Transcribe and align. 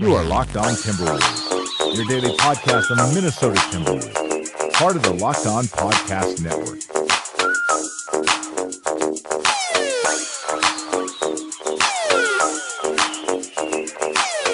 You 0.00 0.14
are 0.14 0.22
Locked 0.22 0.56
On 0.56 0.74
Timberwolves, 0.74 1.96
your 1.96 2.04
daily 2.04 2.32
podcast 2.36 2.88
on 2.92 2.98
the 2.98 3.12
Minnesota 3.12 3.58
Timberwolves, 3.62 4.72
part 4.74 4.94
of 4.94 5.02
the 5.02 5.12
Locked 5.12 5.44
On 5.48 5.64
Podcast 5.64 6.40
Network. 6.40 6.78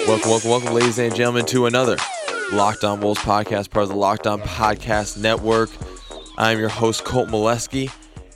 Welcome, 0.07 0.31
welcome, 0.31 0.49
welcome, 0.49 0.73
ladies 0.73 0.97
and 0.97 1.13
gentlemen, 1.13 1.45
to 1.45 1.67
another 1.67 1.97
Locked 2.51 2.83
On 2.83 2.99
Wolves 2.99 3.21
podcast, 3.21 3.69
part 3.69 3.83
of 3.83 3.89
the 3.89 3.95
Locked 3.95 4.25
On 4.25 4.41
Podcast 4.41 5.21
Network. 5.21 5.69
I'm 6.39 6.57
your 6.57 6.69
host, 6.69 7.03
Colt 7.03 7.29
Molesky, 7.29 7.91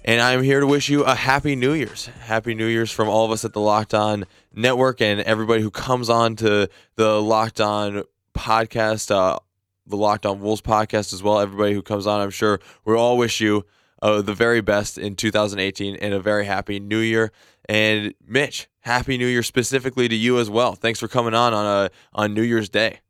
and 0.10 0.22
I'm 0.22 0.42
here 0.42 0.60
to 0.60 0.66
wish 0.66 0.90
you 0.90 1.04
a 1.04 1.14
happy 1.14 1.56
New 1.56 1.74
Year's. 1.74 2.08
Happy 2.22 2.56
New 2.56 2.66
Year's 2.66 2.90
from 2.90 3.08
all 3.08 3.26
of 3.26 3.32
us 3.32 3.46
at 3.46 3.54
the 3.54 3.62
Locked 3.62 3.94
On 3.94 4.26
Network 4.56 5.02
and 5.02 5.22
everybody 5.22 5.62
who 5.62 5.70
comes 5.70 6.10
on 6.10 6.36
to 6.38 6.68
the 6.96 7.22
Locked 7.22 7.62
On 7.62 8.02
podcast, 8.34 9.12
uh, 9.12 9.38
the 9.86 9.96
Locked 9.96 10.26
On 10.26 10.42
Wolves 10.42 10.64
podcast 10.64 11.14
as 11.14 11.22
well. 11.22 11.40
Everybody 11.40 11.74
who 11.76 11.84
comes 11.84 12.08
on, 12.08 12.22
I'm 12.22 12.32
sure 12.32 12.60
we 12.86 12.96
all 12.96 13.20
wish 13.20 13.40
you 13.40 13.68
uh, 14.02 14.24
the 14.24 14.34
very 14.34 14.62
best 14.62 14.98
in 14.98 15.16
2018 15.16 15.98
and 15.98 16.12
a 16.12 16.20
very 16.20 16.46
happy 16.46 16.80
New 16.80 16.98
Year. 16.98 17.32
And 17.66 18.16
Mitch, 18.26 18.68
happy 18.80 19.16
New 19.16 19.28
Year 19.28 19.44
specifically 19.44 20.08
to 20.08 20.16
you 20.16 20.40
as 20.40 20.50
well. 20.50 20.74
Thanks 20.74 21.00
for 21.00 21.08
coming 21.08 21.36
on 21.36 21.54
on 21.54 21.86
a 21.86 21.92
on 22.14 22.34
New 22.34 22.42
Year's 22.42 22.70
Day. 22.70 23.02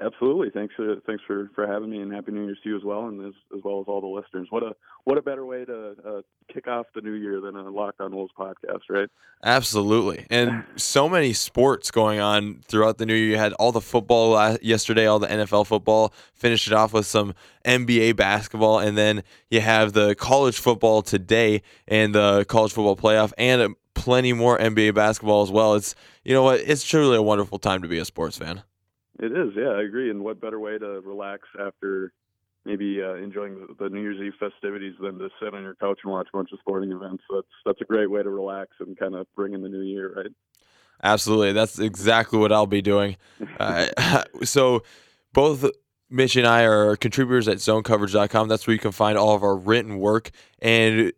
Absolutely. 0.00 0.50
Thanks 0.50 0.74
for 0.74 0.96
thanks 1.06 1.22
for, 1.26 1.50
for 1.54 1.66
having 1.66 1.90
me, 1.90 2.00
and 2.00 2.12
happy 2.12 2.32
New 2.32 2.44
Year's 2.44 2.58
to 2.62 2.70
you 2.70 2.76
as 2.76 2.84
well, 2.84 3.06
and 3.06 3.20
as, 3.26 3.34
as 3.54 3.62
well 3.62 3.80
as 3.80 3.86
all 3.86 4.00
the 4.00 4.06
listeners. 4.06 4.46
What 4.50 4.62
a 4.62 4.74
what 5.04 5.18
a 5.18 5.22
better 5.22 5.44
way 5.44 5.64
to 5.64 5.94
uh, 6.06 6.20
kick 6.52 6.68
off 6.68 6.86
the 6.94 7.02
new 7.02 7.12
year 7.12 7.40
than 7.40 7.54
a 7.56 7.68
Locked 7.68 8.00
On 8.00 8.14
Wolves 8.14 8.32
podcast, 8.38 8.80
right? 8.88 9.08
Absolutely, 9.44 10.26
and 10.30 10.64
so 10.76 11.08
many 11.08 11.32
sports 11.32 11.90
going 11.90 12.18
on 12.18 12.62
throughout 12.66 12.98
the 12.98 13.04
new 13.04 13.14
year. 13.14 13.30
You 13.30 13.36
had 13.36 13.52
all 13.54 13.72
the 13.72 13.80
football 13.80 14.56
yesterday, 14.62 15.06
all 15.06 15.18
the 15.18 15.28
NFL 15.28 15.66
football. 15.66 16.14
Finished 16.32 16.66
it 16.66 16.72
off 16.72 16.94
with 16.94 17.06
some 17.06 17.34
NBA 17.66 18.16
basketball, 18.16 18.78
and 18.78 18.96
then 18.96 19.22
you 19.50 19.60
have 19.60 19.92
the 19.92 20.14
college 20.14 20.58
football 20.58 21.02
today 21.02 21.62
and 21.86 22.14
the 22.14 22.46
college 22.46 22.72
football 22.72 22.96
playoff, 22.96 23.32
and 23.36 23.74
plenty 23.94 24.32
more 24.32 24.58
NBA 24.58 24.94
basketball 24.94 25.42
as 25.42 25.50
well. 25.50 25.74
It's 25.74 25.94
you 26.24 26.32
know 26.32 26.42
what? 26.42 26.60
It's 26.60 26.84
truly 26.84 27.16
a 27.16 27.22
wonderful 27.22 27.58
time 27.58 27.82
to 27.82 27.88
be 27.88 27.98
a 27.98 28.04
sports 28.06 28.38
fan. 28.38 28.62
It 29.20 29.32
is, 29.32 29.52
yeah, 29.54 29.68
I 29.68 29.82
agree. 29.82 30.10
And 30.10 30.24
what 30.24 30.40
better 30.40 30.58
way 30.58 30.78
to 30.78 31.00
relax 31.00 31.42
after 31.60 32.12
maybe 32.64 33.02
uh, 33.02 33.14
enjoying 33.14 33.66
the, 33.78 33.90
New 33.90 34.00
Year's 34.00 34.20
Eve 34.20 34.32
festivities 34.40 34.94
than 35.00 35.18
to 35.18 35.28
sit 35.42 35.54
on 35.54 35.62
your 35.62 35.74
couch 35.74 36.00
and 36.04 36.12
watch 36.12 36.28
a 36.32 36.36
bunch 36.36 36.50
of 36.52 36.58
sporting 36.60 36.90
events? 36.90 37.22
That's 37.30 37.46
that's 37.66 37.80
a 37.82 37.84
great 37.84 38.10
way 38.10 38.22
to 38.22 38.30
relax 38.30 38.70
and 38.80 38.98
kind 38.98 39.14
of 39.14 39.26
bring 39.36 39.52
in 39.52 39.60
the 39.62 39.68
new 39.68 39.82
year, 39.82 40.14
right? 40.16 40.32
Absolutely, 41.02 41.52
that's 41.52 41.78
exactly 41.78 42.38
what 42.38 42.50
I'll 42.50 42.66
be 42.66 42.82
doing. 42.82 43.16
uh, 43.58 43.88
so, 44.42 44.82
both 45.34 45.66
Mitch 46.08 46.36
and 46.36 46.46
I 46.46 46.62
are 46.62 46.96
contributors 46.96 47.46
at 47.46 47.58
ZoneCoverage.com. 47.58 48.48
That's 48.48 48.66
where 48.66 48.74
you 48.74 48.80
can 48.80 48.92
find 48.92 49.18
all 49.18 49.34
of 49.34 49.42
our 49.42 49.56
written 49.56 49.98
work 49.98 50.30
and 50.60 51.12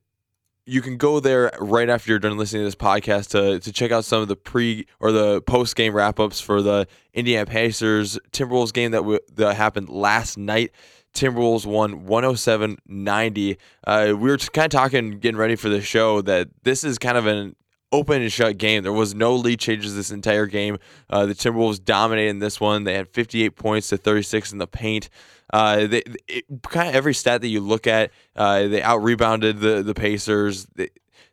you 0.65 0.81
can 0.81 0.97
go 0.97 1.21
there 1.21 1.51
right 1.61 1.89
after 1.89 2.11
you're 2.11 2.19
done 2.19 2.37
listening 2.37 2.61
to 2.61 2.65
this 2.67 2.75
podcast 2.75 3.31
to, 3.31 3.59
to 3.59 3.73
check 3.73 3.91
out 3.91 4.05
some 4.05 4.23
of 4.23 4.29
the 4.29 4.37
pre 4.37 4.87
or 5.01 5.11
the 5.11 5.43
post 5.43 5.75
game 5.77 5.95
wrap 5.95 6.21
ups 6.21 6.41
for 6.41 6.63
the 6.63 6.87
Indiana 7.15 7.47
Pacers 7.47 8.19
Timberwolves 8.31 8.73
game 8.73 8.93
that 8.93 8.99
w- 8.99 9.21
that 9.35 9.57
happened 9.57 9.89
last 9.89 10.39
night. 10.39 10.71
Timberwolves 11.15 11.67
won 11.67 12.07
107 12.07 12.79
90. 12.87 13.59
Uh, 13.87 14.07
we 14.17 14.31
were 14.31 14.39
kind 14.39 14.67
of 14.67 14.71
talking, 14.71 15.19
getting 15.19 15.37
ready 15.37 15.57
for 15.57 15.69
the 15.69 15.83
show, 15.83 16.23
that 16.23 16.49
this 16.63 16.85
is 16.85 16.99
kind 16.99 17.19
of 17.19 17.27
an 17.27 17.55
open 17.93 18.23
and 18.23 18.33
shut 18.33 18.59
game. 18.59 18.83
There 18.83 18.93
was 18.93 19.15
no 19.15 19.35
lead 19.37 19.61
changes 19.61 19.95
this 19.95 20.11
entire 20.11 20.47
game. 20.47 20.79
Uh, 21.09 21.27
the 21.27 21.35
Timberwolves 21.35 21.85
dominated 21.85 22.31
in 22.31 22.39
this 22.39 22.61
one. 22.61 22.85
They 22.85 22.95
had 22.95 23.09
58 23.09 23.51
points 23.51 23.89
to 23.91 23.97
36 23.97 24.53
in 24.53 24.59
the 24.59 24.67
paint. 24.67 25.09
Uh, 25.53 25.87
they, 25.87 26.03
it, 26.29 26.45
kind 26.63 26.89
of 26.89 26.95
every 26.95 27.13
stat 27.13 27.43
that 27.43 27.49
you 27.49 27.61
look 27.61 27.87
at, 27.87 28.11
uh, 28.35 28.67
they 28.69 28.83
out 28.83 29.03
rebounded 29.03 29.61
the 29.61 29.83
the 29.83 29.95
Pacers. 29.95 30.67
They, 30.75 30.89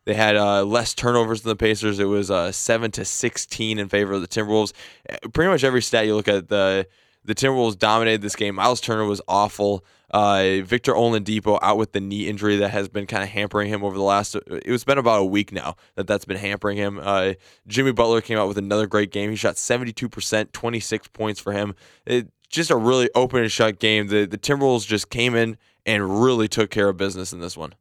they 0.06 0.14
had 0.14 0.36
uh, 0.36 0.64
less 0.64 0.94
turnovers 0.94 1.42
than 1.42 1.52
the 1.52 1.56
Pacers. 1.56 2.00
It 2.00 2.06
was 2.06 2.30
uh, 2.30 2.52
seven 2.52 2.92
to 2.92 3.06
sixteen 3.06 3.80
in 3.80 3.88
favor 3.88 4.14
of 4.14 4.22
the 4.22 4.28
Timberwolves. 4.28 4.74
Uh, 5.10 5.16
pretty 5.30 5.50
much 5.50 5.64
every 5.64 5.82
stat 5.82 6.06
you 6.06 6.16
look 6.16 6.28
at, 6.28 6.50
the 6.50 6.86
the 7.24 7.36
Timberwolves 7.36 7.80
dominated 7.80 8.22
this 8.22 8.36
game. 8.36 8.56
Miles 8.56 8.82
Turner 8.82 9.06
was 9.06 9.22
awful. 9.28 9.86
Uh, 10.12 10.62
Victor 10.64 10.94
Oladipo 10.94 11.60
out 11.62 11.78
with 11.78 11.92
the 11.92 12.00
knee 12.00 12.28
injury 12.28 12.58
that 12.58 12.70
has 12.70 12.90
been 12.90 13.06
kind 13.06 13.24
of 13.24 13.30
hampering 13.30 13.70
him 13.70 13.84
over 13.84 13.96
the 13.96 14.04
last. 14.04 14.36
It's 14.48 14.84
been 14.84 14.98
about 14.98 15.22
a 15.22 15.26
week 15.26 15.52
now 15.52 15.76
that 15.96 16.08
that's 16.08 16.26
been 16.26 16.38
hampering 16.38 16.78
him. 16.78 17.00
Uh, 17.02 17.34
Jimmy 17.68 17.92
Butler 17.92 18.22
came 18.22 18.38
out 18.38 18.48
with 18.48 18.58
another 18.58 18.88
great 18.88 19.12
game. 19.12 19.30
He 19.30 19.36
shot 19.36 19.56
72%, 19.56 20.52
26 20.52 21.08
points 21.10 21.40
for 21.40 21.54
him. 21.54 21.76
It, 22.06 22.30
just 22.50 22.72
a 22.72 22.76
really 22.76 23.10
open 23.16 23.42
and 23.42 23.52
shut 23.52 23.80
game. 23.80 24.08
The 24.08 24.26
the 24.26 24.38
Timberwolves 24.38 24.88
just 24.88 25.10
came 25.10 25.36
in 25.36 25.58
and 25.86 26.24
really 26.24 26.48
took 26.48 26.72
care 26.72 26.90
of 26.90 26.98
business 26.98 27.32
in 27.32 27.40
this 27.40 27.56
one. 27.56 27.74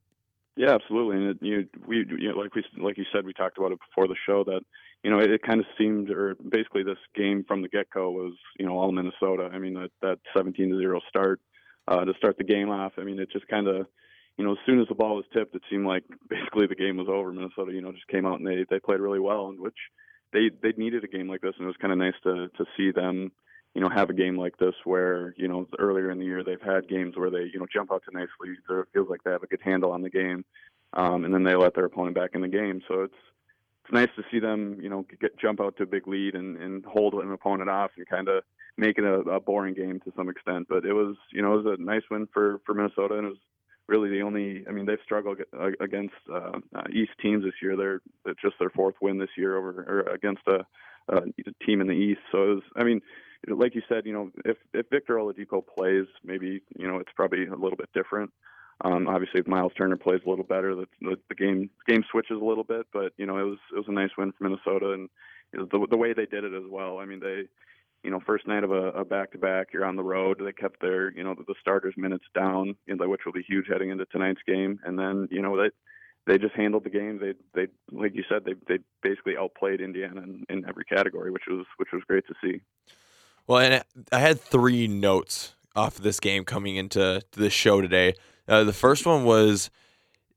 Yeah, 0.57 0.75
absolutely. 0.75 1.17
And 1.17 1.27
it, 1.31 1.39
you, 1.41 1.69
we, 1.87 1.99
you 2.19 2.33
know, 2.33 2.39
like 2.39 2.55
we, 2.55 2.65
like 2.79 2.99
you 2.99 3.05
said, 3.13 3.25
we 3.25 3.33
talked 3.33 3.59
about 3.59 3.71
it 3.71 3.79
before 3.79 4.09
the 4.09 4.17
show 4.27 4.43
that, 4.45 4.61
you 5.05 5.11
know, 5.11 5.21
it, 5.21 5.31
it 5.31 5.43
kind 5.43 5.61
of 5.61 5.67
seemed, 5.79 6.11
or 6.11 6.35
basically 6.35 6.83
this 6.83 6.99
game 7.15 7.45
from 7.47 7.63
the 7.63 7.69
get-go 7.69 8.11
was, 8.11 8.35
you 8.59 8.67
know, 8.67 8.77
all 8.77 8.91
Minnesota. 8.91 9.51
I 9.53 9.59
mean, 9.59 9.75
that 9.75 9.91
that 10.03 10.19
17 10.37 10.71
to 10.71 10.79
zero 10.79 11.01
start 11.09 11.41
uh, 11.89 12.05
to 12.05 12.15
start 12.19 12.39
the 12.39 12.45
game 12.45 12.71
off. 12.71 12.93
I 12.99 13.05
mean, 13.05 13.19
it 13.19 13.31
just 13.33 13.49
kind 13.49 13.67
of, 13.69 13.87
you 14.37 14.45
know, 14.45 14.53
as 14.53 14.59
soon 14.67 14.81
as 14.81 14.89
the 14.89 14.95
ball 14.95 15.17
was 15.17 15.25
tipped, 15.33 15.55
it 15.55 15.63
seemed 15.71 15.87
like 15.87 16.05
basically 16.29 16.67
the 16.67 16.75
game 16.75 16.97
was 16.97 17.09
over. 17.09 17.33
Minnesota, 17.33 17.73
you 17.73 17.81
know, 17.81 17.93
just 17.93 18.09
came 18.09 18.27
out 18.27 18.39
and 18.39 18.47
they 18.47 18.65
they 18.71 18.81
played 18.81 19.01
really 19.01 19.21
well, 19.21 19.49
and 19.49 19.61
which 19.61 19.79
they 20.33 20.51
they 20.63 20.73
needed 20.77 21.05
a 21.05 21.09
game 21.09 21.29
like 21.29 21.41
this, 21.41 21.55
and 21.59 21.65
it 21.65 21.69
was 21.69 21.77
kind 21.81 21.93
of 21.93 21.99
nice 21.99 22.19
to 22.25 22.49
to 22.57 22.65
see 22.77 22.91
them 22.91 23.33
you 23.75 23.85
know, 23.85 23.89
have 23.91 24.11
a 24.11 24.15
game 24.15 24.37
like 24.37 24.57
this 24.57 24.75
where, 24.85 25.35
you 25.37 25.47
know, 25.47 25.69
earlier 25.79 26.11
in 26.11 26.19
the 26.19 26.25
year 26.25 26.43
they've 26.43 26.61
had 26.61 26.89
games 26.89 27.17
where 27.17 27.31
they, 27.31 27.45
you 27.53 27.61
know, 27.61 27.67
jump 27.73 27.93
out 27.93 28.03
to 28.05 28.17
nice 28.17 28.29
leads 28.41 28.63
or 28.69 28.81
it 28.81 28.89
feels 28.93 29.09
like 29.09 29.23
they 29.23 29.31
have 29.31 29.43
a 29.43 29.47
good 29.47 29.61
handle 29.63 29.93
on 29.93 30.03
the 30.03 30.11
game. 30.11 30.45
Um, 30.95 31.25
and 31.25 31.33
then 31.33 31.45
they 31.45 31.55
let 31.55 31.75
their 31.75 31.85
opponent 31.85 32.17
back 32.17 32.31
in 32.35 32.41
the 32.41 32.49
game. 32.49 32.81
So 32.89 33.03
it's, 33.03 33.15
it's 33.89 33.95
nice 33.95 34.09
to 34.17 34.23
see 34.31 34.39
them, 34.39 34.79
you 34.81 34.91
know, 34.91 35.07
get, 35.21 35.39
jump 35.39 35.61
out 35.61 35.77
to 35.77 35.85
a 35.85 35.87
big 35.87 36.07
lead 36.07 36.35
and, 36.35 36.57
and 36.59 36.85
hold 36.85 37.15
an 37.15 37.33
opponent 37.33 37.71
off 37.71 37.91
and 37.97 38.07
kind 38.07 38.29
of 38.29 38.43
make 38.77 38.99
it 38.99 39.05
a, 39.05 39.21
a 39.31 39.41
boring 39.41 39.75
game 39.75 40.01
to 40.01 40.13
some 40.17 40.29
extent. 40.29 40.67
But 40.69 40.85
it 40.85 40.93
was, 40.93 41.17
you 41.33 41.41
know, 41.41 41.55
it 41.55 41.65
was 41.65 41.79
a 41.79 41.83
nice 41.83 42.03
win 42.11 42.29
for, 42.33 42.61
for 42.67 42.75
Minnesota 42.75 43.15
and 43.17 43.27
it 43.27 43.31
was 43.31 43.39
really 43.89 44.11
the 44.11 44.21
only, 44.21 44.65
I 44.69 44.73
mean, 44.73 44.85
they've 44.85 44.99
struggled 45.03 45.39
against 45.81 46.15
uh, 46.33 46.59
East 46.93 47.13
teams 47.23 47.45
this 47.45 47.55
year. 47.63 47.77
They're 47.77 48.01
it's 48.27 48.41
just 48.43 48.57
their 48.59 48.71
fourth 48.71 48.97
win 49.01 49.19
this 49.19 49.31
year 49.37 49.57
over 49.57 50.05
or 50.07 50.13
against 50.13 50.43
a, 50.47 50.67
a 51.09 51.23
team 51.65 51.81
in 51.81 51.87
the 51.87 51.95
East. 51.95 52.21
So 52.31 52.43
it 52.43 52.55
was, 52.57 52.63
I 52.77 52.85
mean, 52.85 53.01
like 53.49 53.75
you 53.75 53.83
said, 53.89 54.05
you 54.05 54.13
know, 54.13 54.31
if 54.45 54.59
if 54.75 54.87
Victor 54.91 55.15
Oladipo 55.15 55.63
plays, 55.65 56.07
maybe 56.25 56.61
you 56.77 56.89
know 56.89 56.99
it's 56.99 57.13
probably 57.15 57.47
a 57.47 57.55
little 57.55 57.77
bit 57.77 57.89
different. 57.95 58.31
Um, 58.85 59.09
obviously, 59.09 59.41
if 59.41 59.49
Miles 59.49 59.73
Turner 59.77 59.97
plays 59.97 60.21
a 60.25 60.29
little 60.29 60.45
better, 60.45 60.75
the, 60.75 60.87
the, 61.01 61.17
the 61.29 61.35
game 61.35 61.71
game 61.89 62.05
switches 62.11 62.41
a 62.41 62.45
little 62.45 62.65
bit. 62.65 62.87
But 62.93 63.13
you 63.17 63.27
know, 63.27 63.39
it 63.39 63.45
was 63.45 63.59
it 63.73 63.79
was 63.79 63.89
a 63.89 63.93
nice 63.93 64.11
win 64.17 64.33
for 64.33 64.45
Minnesota, 64.45 64.93
and 64.93 65.09
the 65.53 65.87
the 65.91 65.97
way 65.97 66.13
they 66.13 66.27
did 66.27 66.45
it 66.45 66.55
as 66.55 66.71
well. 66.71 66.99
I 66.99 67.05
mean, 67.05 67.21
they, 67.21 67.45
you 68.05 68.11
know, 68.11 68.21
first 68.25 68.47
night 68.47 68.63
of 68.63 68.71
a 68.71 69.05
back 69.05 69.33
to 69.33 69.39
back, 69.39 69.69
you're 69.73 69.85
on 69.85 69.97
the 69.97 70.05
road. 70.05 70.41
They 70.45 70.53
kept 70.53 70.81
their 70.81 71.11
you 71.13 71.25
know 71.25 71.35
the, 71.35 71.45
the 71.49 71.55
starters 71.61 71.95
minutes 71.97 72.27
down, 72.35 72.77
you 72.87 72.95
know, 72.95 73.09
which 73.09 73.23
will 73.25 73.33
be 73.33 73.43
huge 73.43 73.67
heading 73.69 73.91
into 73.91 74.07
tonight's 74.07 74.43
game. 74.47 74.79
And 74.85 74.97
then 74.97 75.27
you 75.31 75.43
know 75.43 75.57
they 75.61 75.71
they 76.29 76.39
just 76.39 76.55
handled 76.55 76.85
the 76.85 76.91
game. 76.91 77.19
They 77.19 77.35
they 77.55 77.69
like 77.91 78.15
you 78.15 78.23
said 78.29 78.45
they 78.45 78.55
they 78.69 78.79
basically 79.03 79.37
outplayed 79.37 79.81
Indiana 79.81 80.23
in, 80.23 80.45
in 80.49 80.69
every 80.69 80.85
category, 80.85 81.33
which 81.33 81.45
was 81.49 81.67
which 81.79 81.89
was 81.93 82.03
great 82.07 82.27
to 82.29 82.35
see. 82.41 82.61
Well, 83.49 83.59
and 83.59 83.83
I 84.13 84.19
had 84.19 84.41
three 84.41 84.87
notes 84.87 85.55
off 85.75 85.97
of 85.97 86.05
this 86.05 86.21
game 86.21 86.45
coming 86.45 86.77
into 86.77 87.23
the 87.33 87.51
show 87.51 87.81
today. 87.81 88.15
Uh, 88.49 88.65
the 88.65 88.73
first 88.73 89.05
one 89.07 89.25
was 89.25 89.71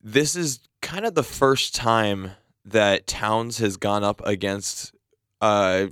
this 0.03 0.35
is 0.35 0.59
kind 0.81 1.05
of 1.05 1.15
the 1.15 1.23
first 1.23 1.73
time 1.73 2.31
that 2.65 3.07
Towns 3.07 3.59
has 3.59 3.77
gone 3.77 4.03
up 4.03 4.21
against, 4.25 4.93
uh, 5.39 5.87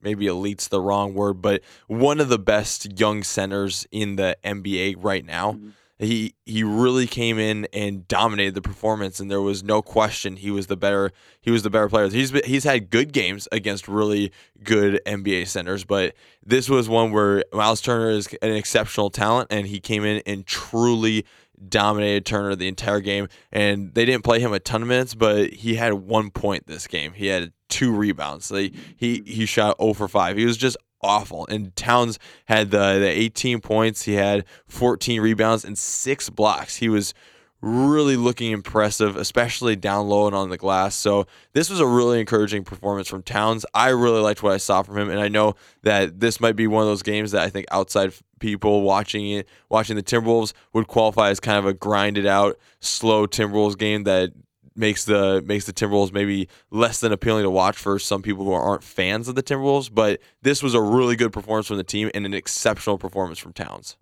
maybe 0.00 0.26
elite's 0.26 0.68
the 0.68 0.80
wrong 0.80 1.14
word, 1.14 1.42
but 1.42 1.62
one 1.86 2.20
of 2.20 2.28
the 2.28 2.38
best 2.38 2.98
young 2.98 3.22
centers 3.22 3.86
in 3.92 4.16
the 4.16 4.36
NBA 4.44 4.96
right 4.98 5.24
now. 5.24 5.52
Mm-hmm 5.52 5.70
he 6.00 6.34
he 6.46 6.64
really 6.64 7.06
came 7.06 7.38
in 7.38 7.66
and 7.72 8.08
dominated 8.08 8.54
the 8.54 8.62
performance 8.62 9.20
and 9.20 9.30
there 9.30 9.40
was 9.40 9.62
no 9.62 9.82
question 9.82 10.36
he 10.36 10.50
was 10.50 10.66
the 10.66 10.76
better 10.76 11.12
he 11.40 11.50
was 11.50 11.62
the 11.62 11.70
better 11.70 11.88
player. 11.88 12.08
He's 12.08 12.30
he's 12.44 12.64
had 12.64 12.90
good 12.90 13.12
games 13.12 13.46
against 13.52 13.86
really 13.86 14.32
good 14.62 15.00
NBA 15.06 15.46
centers, 15.46 15.84
but 15.84 16.14
this 16.44 16.68
was 16.68 16.88
one 16.88 17.12
where 17.12 17.44
Miles 17.52 17.80
Turner 17.80 18.10
is 18.10 18.28
an 18.40 18.52
exceptional 18.52 19.10
talent 19.10 19.48
and 19.50 19.66
he 19.66 19.80
came 19.80 20.04
in 20.04 20.22
and 20.26 20.46
truly 20.46 21.26
dominated 21.68 22.24
Turner 22.24 22.56
the 22.56 22.68
entire 22.68 23.00
game 23.00 23.28
and 23.52 23.92
they 23.94 24.06
didn't 24.06 24.24
play 24.24 24.40
him 24.40 24.52
a 24.52 24.60
ton 24.60 24.82
of 24.82 24.88
minutes, 24.88 25.14
but 25.14 25.52
he 25.52 25.74
had 25.74 25.92
one 25.92 26.30
point 26.30 26.66
this 26.66 26.86
game. 26.86 27.12
He 27.12 27.26
had 27.26 27.52
two 27.68 27.92
rebounds. 27.92 28.48
He 28.48 28.72
he 28.96 29.44
shot 29.44 29.76
0 29.80 29.92
for 29.92 30.08
5. 30.08 30.36
He 30.36 30.46
was 30.46 30.56
just 30.56 30.78
awful. 31.02 31.46
And 31.48 31.74
Towns 31.76 32.18
had 32.46 32.70
the, 32.70 32.98
the 32.98 33.08
18 33.08 33.60
points. 33.60 34.02
He 34.02 34.14
had 34.14 34.44
14 34.66 35.20
rebounds 35.20 35.64
and 35.64 35.76
six 35.78 36.30
blocks. 36.30 36.76
He 36.76 36.88
was 36.88 37.14
really 37.62 38.16
looking 38.16 38.52
impressive, 38.52 39.16
especially 39.16 39.76
down 39.76 40.08
low 40.08 40.26
and 40.26 40.34
on 40.34 40.48
the 40.48 40.56
glass. 40.56 40.94
So 40.94 41.26
this 41.52 41.68
was 41.68 41.80
a 41.80 41.86
really 41.86 42.20
encouraging 42.20 42.64
performance 42.64 43.08
from 43.08 43.22
Towns. 43.22 43.66
I 43.74 43.88
really 43.90 44.20
liked 44.20 44.42
what 44.42 44.54
I 44.54 44.56
saw 44.56 44.82
from 44.82 44.96
him, 44.96 45.10
and 45.10 45.20
I 45.20 45.28
know 45.28 45.56
that 45.82 46.20
this 46.20 46.40
might 46.40 46.56
be 46.56 46.66
one 46.66 46.82
of 46.82 46.88
those 46.88 47.02
games 47.02 47.32
that 47.32 47.42
I 47.42 47.50
think 47.50 47.66
outside 47.70 48.14
people 48.38 48.82
watching 48.82 49.30
it, 49.30 49.48
watching 49.68 49.96
the 49.96 50.02
Timberwolves, 50.02 50.54
would 50.72 50.86
qualify 50.86 51.28
as 51.28 51.40
kind 51.40 51.58
of 51.58 51.66
a 51.66 51.74
grinded 51.74 52.26
out, 52.26 52.58
slow 52.80 53.26
Timberwolves 53.26 53.76
game 53.76 54.04
that 54.04 54.32
makes 54.74 55.04
the 55.04 55.42
makes 55.44 55.66
the 55.66 55.72
Timberwolves 55.72 56.12
maybe 56.12 56.48
less 56.70 57.00
than 57.00 57.12
appealing 57.12 57.42
to 57.42 57.50
watch 57.50 57.76
for 57.76 57.98
some 57.98 58.22
people 58.22 58.44
who 58.44 58.52
aren't 58.52 58.82
fans 58.82 59.28
of 59.28 59.34
the 59.34 59.42
Timberwolves. 59.42 59.92
But 59.92 60.20
this 60.42 60.62
was 60.62 60.74
a 60.74 60.80
really 60.80 61.16
good 61.16 61.32
performance 61.32 61.66
from 61.66 61.76
the 61.76 61.84
team 61.84 62.10
and 62.14 62.26
an 62.26 62.34
exceptional 62.34 62.98
performance 62.98 63.38
from 63.38 63.52
Towns. 63.52 63.96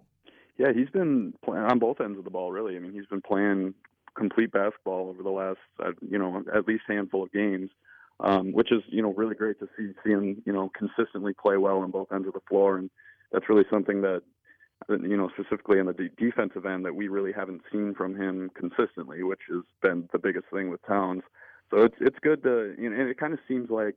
Yeah, 0.57 0.73
he's 0.75 0.91
been 0.91 1.35
playing 1.45 1.65
on 1.65 1.79
both 1.79 2.01
ends 2.01 2.19
of 2.19 2.25
the 2.25 2.31
ball. 2.31 2.53
Really, 2.53 2.77
I 2.77 2.81
mean, 2.81 2.93
he's 2.93 3.07
been 3.07 3.23
playing 3.23 3.75
complete 4.17 4.51
basketball 4.51 5.09
over 5.09 5.23
the 5.23 5.31
last, 5.31 5.59
uh, 5.79 5.93
you 6.01 6.19
know, 6.19 6.43
at 6.53 6.67
least 6.67 6.83
handful 6.89 7.23
of 7.23 7.33
games, 7.33 7.71
um, 8.21 8.53
which 8.53 8.73
is, 8.73 8.83
you 8.89 9.01
know, 9.01 9.15
really 9.15 9.37
great 9.37 9.61
to 9.61 9.69
see. 9.77 9.93
See 10.05 10.11
him, 10.11 10.43
you 10.45 10.53
know, 10.53 10.71
consistently 10.77 11.33
play 11.33 11.57
well 11.57 11.79
on 11.79 11.93
both 11.93 12.13
ends 12.13 12.27
of 12.27 12.35
the 12.35 12.41
floor, 12.49 12.77
and 12.77 12.91
that's 13.33 13.49
really 13.49 13.65
something 13.71 14.03
that, 14.03 14.23
you 14.89 15.17
know, 15.17 15.29
specifically 15.35 15.81
on 15.81 15.87
the 15.87 15.93
de- 15.93 16.09
defensive 16.11 16.67
end 16.67 16.85
that 16.85 16.95
we 16.95 17.09
really 17.09 17.33
haven't 17.33 17.63
seen 17.71 17.95
from 17.95 18.17
him 18.17 18.51
consistently, 18.55 19.23
which 19.23 19.41
has 19.51 19.63
been 19.83 20.09
the 20.13 20.19
biggest 20.19 20.47
thing 20.53 20.71
with 20.71 20.85
Towns. 20.87 21.23
So 21.71 21.83
it's 21.83 21.97
it's 22.01 22.19
good 22.21 22.43
to, 22.45 22.75
you 22.79 22.91
know, 22.91 22.99
and 22.99 23.09
it 23.09 23.19
kind 23.19 23.33
of 23.33 23.41
seems 23.47 23.71
like, 23.71 23.97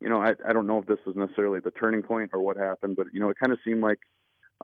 you 0.00 0.08
know, 0.08 0.20
I 0.20 0.34
I 0.46 0.52
don't 0.52 0.66
know 0.66 0.78
if 0.78 0.86
this 0.86 0.98
was 1.06 1.16
necessarily 1.16 1.60
the 1.60 1.70
turning 1.70 2.02
point 2.02 2.30
or 2.32 2.40
what 2.40 2.56
happened, 2.56 2.96
but 2.96 3.06
you 3.12 3.20
know, 3.20 3.30
it 3.30 3.38
kind 3.38 3.52
of 3.52 3.58
seemed 3.64 3.82
like 3.82 4.00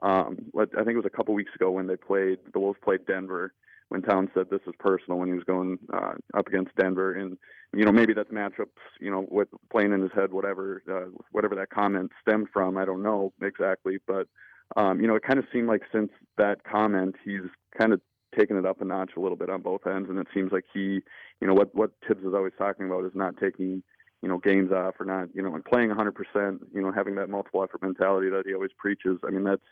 um, 0.01 0.39
I 0.57 0.65
think 0.65 0.95
it 0.95 0.97
was 0.97 1.07
a 1.07 1.17
couple 1.17 1.35
weeks 1.35 1.55
ago 1.55 1.71
when 1.71 1.87
they 1.87 1.97
played 1.97 2.39
the 2.53 2.59
Wolves 2.59 2.79
played 2.83 3.07
Denver. 3.07 3.53
When 3.89 4.01
Towns 4.01 4.31
said 4.33 4.47
this 4.51 4.63
is 4.67 4.73
personal 4.79 5.19
when 5.19 5.29
he 5.29 5.35
was 5.35 5.45
going 5.45 5.79
uh, 5.93 6.15
up 6.33 6.47
against 6.47 6.75
Denver, 6.77 7.13
and 7.13 7.37
you 7.75 7.85
know 7.85 7.93
maybe 7.93 8.15
that's 8.15 8.31
matchups, 8.31 8.69
you 9.01 9.11
know, 9.11 9.27
with 9.31 9.49
playing 9.71 9.93
in 9.93 10.01
his 10.01 10.11
head, 10.15 10.33
whatever, 10.33 10.83
uh, 10.91 11.11
whatever 11.31 11.55
that 11.57 11.69
comment 11.69 12.11
stemmed 12.23 12.49
from, 12.55 12.79
I 12.79 12.87
don't 12.87 13.03
know 13.03 13.35
exactly, 13.43 13.99
but 14.07 14.29
um, 14.77 15.01
you 15.01 15.07
know 15.07 15.15
it 15.15 15.23
kind 15.23 15.39
of 15.39 15.45
seemed 15.53 15.69
like 15.69 15.83
since 15.93 16.11
that 16.39 16.65
comment, 16.65 17.17
he's 17.25 17.43
kind 17.77 17.93
of 17.93 18.01
taken 18.37 18.57
it 18.57 18.65
up 18.65 18.81
a 18.81 18.85
notch 18.85 19.11
a 19.17 19.21
little 19.21 19.37
bit 19.37 19.51
on 19.51 19.61
both 19.61 19.87
ends, 19.87 20.09
and 20.09 20.19
it 20.19 20.27
seems 20.33 20.53
like 20.53 20.65
he, 20.73 21.01
you 21.41 21.47
know, 21.47 21.55
what 21.55 21.75
what 21.75 21.91
Thibs 22.07 22.25
is 22.25 22.35
always 22.35 22.55
talking 22.57 22.87
about 22.87 23.05
is 23.05 23.13
not 23.15 23.37
taking 23.39 23.83
you 24.23 24.29
know 24.29 24.39
games 24.39 24.71
off 24.71 24.95
or 25.01 25.05
not 25.05 25.29
you 25.35 25.43
know 25.43 25.53
and 25.53 25.65
playing 25.65 25.91
100% 25.91 26.59
you 26.73 26.81
know 26.81 26.93
having 26.93 27.17
that 27.17 27.29
multiple 27.29 27.61
effort 27.61 27.83
mentality 27.83 28.31
that 28.31 28.45
he 28.47 28.55
always 28.55 28.71
preaches 28.79 29.19
i 29.27 29.31
mean 29.31 29.43
that's 29.43 29.65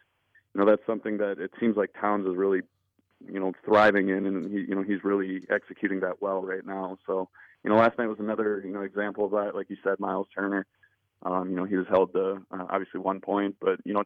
you 0.55 0.61
know 0.61 0.67
that's 0.69 0.85
something 0.87 1.19
that 1.19 1.39
it 1.39 1.53
seems 1.61 1.77
like 1.77 1.91
Towns 2.01 2.27
is 2.27 2.37
really 2.37 2.63
you 3.27 3.39
know 3.39 3.53
thriving 3.65 4.09
in, 4.09 4.27
and 4.27 4.51
he 4.51 4.61
you 4.61 4.75
know 4.75 4.83
he's 4.83 5.05
really 5.05 5.43
executing 5.51 6.01
that 6.01 6.21
well 6.21 6.43
right 6.43 6.65
now. 6.65 6.97
So 7.07 7.29
you 7.63 7.71
know 7.71 7.77
last 7.77 7.99
night 7.99 8.07
was 8.07 8.19
another 8.19 8.63
you 8.65 8.73
know 8.73 8.83
example 8.83 9.25
of 9.27 9.31
that. 9.33 9.55
Like 9.55 9.71
you 9.71 9.77
said, 9.83 10.01
Miles 10.01 10.29
Turner. 10.35 10.67
Um, 11.23 11.51
you 11.51 11.57
know 11.57 11.65
he 11.65 11.77
was 11.77 11.87
held 11.89 12.13
to 12.15 12.43
uh, 12.51 12.67
obviously 12.71 13.01
one 13.01 13.21
point, 13.21 13.57
but 13.61 13.79
you 13.85 13.93
know 13.93 14.05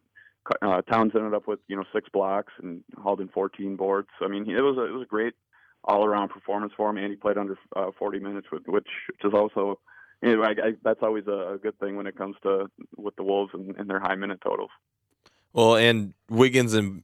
uh, 0.62 0.82
Towns 0.82 1.12
ended 1.14 1.35
up 1.35 1.46
with 1.46 1.61
you 1.69 1.76
know 1.76 1.85
six 1.93 2.08
blocks 2.12 2.52
and 2.62 2.82
hauled 2.96 3.20
in 3.20 3.29
14 3.29 3.76
boards. 3.76 4.08
I 4.20 4.29
mean 4.29 4.49
it 4.49 4.61
was 4.61 4.76
a, 4.79 4.85
it 4.85 4.93
was 4.93 5.02
a 5.02 5.06
great 5.06 5.35
all 5.85 6.05
around 6.05 6.29
performance 6.29 6.73
for 6.76 6.88
him, 6.91 6.96
and 6.96 7.11
he 7.11 7.17
played 7.17 7.37
under 7.37 7.58
uh, 7.76 7.91
40 7.99 8.19
minutes, 8.19 8.46
which, 8.50 8.62
which 8.67 8.88
is 9.23 9.35
also 9.35 9.79
you 10.23 10.37
know, 10.37 10.43
I, 10.43 10.50
I, 10.50 10.73
that's 10.82 11.00
always 11.02 11.26
a, 11.26 11.55
a 11.55 11.58
good 11.58 11.79
thing 11.79 11.96
when 11.96 12.06
it 12.06 12.17
comes 12.17 12.37
to 12.43 12.70
with 12.96 13.14
the 13.17 13.23
Wolves 13.23 13.52
and, 13.52 13.76
and 13.76 13.88
their 13.88 14.00
high 14.00 14.14
minute 14.14 14.41
totals. 14.43 14.70
Well, 15.52 15.76
and 15.76 16.14
Wiggins 16.29 16.75
and 16.75 17.02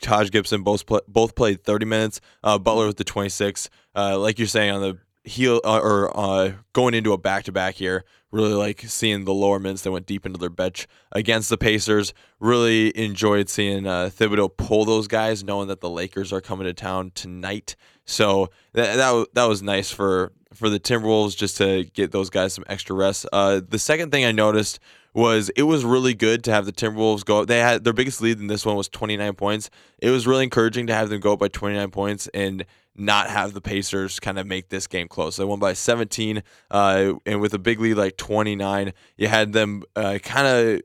Taj 0.00 0.30
Gibson 0.30 0.62
both 0.62 0.86
play, 0.86 1.00
both 1.06 1.34
played 1.34 1.64
30 1.64 1.86
minutes. 1.86 2.20
Uh, 2.42 2.58
Butler 2.58 2.86
with 2.86 2.96
the 2.96 3.04
26. 3.04 3.68
Uh, 3.94 4.18
like 4.18 4.38
you're 4.38 4.48
saying 4.48 4.70
on 4.70 4.80
the 4.80 4.98
heel 5.24 5.60
uh, 5.64 5.78
or 5.78 6.16
uh, 6.18 6.52
going 6.72 6.94
into 6.94 7.12
a 7.12 7.18
back 7.18 7.44
to 7.44 7.52
back 7.52 7.74
here, 7.74 8.04
really 8.30 8.54
like 8.54 8.80
seeing 8.82 9.24
the 9.24 9.34
lower 9.34 9.58
minutes 9.58 9.82
that 9.82 9.92
went 9.92 10.06
deep 10.06 10.26
into 10.26 10.38
their 10.38 10.50
bench 10.50 10.86
against 11.12 11.48
the 11.48 11.58
Pacers. 11.58 12.12
Really 12.40 12.96
enjoyed 12.96 13.48
seeing 13.48 13.86
uh, 13.86 14.10
Thibodeau 14.12 14.56
pull 14.56 14.84
those 14.84 15.06
guys, 15.06 15.44
knowing 15.44 15.68
that 15.68 15.80
the 15.80 15.90
Lakers 15.90 16.32
are 16.32 16.40
coming 16.40 16.66
to 16.66 16.72
town 16.72 17.12
tonight. 17.14 17.76
So 18.04 18.50
that 18.72 18.96
that, 18.96 19.26
that 19.34 19.44
was 19.44 19.62
nice 19.62 19.90
for 19.90 20.32
for 20.54 20.68
the 20.68 20.80
Timberwolves 20.80 21.36
just 21.36 21.56
to 21.58 21.84
get 21.94 22.12
those 22.12 22.30
guys 22.30 22.52
some 22.52 22.64
extra 22.68 22.94
rest. 22.94 23.26
Uh, 23.32 23.60
the 23.66 23.78
second 23.78 24.10
thing 24.10 24.24
I 24.24 24.32
noticed 24.32 24.80
was 25.14 25.50
it 25.50 25.62
was 25.62 25.84
really 25.84 26.14
good 26.14 26.42
to 26.44 26.52
have 26.52 26.64
the 26.66 26.72
Timberwolves 26.72 27.24
go. 27.24 27.44
They 27.44 27.60
had 27.60 27.84
their 27.84 27.92
biggest 27.92 28.20
lead 28.22 28.38
in 28.38 28.46
this 28.46 28.64
one 28.64 28.76
was 28.76 28.88
29 28.88 29.34
points. 29.34 29.70
It 29.98 30.10
was 30.10 30.26
really 30.26 30.44
encouraging 30.44 30.86
to 30.86 30.94
have 30.94 31.10
them 31.10 31.20
go 31.20 31.34
up 31.34 31.38
by 31.38 31.48
29 31.48 31.90
points 31.90 32.28
and 32.28 32.64
not 32.94 33.30
have 33.30 33.54
the 33.54 33.60
Pacers 33.60 34.20
kind 34.20 34.38
of 34.38 34.46
make 34.46 34.68
this 34.68 34.86
game 34.86 35.08
close. 35.08 35.36
They 35.36 35.44
won 35.44 35.58
by 35.58 35.72
17, 35.72 36.42
uh, 36.70 37.14
and 37.24 37.40
with 37.40 37.54
a 37.54 37.58
big 37.58 37.80
lead 37.80 37.94
like 37.94 38.16
29, 38.16 38.92
you 39.16 39.28
had 39.28 39.52
them 39.52 39.82
uh, 39.96 40.18
kind 40.22 40.46
of 40.46 40.82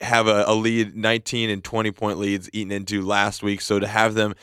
have 0.00 0.26
a, 0.26 0.44
a, 0.46 0.54
lead 0.54 0.96
19 0.96 1.48
and 1.48 1.62
20 1.62 1.92
point 1.92 2.18
leads 2.18 2.50
eaten 2.52 2.72
into 2.72 3.02
last 3.02 3.42
week. 3.42 3.60
So 3.60 3.78
to 3.78 3.86
have 3.86 4.14
them 4.14 4.34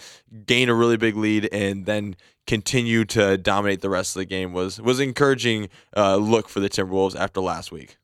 gain 0.45 0.69
a 0.69 0.73
really 0.73 0.97
big 0.97 1.15
lead 1.15 1.49
and 1.51 1.85
then 1.85 2.15
continue 2.47 3.05
to 3.05 3.37
dominate 3.37 3.81
the 3.81 3.89
rest 3.89 4.15
of 4.15 4.21
the 4.21 4.25
game 4.25 4.53
was 4.53 4.81
was 4.81 4.99
encouraging 4.99 5.69
uh, 5.95 6.15
look 6.15 6.49
for 6.49 6.59
the 6.59 6.69
Timberwolves 6.69 7.15
after 7.15 7.41
last 7.41 7.71
week. 7.71 7.97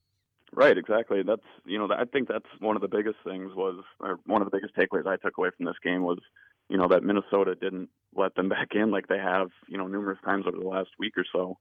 Right, 0.53 0.77
exactly. 0.77 1.23
That's 1.23 1.41
you 1.65 1.79
know 1.79 1.87
I 1.91 2.05
think 2.05 2.27
that's 2.27 2.45
one 2.59 2.75
of 2.75 2.81
the 2.81 2.87
biggest 2.87 3.17
things 3.23 3.53
was 3.55 3.83
or 3.99 4.19
one 4.25 4.41
of 4.41 4.49
the 4.49 4.55
biggest 4.55 4.75
takeaways 4.75 5.07
I 5.07 5.17
took 5.17 5.37
away 5.37 5.49
from 5.55 5.65
this 5.65 5.75
game 5.83 6.03
was 6.03 6.19
you 6.69 6.77
know 6.77 6.87
that 6.89 7.03
Minnesota 7.03 7.55
didn't 7.55 7.89
let 8.15 8.35
them 8.35 8.49
back 8.55 8.69
in 8.71 8.91
like 8.91 9.07
they 9.07 9.17
have 9.17 9.49
you 9.67 9.77
know 9.77 9.87
numerous 9.87 10.19
times 10.23 10.45
over 10.47 10.57
the 10.57 10.67
last 10.67 10.89
week 10.99 11.13
or 11.17 11.25
so, 11.31 11.57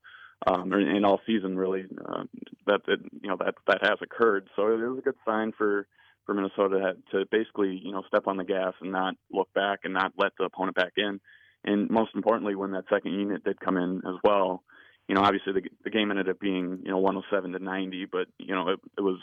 um, 0.47 0.73
or 0.73 0.79
in 0.79 1.05
all 1.05 1.21
season 1.25 1.57
really. 1.57 1.85
Uh, 2.07 2.23
that 2.67 2.81
it, 2.87 2.99
you 3.21 3.29
know 3.29 3.37
that 3.37 3.55
that 3.67 3.81
has 3.81 3.99
occurred, 4.01 4.47
so 4.55 4.67
it 4.67 4.77
was 4.77 4.99
a 4.99 5.01
good 5.01 5.15
sign 5.25 5.51
for 5.57 5.87
for 6.25 6.33
Minnesota 6.33 6.95
to, 7.11 7.19
to 7.19 7.25
basically 7.31 7.79
you 7.83 7.91
know 7.91 8.03
step 8.07 8.27
on 8.27 8.37
the 8.37 8.43
gas 8.43 8.73
and 8.81 8.91
not 8.91 9.15
look 9.31 9.53
back 9.53 9.79
and 9.83 9.93
not 9.93 10.13
let 10.17 10.31
the 10.37 10.45
opponent 10.45 10.75
back 10.75 10.93
in, 10.97 11.19
and 11.63 11.89
most 11.89 12.11
importantly 12.15 12.55
when 12.55 12.71
that 12.71 12.85
second 12.89 13.13
unit 13.13 13.43
did 13.43 13.59
come 13.59 13.77
in 13.77 14.01
as 14.07 14.15
well 14.23 14.63
you 15.07 15.15
know, 15.15 15.21
obviously 15.21 15.53
the, 15.53 15.61
the 15.83 15.89
game 15.89 16.09
ended 16.09 16.29
up 16.29 16.39
being, 16.39 16.79
you 16.83 16.89
know, 16.89 16.97
107 16.97 17.51
to 17.51 17.59
90, 17.59 18.05
but, 18.11 18.27
you 18.39 18.55
know, 18.55 18.69
it, 18.69 18.79
it 18.97 19.01
was, 19.01 19.19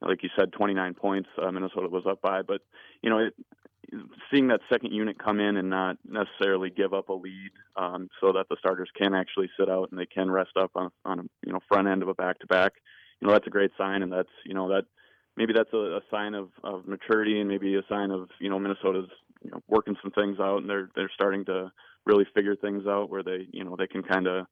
like 0.00 0.22
you 0.22 0.30
said, 0.36 0.52
29 0.52 0.94
points 0.94 1.28
uh, 1.40 1.50
Minnesota 1.50 1.88
was 1.88 2.04
up 2.08 2.20
by. 2.20 2.42
But, 2.42 2.62
you 3.02 3.10
know, 3.10 3.18
it, 3.18 3.34
seeing 4.32 4.48
that 4.48 4.60
second 4.70 4.92
unit 4.92 5.18
come 5.18 5.38
in 5.40 5.56
and 5.56 5.68
not 5.68 5.96
necessarily 6.08 6.70
give 6.70 6.94
up 6.94 7.08
a 7.08 7.12
lead 7.12 7.50
um, 7.76 8.08
so 8.20 8.32
that 8.32 8.46
the 8.48 8.56
starters 8.58 8.88
can 8.96 9.14
actually 9.14 9.50
sit 9.58 9.68
out 9.68 9.90
and 9.90 10.00
they 10.00 10.06
can 10.06 10.30
rest 10.30 10.52
up 10.58 10.70
on, 10.74 10.90
on 11.04 11.20
a, 11.20 11.22
you 11.46 11.52
know, 11.52 11.60
front 11.68 11.88
end 11.88 12.02
of 12.02 12.08
a 12.08 12.14
back 12.14 12.38
to 12.38 12.46
back, 12.46 12.72
you 13.20 13.26
know, 13.26 13.32
that's 13.32 13.46
a 13.46 13.50
great 13.50 13.70
sign. 13.76 14.02
And 14.02 14.12
that's, 14.12 14.30
you 14.44 14.54
know, 14.54 14.68
that 14.68 14.84
maybe 15.36 15.52
that's 15.52 15.72
a, 15.72 15.76
a 15.76 16.00
sign 16.10 16.34
of, 16.34 16.48
of 16.64 16.86
maturity 16.88 17.40
and 17.40 17.48
maybe 17.48 17.74
a 17.76 17.82
sign 17.88 18.10
of, 18.10 18.28
you 18.40 18.48
know, 18.48 18.58
Minnesota's, 18.58 19.10
you 19.44 19.50
know, 19.50 19.60
working 19.68 19.96
some 20.02 20.12
things 20.12 20.38
out 20.40 20.58
and 20.58 20.70
they're, 20.70 20.88
they're 20.96 21.10
starting 21.14 21.44
to 21.46 21.70
really 22.06 22.26
figure 22.34 22.56
things 22.56 22.86
out 22.86 23.10
where 23.10 23.22
they, 23.22 23.46
you 23.52 23.64
know, 23.64 23.76
they 23.78 23.86
can 23.86 24.02
kind 24.02 24.26
of, 24.26 24.46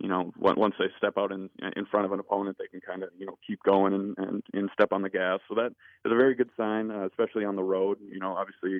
you 0.00 0.08
know, 0.08 0.32
once 0.38 0.76
they 0.78 0.84
step 0.96 1.14
out 1.18 1.32
in 1.32 1.50
in 1.74 1.84
front 1.86 2.06
of 2.06 2.12
an 2.12 2.20
opponent, 2.20 2.56
they 2.56 2.68
can 2.68 2.80
kind 2.80 3.02
of 3.02 3.08
you 3.18 3.26
know 3.26 3.36
keep 3.44 3.60
going 3.64 3.92
and, 3.92 4.14
and 4.16 4.42
and 4.52 4.70
step 4.72 4.92
on 4.92 5.02
the 5.02 5.10
gas. 5.10 5.40
So 5.48 5.56
that 5.56 5.72
is 6.04 6.12
a 6.12 6.14
very 6.14 6.36
good 6.36 6.50
sign, 6.56 6.92
uh, 6.92 7.06
especially 7.06 7.44
on 7.44 7.56
the 7.56 7.64
road. 7.64 7.98
You 8.00 8.20
know, 8.20 8.36
obviously 8.36 8.78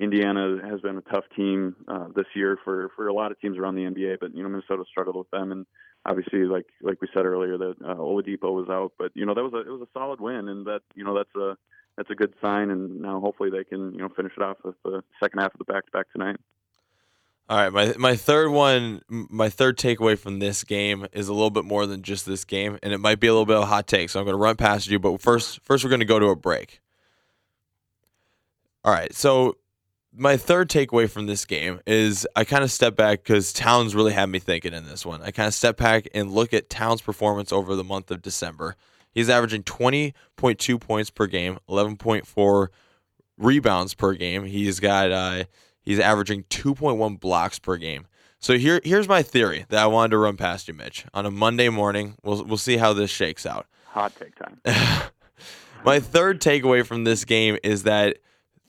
Indiana 0.00 0.58
has 0.68 0.80
been 0.80 0.96
a 0.96 1.02
tough 1.02 1.24
team 1.36 1.76
uh, 1.86 2.06
this 2.14 2.26
year 2.34 2.58
for 2.64 2.90
for 2.96 3.08
a 3.08 3.12
lot 3.12 3.30
of 3.30 3.40
teams 3.40 3.58
around 3.58 3.74
the 3.74 3.82
NBA, 3.82 4.18
but 4.20 4.34
you 4.34 4.42
know 4.42 4.48
Minnesota 4.48 4.84
struggled 4.90 5.16
with 5.16 5.30
them, 5.30 5.52
and 5.52 5.66
obviously 6.06 6.40
like 6.44 6.66
like 6.80 7.00
we 7.00 7.08
said 7.12 7.26
earlier 7.26 7.58
that 7.58 7.74
uh, 7.84 7.94
Oladipo 7.94 8.52
was 8.52 8.68
out, 8.70 8.92
but 8.98 9.12
you 9.14 9.26
know 9.26 9.34
that 9.34 9.42
was 9.42 9.52
a 9.52 9.60
it 9.60 9.68
was 9.68 9.82
a 9.82 9.98
solid 9.98 10.20
win, 10.20 10.48
and 10.48 10.66
that 10.66 10.80
you 10.94 11.04
know 11.04 11.14
that's 11.14 11.34
a 11.36 11.56
that's 11.96 12.10
a 12.10 12.14
good 12.14 12.32
sign, 12.40 12.70
and 12.70 13.02
now 13.02 13.20
hopefully 13.20 13.50
they 13.50 13.64
can 13.64 13.92
you 13.92 13.98
know 13.98 14.08
finish 14.08 14.32
it 14.36 14.42
off 14.42 14.56
with 14.64 14.76
the 14.84 15.02
second 15.22 15.40
half 15.40 15.52
of 15.52 15.58
the 15.58 15.64
back 15.64 15.84
to 15.84 15.90
back 15.92 16.10
tonight. 16.12 16.36
All 17.48 17.58
right, 17.58 17.72
my 17.72 17.94
my 17.98 18.16
third 18.16 18.50
one, 18.50 19.02
my 19.08 19.50
third 19.50 19.76
takeaway 19.76 20.18
from 20.18 20.38
this 20.38 20.64
game 20.64 21.06
is 21.12 21.28
a 21.28 21.34
little 21.34 21.50
bit 21.50 21.64
more 21.64 21.86
than 21.86 22.02
just 22.02 22.24
this 22.24 22.44
game, 22.44 22.78
and 22.82 22.94
it 22.94 22.98
might 22.98 23.20
be 23.20 23.26
a 23.26 23.32
little 23.32 23.46
bit 23.46 23.56
of 23.56 23.64
a 23.64 23.66
hot 23.66 23.86
take. 23.86 24.08
So 24.08 24.20
I'm 24.20 24.24
going 24.24 24.34
to 24.34 24.42
run 24.42 24.56
past 24.56 24.88
you, 24.88 24.98
but 24.98 25.20
first, 25.20 25.60
first 25.60 25.84
we're 25.84 25.90
going 25.90 26.00
to 26.00 26.06
go 26.06 26.18
to 26.18 26.28
a 26.28 26.36
break. 26.36 26.80
All 28.84 28.92
right, 28.92 29.12
so 29.14 29.56
my 30.14 30.36
third 30.36 30.68
takeaway 30.68 31.08
from 31.08 31.26
this 31.26 31.44
game 31.44 31.80
is 31.86 32.26
I 32.36 32.44
kind 32.44 32.64
of 32.64 32.70
step 32.70 32.96
back 32.96 33.22
because 33.22 33.52
Towns 33.52 33.94
really 33.94 34.12
had 34.12 34.28
me 34.28 34.38
thinking 34.38 34.74
in 34.74 34.86
this 34.86 35.06
one. 35.06 35.22
I 35.22 35.30
kind 35.30 35.46
of 35.46 35.54
step 35.54 35.76
back 35.76 36.08
and 36.14 36.30
look 36.30 36.52
at 36.52 36.68
Towns' 36.68 37.00
performance 37.00 37.52
over 37.52 37.74
the 37.74 37.84
month 37.84 38.10
of 38.10 38.22
December. 38.22 38.76
He's 39.10 39.28
averaging 39.28 39.62
20.2 39.62 40.80
points 40.80 41.10
per 41.10 41.26
game, 41.26 41.58
11.4 41.68 42.68
rebounds 43.36 43.94
per 43.94 44.14
game. 44.14 44.44
He's 44.44 44.80
got 44.80 45.10
uh, 45.10 45.44
He's 45.82 45.98
averaging 45.98 46.44
2.1 46.44 47.20
blocks 47.20 47.58
per 47.58 47.76
game. 47.76 48.06
So 48.38 48.56
here, 48.56 48.80
here's 48.84 49.08
my 49.08 49.22
theory 49.22 49.66
that 49.68 49.82
I 49.82 49.86
wanted 49.86 50.10
to 50.12 50.18
run 50.18 50.36
past 50.36 50.68
you, 50.68 50.74
Mitch. 50.74 51.04
On 51.12 51.26
a 51.26 51.30
Monday 51.30 51.68
morning, 51.68 52.16
we'll 52.22 52.44
we'll 52.44 52.56
see 52.56 52.76
how 52.76 52.92
this 52.92 53.10
shakes 53.10 53.46
out. 53.46 53.66
Hot 53.88 54.12
take 54.18 54.34
time. 54.34 54.60
my 55.84 56.00
third 56.00 56.40
takeaway 56.40 56.84
from 56.84 57.04
this 57.04 57.24
game 57.24 57.58
is 57.62 57.84
that 57.84 58.18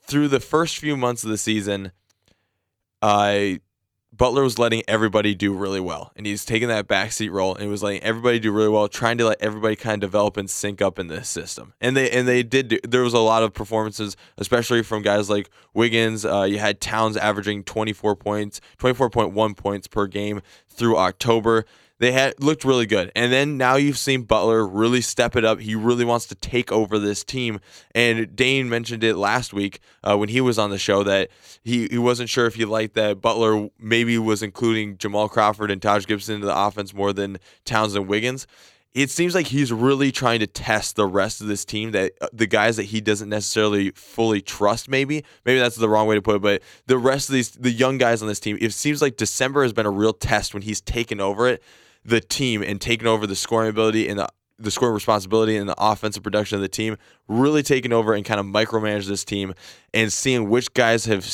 through 0.05 0.27
the 0.27 0.39
first 0.39 0.77
few 0.77 0.98
months 0.98 1.24
of 1.24 1.29
the 1.29 1.38
season, 1.38 1.91
uh, 3.01 3.55
Butler 4.15 4.43
was 4.43 4.60
letting 4.60 4.83
everybody 4.88 5.33
do 5.33 5.53
really 5.53 5.79
well, 5.79 6.12
and 6.15 6.27
he's 6.27 6.45
taking 6.45 6.67
that 6.67 6.88
backseat 6.88 7.31
role 7.31 7.55
and 7.55 7.63
he 7.63 7.67
was 7.67 7.81
letting 7.81 8.03
everybody 8.03 8.39
do 8.39 8.51
really 8.51 8.69
well, 8.69 8.88
trying 8.88 9.17
to 9.17 9.25
let 9.25 9.41
everybody 9.41 9.75
kind 9.75 9.95
of 10.03 10.12
develop 10.12 10.38
and 10.38 10.48
sync 10.50 10.83
up 10.83 11.00
in 11.00 11.07
this 11.07 11.27
system. 11.27 11.74
And 11.81 11.98
they 11.98 12.12
and 12.12 12.27
they 12.27 12.43
did. 12.43 12.67
Do, 12.67 12.79
there 12.88 13.01
was 13.01 13.15
a 13.15 13.19
lot 13.19 13.41
of 13.41 13.53
performances, 13.53 14.15
especially 14.38 14.83
from 14.83 15.01
guys 15.01 15.31
like 15.31 15.50
Wiggins. 15.74 16.25
Uh, 16.25 16.43
you 16.43 16.60
had 16.60 16.79
Towns 16.79 17.17
averaging 17.17 17.63
24 17.63 18.15
points, 18.15 18.62
24.1 18.77 19.57
points 19.57 19.88
per 19.88 20.05
game 20.05 20.41
through 20.69 20.95
October 20.98 21.65
they 22.03 22.12
had 22.12 22.41
looked 22.43 22.65
really 22.65 22.86
good. 22.86 23.12
And 23.15 23.31
then 23.31 23.57
now 23.57 23.75
you've 23.75 23.98
seen 23.98 24.24
Butler 24.24 24.65
really 24.65 25.01
step 25.01 25.36
it 25.36 25.45
up. 25.45 25.60
He 25.60 25.75
really 25.75 26.05
wants 26.05 26.25
to 26.27 26.36
take 26.36 26.72
over 26.72 27.00
this 27.00 27.24
team. 27.24 27.60
And 27.95 28.36
Dane 28.36 28.69
mentioned 28.69 29.03
it 29.03 29.15
last 29.15 29.53
week 29.53 29.79
uh, 30.03 30.17
when 30.17 30.29
he 30.29 30.41
was 30.41 30.60
on 30.60 30.69
the 30.69 30.77
show 30.77 31.03
that 31.03 31.29
he, 31.63 31.88
he 31.89 31.98
wasn't 31.98 32.29
sure 32.29 32.45
if 32.45 32.55
he 32.55 32.65
liked 32.65 32.95
that 32.95 33.22
Butler 33.22 33.69
maybe 33.79 34.17
was 34.17 34.43
including 34.43 34.98
Jamal 34.98 35.29
Crawford 35.29 35.72
and 35.72 35.81
Taj 35.81 36.05
Gibson 36.05 36.36
into 36.36 36.48
the 36.48 36.57
offense 36.57 36.93
more 36.93 37.13
than 37.13 37.38
Towns 37.65 37.95
and 37.95 38.07
Wiggins 38.07 38.48
it 38.93 39.10
seems 39.10 39.33
like 39.33 39.48
he's 39.48 39.72
really 39.72 40.12
trying 40.12 40.39
to 40.39 40.48
test 40.48 40.95
the 40.95 41.05
rest 41.05 41.41
of 41.41 41.48
this 41.48 41.65
team 41.65 41.91
that 41.91 42.13
uh, 42.22 42.27
the 42.31 42.45
guys 42.45 42.77
that 42.77 42.83
he 42.83 43.01
doesn't 43.01 43.29
necessarily 43.29 43.91
fully 43.91 44.41
trust 44.41 44.88
maybe 44.88 45.24
maybe 45.45 45.60
that's 45.60 45.75
the 45.75 45.89
wrong 45.89 46.07
way 46.07 46.15
to 46.15 46.22
put 46.22 46.36
it 46.36 46.41
but 46.41 46.62
the 46.86 46.98
rest 46.98 47.29
of 47.29 47.33
these 47.33 47.51
the 47.51 47.72
young 47.72 47.98
guys 47.98 48.22
on 48.22 48.27
this 48.27 48.39
team 48.39 48.57
it 48.62 48.74
seems 48.74 49.01
like 49.01 49.17
december 49.17 49.63
has 49.63 49.74
been 49.74 49.86
a 49.86 49.91
real 49.91 50.13
test 50.13 50.53
when 50.53 50.63
he's 50.63 50.81
taken 50.81 51.19
over 51.19 51.48
it 51.48 51.63
the 52.05 52.19
team 52.19 52.62
and 52.62 52.79
taking 52.79 53.07
over 53.07 53.25
the 53.27 53.36
scoring 53.36 53.69
ability 53.69 54.07
and 54.10 54.19
the 54.19 54.27
the 54.60 54.72
scoring 54.72 54.93
responsibility 54.93 55.57
and 55.57 55.67
the 55.67 55.75
offensive 55.77 56.24
production 56.24 56.55
of 56.55 56.62
the 56.62 56.69
team, 56.69 56.95
really 57.27 57.63
taking 57.63 57.91
over 57.91 58.13
and 58.13 58.24
kind 58.24 58.39
of 58.39 58.45
micromanage 58.45 59.07
this 59.07 59.25
team 59.25 59.53
and 59.93 60.13
seeing 60.13 60.50
which 60.50 60.74
guys 60.74 61.05
have 61.05 61.27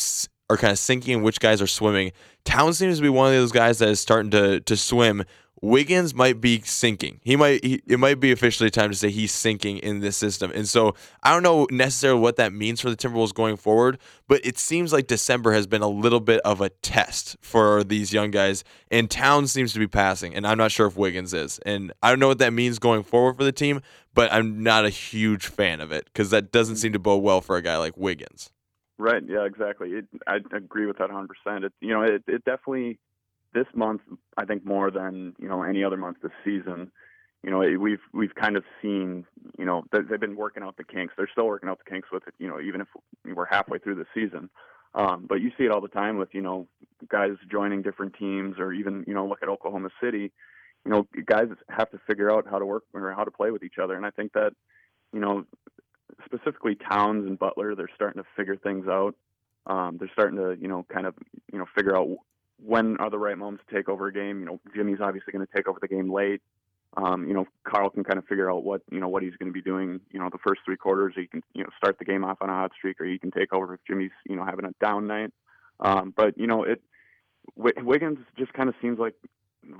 are 0.49 0.57
kind 0.57 0.71
of 0.71 0.79
sinking 0.79 1.15
and 1.15 1.23
which 1.23 1.39
guys 1.39 1.61
are 1.61 1.67
swimming. 1.67 2.11
Towns 2.43 2.79
seems 2.79 2.97
to 2.97 3.03
be 3.03 3.09
one 3.09 3.27
of 3.27 3.33
those 3.33 3.51
guys 3.51 3.79
that 3.79 3.89
is 3.89 3.99
starting 3.99 4.31
to 4.31 4.61
to 4.61 4.77
swim 4.77 5.23
Wiggins 5.61 6.13
might 6.13 6.39
be 6.39 6.61
sinking. 6.61 7.19
He 7.23 7.35
might 7.35 7.63
he, 7.63 7.81
it 7.87 7.99
might 7.99 8.19
be 8.19 8.31
officially 8.31 8.69
time 8.69 8.89
to 8.89 8.95
say 8.95 9.09
he's 9.09 9.31
sinking 9.31 9.77
in 9.79 9.99
this 9.99 10.17
system. 10.17 10.51
And 10.53 10.67
so 10.67 10.95
I 11.23 11.33
don't 11.33 11.43
know 11.43 11.67
necessarily 11.71 12.19
what 12.19 12.37
that 12.37 12.53
means 12.53 12.81
for 12.81 12.89
the 12.89 12.95
Timberwolves 12.95 13.33
going 13.33 13.57
forward, 13.57 13.99
but 14.27 14.45
it 14.45 14.57
seems 14.57 14.93
like 14.93 15.07
December 15.07 15.51
has 15.53 15.67
been 15.67 15.81
a 15.81 15.87
little 15.89 16.19
bit 16.19 16.39
of 16.41 16.61
a 16.61 16.69
test 16.69 17.37
for 17.41 17.83
these 17.83 18.13
young 18.13 18.31
guys. 18.31 18.63
And 18.89 19.09
Towns 19.09 19.51
seems 19.51 19.73
to 19.73 19.79
be 19.79 19.87
passing, 19.87 20.33
and 20.35 20.47
I'm 20.47 20.57
not 20.57 20.71
sure 20.71 20.87
if 20.87 20.95
Wiggins 20.95 21.33
is. 21.33 21.59
And 21.65 21.91
I 22.01 22.09
don't 22.09 22.19
know 22.19 22.27
what 22.27 22.39
that 22.39 22.53
means 22.53 22.79
going 22.79 23.03
forward 23.03 23.37
for 23.37 23.43
the 23.43 23.51
team, 23.51 23.81
but 24.13 24.31
I'm 24.31 24.63
not 24.63 24.85
a 24.85 24.89
huge 24.89 25.47
fan 25.47 25.81
of 25.81 25.91
it 25.91 26.05
because 26.05 26.29
that 26.29 26.51
doesn't 26.51 26.77
seem 26.77 26.93
to 26.93 26.99
bode 26.99 27.23
well 27.23 27.41
for 27.41 27.57
a 27.57 27.61
guy 27.61 27.77
like 27.77 27.97
Wiggins. 27.97 28.51
Right. 28.97 29.23
Yeah. 29.27 29.45
Exactly. 29.45 29.91
It, 29.91 30.05
I 30.27 30.37
agree 30.53 30.85
with 30.85 30.97
that 30.97 31.09
100. 31.09 31.29
percent 31.29 31.63
It 31.65 31.73
you 31.79 31.89
know 31.93 32.01
it, 32.01 32.23
it 32.27 32.43
definitely 32.43 32.99
this 33.53 33.67
month, 33.73 34.01
I 34.37 34.45
think 34.45 34.65
more 34.65 34.91
than 34.91 35.35
you 35.39 35.47
know 35.47 35.63
any 35.63 35.83
other 35.83 35.97
month 35.97 36.17
this 36.21 36.31
season, 36.43 36.91
you 37.43 37.51
know 37.51 37.59
we've 37.59 38.01
we've 38.13 38.35
kind 38.35 38.57
of 38.57 38.63
seen 38.81 39.25
you 39.57 39.65
know 39.65 39.83
they've 39.91 40.19
been 40.19 40.35
working 40.35 40.63
out 40.63 40.77
the 40.77 40.83
kinks. 40.83 41.13
They're 41.17 41.29
still 41.31 41.47
working 41.47 41.69
out 41.69 41.79
the 41.83 41.89
kinks 41.89 42.09
with 42.11 42.27
it. 42.27 42.33
You 42.39 42.47
know 42.47 42.59
even 42.59 42.81
if 42.81 42.87
we're 43.25 43.45
halfway 43.45 43.79
through 43.79 43.95
the 43.95 44.05
season, 44.13 44.49
um, 44.95 45.25
but 45.27 45.41
you 45.41 45.51
see 45.57 45.65
it 45.65 45.71
all 45.71 45.81
the 45.81 45.87
time 45.87 46.17
with 46.17 46.29
you 46.33 46.41
know 46.41 46.67
guys 47.07 47.31
joining 47.51 47.81
different 47.81 48.15
teams 48.15 48.57
or 48.59 48.73
even 48.73 49.03
you 49.07 49.13
know 49.13 49.25
look 49.25 49.39
at 49.41 49.49
Oklahoma 49.49 49.89
City. 50.01 50.31
You 50.85 50.91
know 50.91 51.07
guys 51.25 51.47
have 51.69 51.89
to 51.91 51.99
figure 52.07 52.31
out 52.31 52.45
how 52.49 52.59
to 52.59 52.65
work 52.65 52.83
or 52.93 53.13
how 53.13 53.23
to 53.23 53.31
play 53.31 53.51
with 53.51 53.63
each 53.63 53.79
other, 53.81 53.95
and 53.95 54.05
I 54.05 54.11
think 54.11 54.33
that 54.33 54.53
you 55.13 55.19
know 55.19 55.45
specifically 56.25 56.75
Towns 56.75 57.25
and 57.25 57.39
Butler 57.39 57.75
they're 57.75 57.89
starting 57.95 58.21
to 58.21 58.27
figure 58.35 58.57
things 58.57 58.87
out. 58.87 59.15
Um, 59.65 59.97
they're 59.97 60.11
starting 60.13 60.37
to 60.37 60.57
you 60.59 60.67
know 60.67 60.85
kind 60.91 61.05
of 61.05 61.15
you 61.51 61.59
know 61.59 61.65
figure 61.75 61.97
out 61.97 62.09
when 62.63 62.97
are 62.97 63.09
the 63.09 63.17
right 63.17 63.37
moments 63.37 63.63
to 63.67 63.75
take 63.75 63.89
over 63.89 64.07
a 64.07 64.13
game. 64.13 64.39
You 64.39 64.45
know, 64.45 64.59
Jimmy's 64.75 64.99
obviously 65.01 65.31
going 65.31 65.45
to 65.45 65.53
take 65.55 65.67
over 65.67 65.79
the 65.81 65.87
game 65.87 66.11
late. 66.11 66.41
Um, 66.97 67.27
you 67.27 67.33
know, 67.33 67.45
Karl 67.67 67.89
can 67.89 68.03
kind 68.03 68.17
of 68.17 68.25
figure 68.25 68.51
out 68.51 68.63
what 68.63 68.81
you 68.91 68.99
know 68.99 69.07
what 69.07 69.21
he's 69.21 69.35
going 69.35 69.49
to 69.49 69.53
be 69.53 69.61
doing. 69.61 69.99
You 70.11 70.19
know, 70.19 70.29
the 70.31 70.39
first 70.45 70.61
three 70.65 70.77
quarters, 70.77 71.13
he 71.15 71.27
can 71.27 71.43
you 71.53 71.63
know 71.63 71.69
start 71.77 71.99
the 71.99 72.05
game 72.05 72.25
off 72.25 72.39
on 72.41 72.49
a 72.49 72.53
hot 72.53 72.71
streak, 72.75 72.99
or 72.99 73.05
he 73.05 73.19
can 73.19 73.31
take 73.31 73.53
over 73.53 73.73
if 73.75 73.79
Jimmy's 73.87 74.11
you 74.27 74.35
know 74.35 74.43
having 74.43 74.65
a 74.65 74.71
down 74.83 75.07
night. 75.07 75.31
Um, 75.79 76.13
but 76.15 76.37
you 76.37 76.47
know, 76.47 76.63
it 76.63 76.81
Wiggins 77.55 78.19
just 78.37 78.53
kind 78.53 78.69
of 78.69 78.75
seems 78.81 78.97
like 78.97 79.13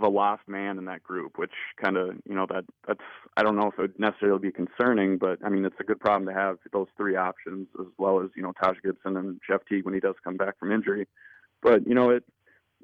the 0.02 0.10
lost 0.10 0.48
man 0.48 0.78
in 0.78 0.86
that 0.86 1.02
group, 1.02 1.38
which 1.38 1.54
kind 1.84 1.98
of 1.98 2.16
you 2.28 2.36
know 2.36 2.46
that 2.50 2.66
that's 2.88 3.02
I 3.38 3.44
don't 3.44 3.56
know 3.56 3.68
if 3.68 3.80
it 3.80 3.82
would 3.82 4.00
necessarily 4.00 4.40
be 4.40 4.52
concerning, 4.52 5.18
but 5.18 5.40
I 5.44 5.50
mean 5.50 5.66
it's 5.66 5.80
a 5.80 5.84
good 5.84 6.00
problem 6.00 6.28
to 6.28 6.40
have 6.40 6.58
those 6.72 6.88
three 6.96 7.16
options 7.16 7.68
as 7.80 7.88
well 7.98 8.22
as 8.22 8.30
you 8.36 8.44
know 8.44 8.54
Taj 8.62 8.78
Gibson 8.84 9.18
and 9.18 9.40
Jeff 9.48 9.62
Teague 9.68 9.86
when 9.86 9.94
he 9.94 10.00
does 10.00 10.16
come 10.24 10.38
back 10.38 10.60
from 10.60 10.72
injury. 10.72 11.08
But 11.62 11.88
you 11.88 11.96
know 11.96 12.12
it 12.12 12.24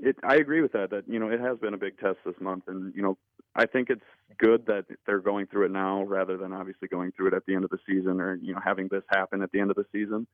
it, 0.06 0.18
I 0.24 0.36
agree 0.36 0.62
with 0.62 0.72
that. 0.74 0.90
That 0.92 1.04
you 1.08 1.20
know, 1.20 1.30
it 1.30 1.40
has 1.40 1.58
been 1.58 1.74
a 1.74 1.78
big 1.78 1.98
test 2.00 2.18
this 2.26 2.36
month, 2.40 2.66
and 2.68 2.94
you 2.96 3.02
know, 3.02 3.18
I 3.56 3.66
think 3.66 3.90
it's 3.90 4.04
good 4.38 4.66
that 4.68 4.86
they're 5.06 5.20
going 5.20 5.48
through 5.48 5.66
it 5.66 5.72
now 5.72 6.04
rather 6.04 6.38
than 6.38 6.54
obviously 6.54 6.88
going 6.88 7.12
through 7.12 7.28
it 7.28 7.34
at 7.34 7.46
the 7.46 7.56
end 7.56 7.64
of 7.64 7.70
the 7.72 7.80
season, 7.88 8.22
or 8.22 8.36
you 8.36 8.54
know, 8.54 8.60
having 8.64 8.88
this 8.90 9.04
happen 9.10 9.42
at 9.42 9.52
the 9.52 9.60
end 9.60 9.72
of 9.72 9.76
the 9.76 9.86
season, 9.92 10.28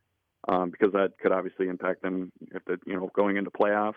um, 0.48 0.70
because 0.72 0.92
that 0.94 1.14
could 1.22 1.32
obviously 1.32 1.68
impact 1.68 2.02
them 2.02 2.32
if 2.54 2.64
the 2.66 2.78
you 2.86 2.96
know 2.96 3.10
going 3.16 3.38
into 3.38 3.52
playoffs. 3.52 3.94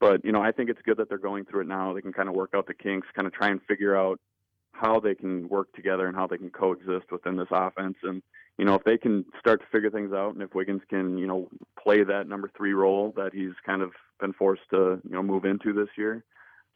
But 0.00 0.24
you 0.24 0.32
know, 0.32 0.42
I 0.42 0.52
think 0.52 0.68
it's 0.68 0.82
good 0.84 0.98
that 0.98 1.08
they're 1.08 1.18
going 1.18 1.46
through 1.46 1.62
it 1.62 1.68
now. 1.68 1.94
They 1.94 2.02
can 2.02 2.12
kind 2.12 2.28
of 2.28 2.34
work 2.34 2.50
out 2.54 2.66
the 2.66 2.74
kinks, 2.74 3.08
kind 3.14 3.26
of 3.26 3.32
try 3.32 3.48
and 3.48 3.60
figure 3.62 3.96
out 3.96 4.20
how 4.78 5.00
they 5.00 5.14
can 5.14 5.48
work 5.48 5.72
together 5.74 6.06
and 6.06 6.16
how 6.16 6.26
they 6.26 6.38
can 6.38 6.50
coexist 6.50 7.10
within 7.10 7.36
this 7.36 7.48
offense. 7.50 7.96
And 8.02 8.22
you 8.58 8.64
know, 8.64 8.74
if 8.74 8.84
they 8.84 8.96
can 8.96 9.24
start 9.38 9.60
to 9.60 9.66
figure 9.70 9.90
things 9.90 10.12
out, 10.12 10.34
and 10.34 10.42
if 10.42 10.54
Wiggins 10.54 10.82
can, 10.88 11.18
you 11.18 11.26
know, 11.26 11.48
play 11.82 12.04
that 12.04 12.26
number 12.26 12.50
three 12.56 12.72
role 12.72 13.12
that 13.16 13.34
he's 13.34 13.52
kind 13.66 13.82
of 13.82 13.92
been 14.18 14.32
forced 14.32 14.62
to, 14.70 15.00
you 15.04 15.10
know, 15.10 15.22
move 15.22 15.44
into 15.44 15.74
this 15.74 15.88
year, 15.96 16.24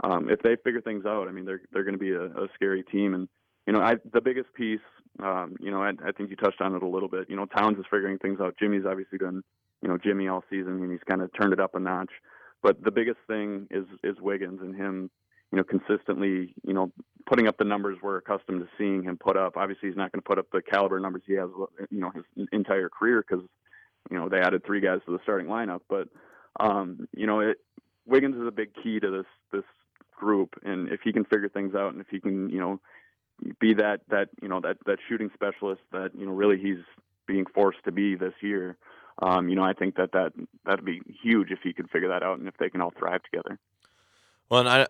um, 0.04 0.28
if 0.30 0.40
they 0.42 0.56
figure 0.56 0.80
things 0.80 1.06
out, 1.06 1.28
I 1.28 1.32
mean, 1.32 1.44
they're 1.44 1.62
they're 1.72 1.84
going 1.84 1.94
to 1.94 1.98
be 1.98 2.12
a, 2.12 2.24
a 2.24 2.48
scary 2.54 2.82
team. 2.82 3.14
And 3.14 3.28
you 3.66 3.72
know, 3.72 3.80
I, 3.80 3.96
the 4.12 4.20
biggest 4.20 4.52
piece, 4.54 4.80
um, 5.22 5.56
you 5.60 5.70
know, 5.70 5.82
I, 5.82 5.92
I 6.06 6.12
think 6.12 6.30
you 6.30 6.36
touched 6.36 6.60
on 6.60 6.74
it 6.74 6.82
a 6.82 6.88
little 6.88 7.08
bit. 7.08 7.28
You 7.30 7.36
know, 7.36 7.46
Towns 7.46 7.78
is 7.78 7.84
figuring 7.90 8.18
things 8.18 8.40
out. 8.40 8.56
Jimmy's 8.58 8.84
obviously 8.86 9.18
been, 9.18 9.42
you 9.82 9.88
know, 9.88 9.98
Jimmy 9.98 10.28
all 10.28 10.44
season, 10.50 10.82
and 10.82 10.90
he's 10.90 11.00
kind 11.08 11.22
of 11.22 11.30
turned 11.38 11.52
it 11.52 11.60
up 11.60 11.74
a 11.74 11.80
notch. 11.80 12.10
But 12.62 12.82
the 12.84 12.90
biggest 12.90 13.18
thing 13.26 13.68
is 13.70 13.84
is 14.04 14.16
Wiggins 14.20 14.60
and 14.62 14.74
him 14.74 15.10
you 15.52 15.58
know, 15.58 15.64
consistently, 15.64 16.54
you 16.64 16.72
know, 16.72 16.92
putting 17.26 17.48
up 17.48 17.56
the 17.58 17.64
numbers 17.64 17.98
we're 18.02 18.18
accustomed 18.18 18.60
to 18.60 18.68
seeing 18.78 19.02
him 19.02 19.16
put 19.16 19.36
up. 19.36 19.56
Obviously, 19.56 19.88
he's 19.88 19.96
not 19.96 20.12
going 20.12 20.20
to 20.20 20.26
put 20.26 20.38
up 20.38 20.46
the 20.52 20.62
caliber 20.62 21.00
numbers 21.00 21.22
he 21.26 21.34
has, 21.34 21.48
you 21.90 22.00
know, 22.00 22.10
his 22.10 22.46
entire 22.52 22.88
career 22.88 23.24
because, 23.28 23.44
you 24.10 24.16
know, 24.16 24.28
they 24.28 24.40
added 24.40 24.64
three 24.64 24.80
guys 24.80 25.00
to 25.06 25.12
the 25.12 25.18
starting 25.22 25.48
lineup. 25.48 25.80
But, 25.88 26.08
um, 26.58 27.08
you 27.16 27.26
know, 27.26 27.40
it, 27.40 27.58
Wiggins 28.06 28.36
is 28.36 28.46
a 28.46 28.52
big 28.52 28.70
key 28.82 29.00
to 29.00 29.10
this 29.10 29.26
this 29.52 29.64
group, 30.16 30.54
and 30.64 30.88
if 30.88 31.00
he 31.02 31.12
can 31.12 31.24
figure 31.24 31.48
things 31.48 31.74
out, 31.74 31.92
and 31.92 32.00
if 32.00 32.08
he 32.08 32.20
can, 32.20 32.50
you 32.50 32.60
know, 32.60 32.80
be 33.58 33.74
that 33.74 34.00
that 34.08 34.28
you 34.42 34.48
know 34.48 34.60
that 34.60 34.76
that 34.86 34.98
shooting 35.08 35.30
specialist 35.34 35.80
that 35.92 36.10
you 36.14 36.26
know 36.26 36.32
really 36.32 36.58
he's 36.58 36.78
being 37.26 37.46
forced 37.54 37.82
to 37.84 37.92
be 37.92 38.14
this 38.14 38.34
year. 38.40 38.76
Um, 39.22 39.48
you 39.48 39.54
know, 39.54 39.64
I 39.64 39.72
think 39.72 39.96
that 39.96 40.12
that 40.12 40.32
that'd 40.64 40.84
be 40.84 41.00
huge 41.22 41.50
if 41.50 41.60
he 41.62 41.72
could 41.72 41.90
figure 41.90 42.08
that 42.08 42.22
out, 42.22 42.38
and 42.38 42.48
if 42.48 42.56
they 42.58 42.70
can 42.70 42.80
all 42.80 42.92
thrive 42.98 43.22
together. 43.22 43.58
Well, 44.48 44.60
and 44.60 44.68
I 44.68 44.86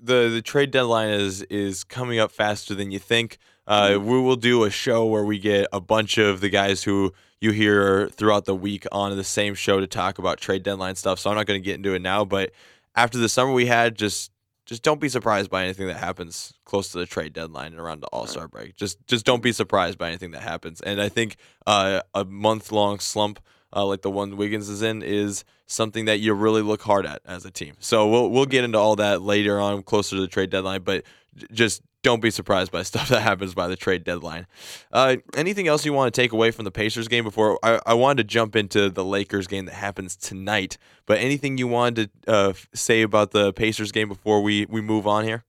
the 0.00 0.28
the 0.28 0.42
trade 0.42 0.70
deadline 0.70 1.10
is 1.10 1.42
is 1.42 1.84
coming 1.84 2.18
up 2.18 2.32
faster 2.32 2.74
than 2.74 2.90
you 2.90 2.98
think. 2.98 3.38
Uh, 3.66 3.90
mm-hmm. 3.90 4.06
we 4.06 4.20
will 4.20 4.36
do 4.36 4.64
a 4.64 4.70
show 4.70 5.04
where 5.06 5.24
we 5.24 5.38
get 5.38 5.66
a 5.72 5.80
bunch 5.80 6.18
of 6.18 6.40
the 6.40 6.48
guys 6.48 6.84
who 6.84 7.12
you 7.40 7.50
hear 7.50 8.08
throughout 8.08 8.44
the 8.44 8.54
week 8.54 8.86
on 8.92 9.16
the 9.16 9.24
same 9.24 9.54
show 9.54 9.80
to 9.80 9.86
talk 9.86 10.18
about 10.18 10.38
trade 10.38 10.62
deadline 10.62 10.94
stuff. 10.94 11.18
So 11.18 11.30
I'm 11.30 11.36
not 11.36 11.46
going 11.46 11.60
to 11.60 11.64
get 11.64 11.74
into 11.74 11.94
it 11.94 12.00
now, 12.00 12.24
but 12.24 12.52
after 12.94 13.18
the 13.18 13.28
summer 13.28 13.52
we 13.52 13.66
had, 13.66 13.96
just 13.96 14.30
just 14.66 14.82
don't 14.82 15.00
be 15.00 15.08
surprised 15.08 15.48
by 15.48 15.64
anything 15.64 15.86
that 15.86 15.96
happens 15.96 16.52
close 16.64 16.88
to 16.90 16.98
the 16.98 17.06
trade 17.06 17.32
deadline 17.32 17.72
and 17.72 17.80
around 17.80 18.00
the 18.00 18.08
All 18.08 18.26
Star 18.26 18.48
break. 18.48 18.76
Just 18.76 19.04
just 19.06 19.24
don't 19.24 19.42
be 19.42 19.52
surprised 19.52 19.98
by 19.98 20.08
anything 20.08 20.32
that 20.32 20.42
happens. 20.42 20.80
And 20.80 21.00
I 21.00 21.08
think 21.08 21.36
uh, 21.66 22.00
a 22.14 22.24
month 22.24 22.72
long 22.72 22.98
slump 22.98 23.40
uh, 23.74 23.84
like 23.84 24.02
the 24.02 24.10
one 24.10 24.36
Wiggins 24.36 24.68
is 24.68 24.82
in, 24.82 25.02
is 25.02 25.44
something 25.66 26.04
that 26.06 26.20
you 26.20 26.34
really 26.34 26.62
look 26.62 26.82
hard 26.82 27.06
at 27.06 27.20
as 27.24 27.44
a 27.44 27.50
team. 27.50 27.74
So 27.80 28.08
we'll 28.08 28.30
we'll 28.30 28.46
get 28.46 28.64
into 28.64 28.78
all 28.78 28.96
that 28.96 29.22
later 29.22 29.60
on, 29.60 29.82
closer 29.82 30.16
to 30.16 30.22
the 30.22 30.28
trade 30.28 30.50
deadline. 30.50 30.82
But 30.82 31.04
just 31.52 31.82
don't 32.02 32.22
be 32.22 32.30
surprised 32.30 32.70
by 32.70 32.82
stuff 32.84 33.08
that 33.08 33.22
happens 33.22 33.54
by 33.54 33.66
the 33.66 33.76
trade 33.76 34.04
deadline. 34.04 34.46
Uh, 34.92 35.16
anything 35.34 35.66
else 35.66 35.84
you 35.84 35.92
want 35.92 36.14
to 36.14 36.20
take 36.20 36.32
away 36.32 36.50
from 36.50 36.64
the 36.64 36.70
Pacers 36.70 37.08
game 37.08 37.24
before 37.24 37.58
I, 37.62 37.80
I 37.84 37.94
wanted 37.94 38.18
to 38.18 38.24
jump 38.24 38.54
into 38.56 38.88
the 38.88 39.04
Lakers 39.04 39.46
game 39.46 39.66
that 39.66 39.74
happens 39.74 40.16
tonight? 40.16 40.78
But 41.04 41.18
anything 41.18 41.58
you 41.58 41.66
wanted 41.66 42.10
to 42.26 42.32
uh, 42.32 42.52
say 42.74 43.02
about 43.02 43.32
the 43.32 43.52
Pacers 43.52 43.92
game 43.92 44.08
before 44.08 44.40
we, 44.42 44.66
we 44.66 44.80
move 44.80 45.06
on 45.06 45.24
here? 45.24 45.44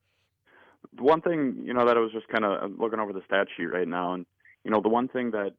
One 0.97 1.21
thing, 1.21 1.61
you 1.63 1.73
know, 1.75 1.85
that 1.85 1.95
I 1.95 1.99
was 1.99 2.11
just 2.11 2.27
kind 2.27 2.43
of 2.43 2.71
looking 2.79 2.99
over 2.99 3.13
the 3.13 3.21
stat 3.27 3.47
sheet 3.55 3.65
right 3.65 3.87
now, 3.87 4.13
and 4.13 4.25
you 4.63 4.71
know, 4.71 4.81
the 4.81 4.89
one 4.89 5.07
thing 5.07 5.31
that 5.31 5.53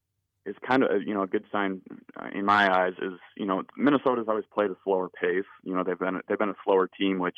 is 0.46 0.56
kind 0.66 0.82
of 0.82 1.02
you 1.04 1.14
know 1.14 1.22
a 1.22 1.26
good 1.26 1.44
sign 1.52 1.80
uh, 2.20 2.28
in 2.34 2.44
my 2.44 2.72
eyes 2.72 2.94
is 3.00 3.18
you 3.36 3.46
know 3.46 3.62
Minnesota's 3.76 4.26
always 4.28 4.44
played 4.52 4.70
a 4.70 4.76
slower 4.84 5.08
pace. 5.08 5.44
You 5.62 5.74
know 5.74 5.84
they've 5.84 5.98
been 5.98 6.20
they've 6.28 6.38
been 6.38 6.50
a 6.50 6.56
slower 6.64 6.88
team, 6.88 7.18
which 7.18 7.36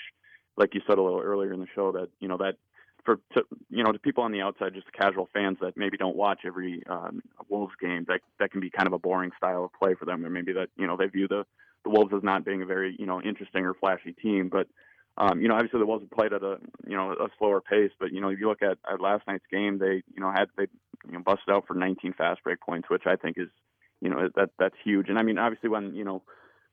like 0.56 0.74
you 0.74 0.80
said 0.86 0.98
a 0.98 1.02
little 1.02 1.20
earlier 1.20 1.52
in 1.52 1.60
the 1.60 1.66
show 1.74 1.92
that 1.92 2.08
you 2.20 2.28
know 2.28 2.36
that 2.38 2.56
for 3.04 3.16
to, 3.34 3.44
you 3.70 3.82
know 3.82 3.92
to 3.92 3.98
people 3.98 4.24
on 4.24 4.32
the 4.32 4.40
outside, 4.40 4.74
just 4.74 4.92
casual 4.92 5.28
fans 5.32 5.58
that 5.60 5.76
maybe 5.76 5.96
don't 5.96 6.16
watch 6.16 6.40
every 6.46 6.82
um, 6.88 7.22
Wolves 7.48 7.74
game, 7.80 8.04
that 8.08 8.20
that 8.38 8.50
can 8.52 8.60
be 8.60 8.70
kind 8.70 8.86
of 8.86 8.92
a 8.92 8.98
boring 8.98 9.30
style 9.36 9.64
of 9.64 9.72
play 9.72 9.94
for 9.94 10.04
them, 10.04 10.24
or 10.24 10.30
maybe 10.30 10.52
that 10.52 10.68
you 10.76 10.86
know 10.86 10.96
they 10.96 11.06
view 11.06 11.28
the 11.28 11.44
the 11.84 11.90
Wolves 11.90 12.12
as 12.14 12.22
not 12.22 12.44
being 12.44 12.62
a 12.62 12.66
very 12.66 12.94
you 12.98 13.06
know 13.06 13.20
interesting 13.20 13.64
or 13.64 13.74
flashy 13.74 14.12
team, 14.12 14.48
but 14.50 14.66
um, 15.20 15.40
you 15.40 15.48
know 15.48 15.54
obviously 15.54 15.78
the 15.78 15.86
Wolves 15.86 16.06
played 16.12 16.32
at 16.32 16.42
a 16.42 16.56
you 16.86 16.96
know 16.96 17.12
a 17.12 17.28
slower 17.38 17.60
pace. 17.60 17.92
But 18.00 18.12
you 18.12 18.20
know 18.20 18.30
if 18.30 18.40
you 18.40 18.48
look 18.48 18.62
at, 18.62 18.78
at 18.90 19.00
last 19.00 19.26
night's 19.28 19.44
game, 19.52 19.78
they 19.78 20.02
you 20.14 20.20
know 20.20 20.32
had 20.32 20.46
they 20.56 20.66
you 21.06 21.12
know 21.12 21.20
busted 21.20 21.50
out 21.50 21.66
for 21.66 21.74
19 21.74 22.14
fast 22.14 22.42
break 22.42 22.60
points, 22.60 22.88
which 22.88 23.04
I 23.06 23.16
think 23.16 23.36
is 23.38 23.48
you 24.00 24.08
know 24.08 24.28
that 24.34 24.50
that's 24.58 24.76
huge. 24.82 25.08
And 25.08 25.18
I 25.18 25.22
mean 25.22 25.38
obviously 25.38 25.68
when 25.68 25.94
you 25.94 26.04
know 26.04 26.22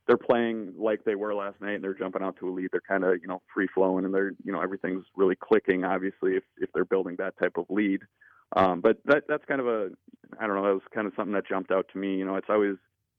they're 0.07 0.17
playing 0.17 0.73
like 0.77 1.03
they 1.03 1.15
were 1.15 1.35
last 1.35 1.59
night 1.61 1.75
and 1.75 1.83
they're 1.83 1.93
jumping 1.93 2.23
out 2.23 2.37
to 2.39 2.49
a 2.49 2.51
lead. 2.51 2.69
They're 2.71 2.81
kind 2.81 3.03
of, 3.03 3.17
you 3.21 3.27
know, 3.27 3.41
free 3.53 3.67
flowing 3.73 4.05
and 4.05 4.13
they're, 4.13 4.31
you 4.43 4.53
know, 4.53 4.61
everything's 4.61 5.05
really 5.17 5.35
clicking, 5.35 5.83
obviously, 5.83 6.37
if, 6.37 6.43
if 6.57 6.69
they're 6.73 6.85
building 6.85 7.17
that 7.19 7.37
type 7.37 7.57
of 7.57 7.65
lead. 7.69 8.01
Um, 8.55 8.79
but 8.79 8.99
that, 9.05 9.23
that's 9.27 9.43
kind 9.45 9.59
of 9.59 9.67
a, 9.67 9.89
I 10.39 10.47
don't 10.47 10.55
know, 10.55 10.63
that 10.63 10.73
was 10.73 10.81
kind 10.95 11.07
of 11.07 11.13
something 11.17 11.33
that 11.33 11.47
jumped 11.47 11.71
out 11.71 11.87
to 11.91 11.99
me. 11.99 12.15
You 12.15 12.25
know, 12.25 12.37
it's 12.37 12.47
always, 12.49 12.75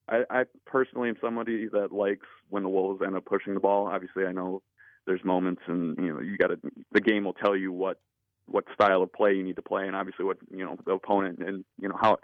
I, 0.08 0.23
I 0.30 0.44
personally 0.64 1.11
am 1.11 1.16
somebody 1.20 1.68
that 1.73 1.92
likes 1.92 2.26
when 2.49 2.62
the 2.62 2.70
Wolves 2.70 3.02
end 3.04 3.16
up 3.16 3.26
pushing 3.26 3.52
the 3.52 3.61
ball. 3.61 3.87
Obviously, 3.87 4.25
I 4.25 4.32
know 4.32 4.62
there's 5.09 5.25
moments 5.25 5.62
and, 5.67 5.97
you 5.99 6.15
know, 6.15 6.21
you 6.21 6.38
got 6.38 6.49
to, 6.49 6.59
the 6.93 7.00
game 7.00 7.25
will 7.25 7.33
tell 7.33 7.57
you 7.57 7.73
what, 7.73 7.99
what 8.47 8.65
style 8.73 9.03
of 9.03 9.12
play 9.12 9.35
you 9.35 9.43
need 9.43 9.57
to 9.57 9.62
play 9.62 9.87
and 9.87 9.97
obviously 9.97 10.25
what, 10.25 10.38
you 10.50 10.65
know, 10.65 10.77
the 10.87 10.93
opponent 10.93 11.41
and, 11.41 11.65
you 11.81 11.88
know, 11.88 11.97
how, 12.00 12.19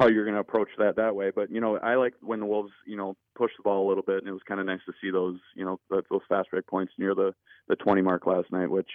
how 0.00 0.08
you're 0.08 0.24
going 0.24 0.34
to 0.34 0.40
approach 0.40 0.70
that 0.78 0.96
that 0.96 1.14
way. 1.14 1.30
But 1.30 1.50
you 1.50 1.60
know, 1.60 1.76
I 1.76 1.94
like 1.96 2.14
when 2.22 2.40
the 2.40 2.46
Wolves, 2.46 2.72
you 2.86 2.96
know, 2.96 3.16
push 3.36 3.52
the 3.56 3.62
ball 3.62 3.86
a 3.86 3.88
little 3.88 4.02
bit, 4.02 4.18
and 4.18 4.28
it 4.28 4.32
was 4.32 4.40
kind 4.48 4.58
of 4.58 4.66
nice 4.66 4.80
to 4.86 4.92
see 5.00 5.10
those, 5.10 5.38
you 5.54 5.64
know, 5.64 5.78
those 5.90 6.22
fast 6.28 6.50
break 6.50 6.66
points 6.66 6.94
near 6.98 7.14
the 7.14 7.34
the 7.68 7.76
20 7.76 8.02
mark 8.02 8.26
last 8.26 8.50
night, 8.50 8.70
which. 8.70 8.90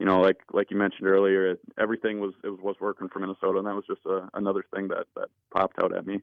You 0.00 0.06
know, 0.06 0.20
like 0.20 0.38
like 0.52 0.72
you 0.72 0.76
mentioned 0.76 1.06
earlier, 1.06 1.54
everything 1.78 2.18
was 2.18 2.34
it 2.42 2.48
was, 2.48 2.58
was 2.60 2.76
working 2.80 3.08
for 3.08 3.20
Minnesota, 3.20 3.58
and 3.58 3.66
that 3.68 3.76
was 3.76 3.84
just 3.86 4.04
a, 4.06 4.28
another 4.34 4.64
thing 4.74 4.88
that 4.88 5.06
that 5.14 5.28
popped 5.52 5.78
out 5.78 5.96
at 5.96 6.04
me. 6.04 6.20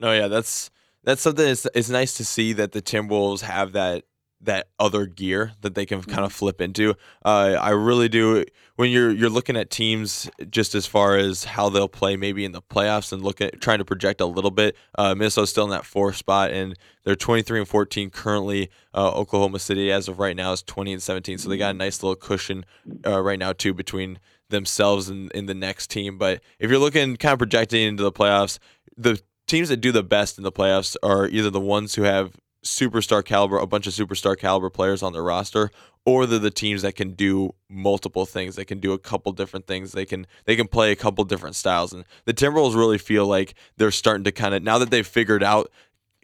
No, 0.00 0.10
yeah, 0.10 0.26
that's 0.26 0.70
that's 1.04 1.20
something. 1.20 1.46
It's, 1.46 1.66
it's 1.74 1.90
nice 1.90 2.14
to 2.14 2.24
see 2.24 2.54
that 2.54 2.72
the 2.72 2.80
Timberwolves 2.80 3.42
have 3.42 3.72
that 3.72 4.04
that 4.40 4.68
other 4.78 5.06
gear 5.06 5.52
that 5.62 5.74
they 5.74 5.84
can 5.84 6.02
kind 6.02 6.24
of 6.24 6.30
mm-hmm. 6.30 6.38
flip 6.38 6.60
into. 6.60 6.94
Uh, 7.24 7.56
I 7.60 7.70
really 7.70 8.08
do. 8.08 8.44
When 8.76 8.90
you're 8.90 9.10
you're 9.10 9.30
looking 9.30 9.56
at 9.56 9.70
teams, 9.70 10.30
just 10.50 10.74
as 10.74 10.86
far 10.86 11.16
as 11.16 11.44
how 11.44 11.68
they'll 11.68 11.88
play, 11.88 12.16
maybe 12.16 12.44
in 12.44 12.52
the 12.52 12.62
playoffs, 12.62 13.12
and 13.12 13.22
look 13.22 13.40
at 13.40 13.60
trying 13.60 13.78
to 13.78 13.84
project 13.84 14.20
a 14.20 14.26
little 14.26 14.52
bit. 14.52 14.76
Uh, 14.96 15.14
Minnesota's 15.14 15.50
still 15.50 15.64
in 15.64 15.70
that 15.70 15.84
fourth 15.84 16.16
spot, 16.16 16.52
and 16.52 16.78
they're 17.04 17.16
23 17.16 17.60
and 17.60 17.68
14 17.68 18.10
currently. 18.10 18.70
Uh, 18.94 19.10
Oklahoma 19.10 19.58
City, 19.58 19.90
as 19.90 20.08
of 20.08 20.18
right 20.18 20.36
now, 20.36 20.52
is 20.52 20.62
20 20.62 20.92
and 20.92 21.02
17, 21.02 21.38
so 21.38 21.48
they 21.48 21.56
got 21.56 21.74
a 21.74 21.78
nice 21.78 22.02
little 22.02 22.16
cushion 22.16 22.64
uh, 23.06 23.20
right 23.20 23.38
now 23.38 23.52
too 23.52 23.74
between 23.74 24.18
themselves 24.50 25.08
and 25.08 25.30
in 25.32 25.46
the 25.46 25.54
next 25.54 25.90
team. 25.90 26.16
But 26.16 26.40
if 26.58 26.70
you're 26.70 26.78
looking 26.78 27.16
kind 27.16 27.32
of 27.32 27.38
projecting 27.38 27.82
into 27.82 28.02
the 28.02 28.12
playoffs, 28.12 28.58
the 28.96 29.20
teams 29.46 29.68
that 29.70 29.78
do 29.78 29.90
the 29.90 30.02
best 30.02 30.38
in 30.38 30.44
the 30.44 30.52
playoffs 30.52 30.96
are 31.02 31.26
either 31.26 31.50
the 31.50 31.60
ones 31.60 31.94
who 31.94 32.02
have 32.02 32.36
superstar 32.64 33.24
caliber, 33.24 33.58
a 33.58 33.66
bunch 33.66 33.86
of 33.86 33.92
superstar 33.92 34.36
caliber 34.36 34.70
players 34.70 35.02
on 35.02 35.12
their 35.12 35.22
roster, 35.22 35.70
or 36.04 36.26
they're 36.26 36.38
the 36.38 36.50
teams 36.50 36.82
that 36.82 36.94
can 36.94 37.12
do 37.12 37.54
multiple 37.68 38.26
things. 38.26 38.56
They 38.56 38.64
can 38.64 38.80
do 38.80 38.92
a 38.92 38.98
couple 38.98 39.32
different 39.32 39.66
things. 39.66 39.92
They 39.92 40.06
can 40.06 40.26
they 40.44 40.56
can 40.56 40.68
play 40.68 40.90
a 40.90 40.96
couple 40.96 41.24
different 41.24 41.56
styles. 41.56 41.92
And 41.92 42.04
the 42.24 42.34
Timberwolves 42.34 42.74
really 42.74 42.98
feel 42.98 43.26
like 43.26 43.54
they're 43.76 43.90
starting 43.90 44.24
to 44.24 44.32
kind 44.32 44.54
of 44.54 44.62
now 44.62 44.78
that 44.78 44.90
they've 44.90 45.06
figured 45.06 45.42
out 45.42 45.70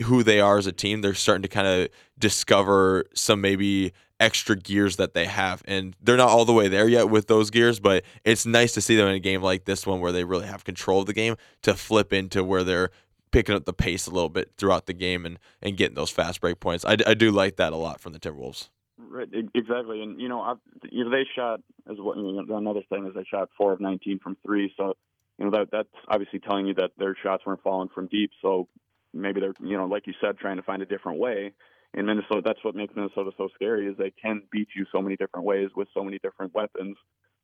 who 0.02 0.22
they 0.22 0.40
are 0.40 0.58
as 0.58 0.66
a 0.66 0.72
team, 0.72 1.00
they're 1.02 1.14
starting 1.14 1.42
to 1.42 1.48
kind 1.48 1.66
of 1.66 1.88
discover 2.18 3.04
some 3.14 3.40
maybe 3.40 3.92
extra 4.20 4.56
gears 4.56 4.96
that 4.96 5.14
they 5.14 5.26
have. 5.26 5.62
And 5.66 5.94
they're 6.00 6.16
not 6.16 6.28
all 6.28 6.44
the 6.44 6.52
way 6.52 6.68
there 6.68 6.88
yet 6.88 7.10
with 7.10 7.26
those 7.26 7.50
gears, 7.50 7.80
but 7.80 8.04
it's 8.24 8.46
nice 8.46 8.72
to 8.74 8.80
see 8.80 8.96
them 8.96 9.08
in 9.08 9.14
a 9.14 9.20
game 9.20 9.42
like 9.42 9.64
this 9.64 9.86
one 9.86 10.00
where 10.00 10.12
they 10.12 10.24
really 10.24 10.46
have 10.46 10.64
control 10.64 11.00
of 11.00 11.06
the 11.06 11.12
game 11.12 11.36
to 11.62 11.74
flip 11.74 12.12
into 12.12 12.42
where 12.42 12.64
they're 12.64 12.90
picking 13.34 13.56
up 13.56 13.64
the 13.64 13.72
pace 13.72 14.06
a 14.06 14.10
little 14.12 14.28
bit 14.28 14.52
throughout 14.56 14.86
the 14.86 14.92
game 14.92 15.26
and, 15.26 15.40
and 15.60 15.76
getting 15.76 15.96
those 15.96 16.10
fast 16.10 16.40
break 16.40 16.60
points. 16.60 16.84
I, 16.84 16.96
I 17.04 17.14
do 17.14 17.32
like 17.32 17.56
that 17.56 17.72
a 17.72 17.76
lot 17.76 18.00
from 18.00 18.12
the 18.12 18.20
Timberwolves. 18.20 18.68
Right, 18.96 19.28
exactly, 19.56 20.02
and 20.02 20.20
you 20.20 20.28
know, 20.28 20.40
I, 20.40 20.54
you 20.90 21.02
know, 21.02 21.10
they 21.10 21.24
shot 21.34 21.60
as 21.90 21.96
what 21.98 22.16
you 22.16 22.44
know, 22.46 22.56
another 22.56 22.82
thing 22.88 23.06
is 23.06 23.14
they 23.14 23.24
shot 23.24 23.48
four 23.58 23.72
of 23.72 23.80
nineteen 23.80 24.20
from 24.20 24.36
three, 24.46 24.72
so 24.76 24.94
you 25.36 25.46
know 25.46 25.50
that 25.50 25.66
that's 25.72 25.88
obviously 26.08 26.38
telling 26.38 26.66
you 26.66 26.74
that 26.74 26.92
their 26.96 27.16
shots 27.20 27.44
weren't 27.44 27.62
falling 27.62 27.88
from 27.92 28.06
deep. 28.06 28.30
So 28.40 28.68
maybe 29.12 29.40
they're 29.40 29.54
you 29.60 29.76
know, 29.76 29.86
like 29.86 30.06
you 30.06 30.14
said, 30.20 30.38
trying 30.38 30.58
to 30.58 30.62
find 30.62 30.80
a 30.80 30.86
different 30.86 31.18
way. 31.18 31.52
In 31.94 32.06
Minnesota, 32.06 32.42
that's 32.44 32.62
what 32.62 32.76
makes 32.76 32.94
Minnesota 32.94 33.32
so 33.36 33.48
scary 33.56 33.88
is 33.88 33.96
they 33.96 34.12
can 34.12 34.42
beat 34.52 34.68
you 34.76 34.86
so 34.92 35.02
many 35.02 35.16
different 35.16 35.44
ways 35.44 35.70
with 35.74 35.88
so 35.92 36.04
many 36.04 36.20
different 36.20 36.54
weapons. 36.54 36.96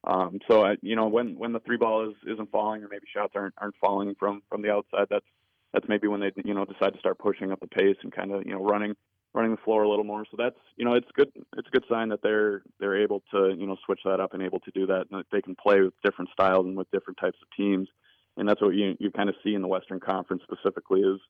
Um, 0.05 0.39
so 0.49 0.65
I, 0.65 0.77
you 0.83 0.95
know, 0.95 1.09
when 1.09 1.37
when 1.37 1.53
the 1.53 1.61
three 1.61 1.77
ball 1.77 2.09
is 2.09 2.17
isn't 2.33 2.53
falling 2.53 2.85
or 2.85 2.89
maybe 2.89 3.07
shots 3.13 3.33
aren't 3.35 3.55
aren't 3.59 3.77
falling 3.81 4.15
from 4.21 4.43
from 4.49 4.63
the 4.63 4.71
outside, 4.71 5.09
that's 5.11 5.27
that's 5.73 5.89
maybe 5.89 6.09
when 6.09 6.21
they 6.21 6.33
you 6.45 6.55
know 6.55 6.65
decide 6.65 6.93
to 6.93 6.99
start 6.99 7.19
pushing 7.19 7.53
up 7.53 7.61
the 7.61 7.67
pace 7.67 7.97
and 8.03 8.13
kind 8.13 8.33
of 8.33 8.43
you 8.45 8.53
know 8.53 8.63
running 8.63 8.95
running 9.33 9.53
the 9.53 9.63
floor 9.63 9.83
a 9.83 9.89
little 9.89 10.05
more. 10.05 10.25
So 10.31 10.37
that's 10.39 10.59
you 10.77 10.85
know 10.85 10.95
it's 10.95 11.09
good 11.15 11.31
it's 11.57 11.69
a 11.69 11.71
good 11.71 11.85
sign 11.89 12.09
that 12.09 12.23
they're 12.23 12.63
they're 12.79 13.01
able 13.03 13.23
to 13.33 13.55
you 13.57 13.67
know 13.67 13.77
switch 13.87 14.01
that 14.05 14.21
up 14.21 14.35
and 14.35 14.43
able 14.43 14.61
to 14.61 14.71
do 14.73 14.87
that 14.87 15.07
and 15.11 15.21
that 15.21 15.27
they 15.33 15.43
can 15.43 15.55
play 15.55 15.81
with 15.81 15.95
different 16.05 16.31
styles 16.33 16.67
and 16.67 16.77
with 16.77 16.91
different 16.91 17.19
types 17.21 17.39
of 17.43 17.49
teams. 17.57 17.89
And 18.37 18.49
that's 18.49 18.61
what 18.61 18.75
you 18.75 18.97
you 18.99 19.11
kind 19.11 19.29
of 19.29 19.37
see 19.45 19.55
in 19.55 19.63
the 19.63 19.69
Western 19.69 20.01
Conference 20.01 20.43
specifically 20.43 21.01
is 21.01 21.21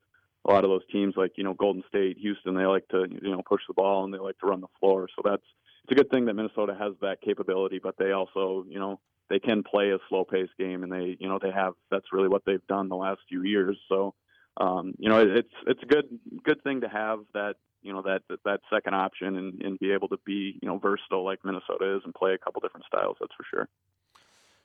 a 0.46 0.52
lot 0.52 0.64
of 0.64 0.70
those 0.70 0.86
teams 0.90 1.14
like 1.16 1.32
you 1.36 1.44
know 1.44 1.54
Golden 1.54 1.82
State, 1.88 2.18
Houston, 2.18 2.54
they 2.54 2.66
like 2.66 2.88
to 2.88 3.06
you 3.10 3.30
know 3.30 3.42
push 3.46 3.62
the 3.68 3.74
ball 3.74 4.04
and 4.04 4.14
they 4.14 4.18
like 4.18 4.38
to 4.38 4.46
run 4.46 4.60
the 4.60 4.68
floor. 4.78 5.08
So 5.16 5.22
that's 5.24 5.42
it's 5.84 5.92
a 5.92 5.94
good 5.94 6.10
thing 6.10 6.26
that 6.26 6.34
Minnesota 6.34 6.76
has 6.78 6.92
that 7.00 7.20
capability, 7.20 7.80
but 7.82 7.96
they 7.98 8.12
also 8.12 8.64
you 8.68 8.78
know 8.78 9.00
they 9.28 9.38
can 9.38 9.62
play 9.62 9.90
a 9.90 9.98
slow 10.08 10.24
paced 10.24 10.56
game 10.58 10.82
and 10.82 10.92
they 10.92 11.16
you 11.20 11.28
know 11.28 11.38
they 11.40 11.50
have 11.50 11.74
that's 11.90 12.12
really 12.12 12.28
what 12.28 12.42
they've 12.46 12.66
done 12.68 12.88
the 12.88 12.96
last 12.96 13.20
few 13.28 13.42
years. 13.42 13.76
So 13.88 14.14
um, 14.60 14.94
you 14.98 15.08
know, 15.08 15.20
it's 15.20 15.52
it's 15.66 15.82
a 15.82 15.86
good 15.86 16.06
good 16.44 16.62
thing 16.62 16.82
to 16.82 16.88
have 16.88 17.20
that 17.32 17.54
you 17.82 17.92
know 17.92 18.02
that 18.02 18.22
that 18.44 18.60
second 18.72 18.94
option 18.94 19.36
and, 19.36 19.62
and 19.62 19.78
be 19.78 19.90
able 19.92 20.08
to 20.08 20.18
be 20.24 20.58
you 20.60 20.68
know 20.68 20.78
versatile 20.78 21.24
like 21.24 21.38
Minnesota 21.44 21.96
is 21.96 22.02
and 22.04 22.14
play 22.14 22.34
a 22.34 22.38
couple 22.38 22.60
different 22.60 22.86
styles. 22.86 23.16
That's 23.18 23.32
for 23.34 23.44
sure. 23.50 23.68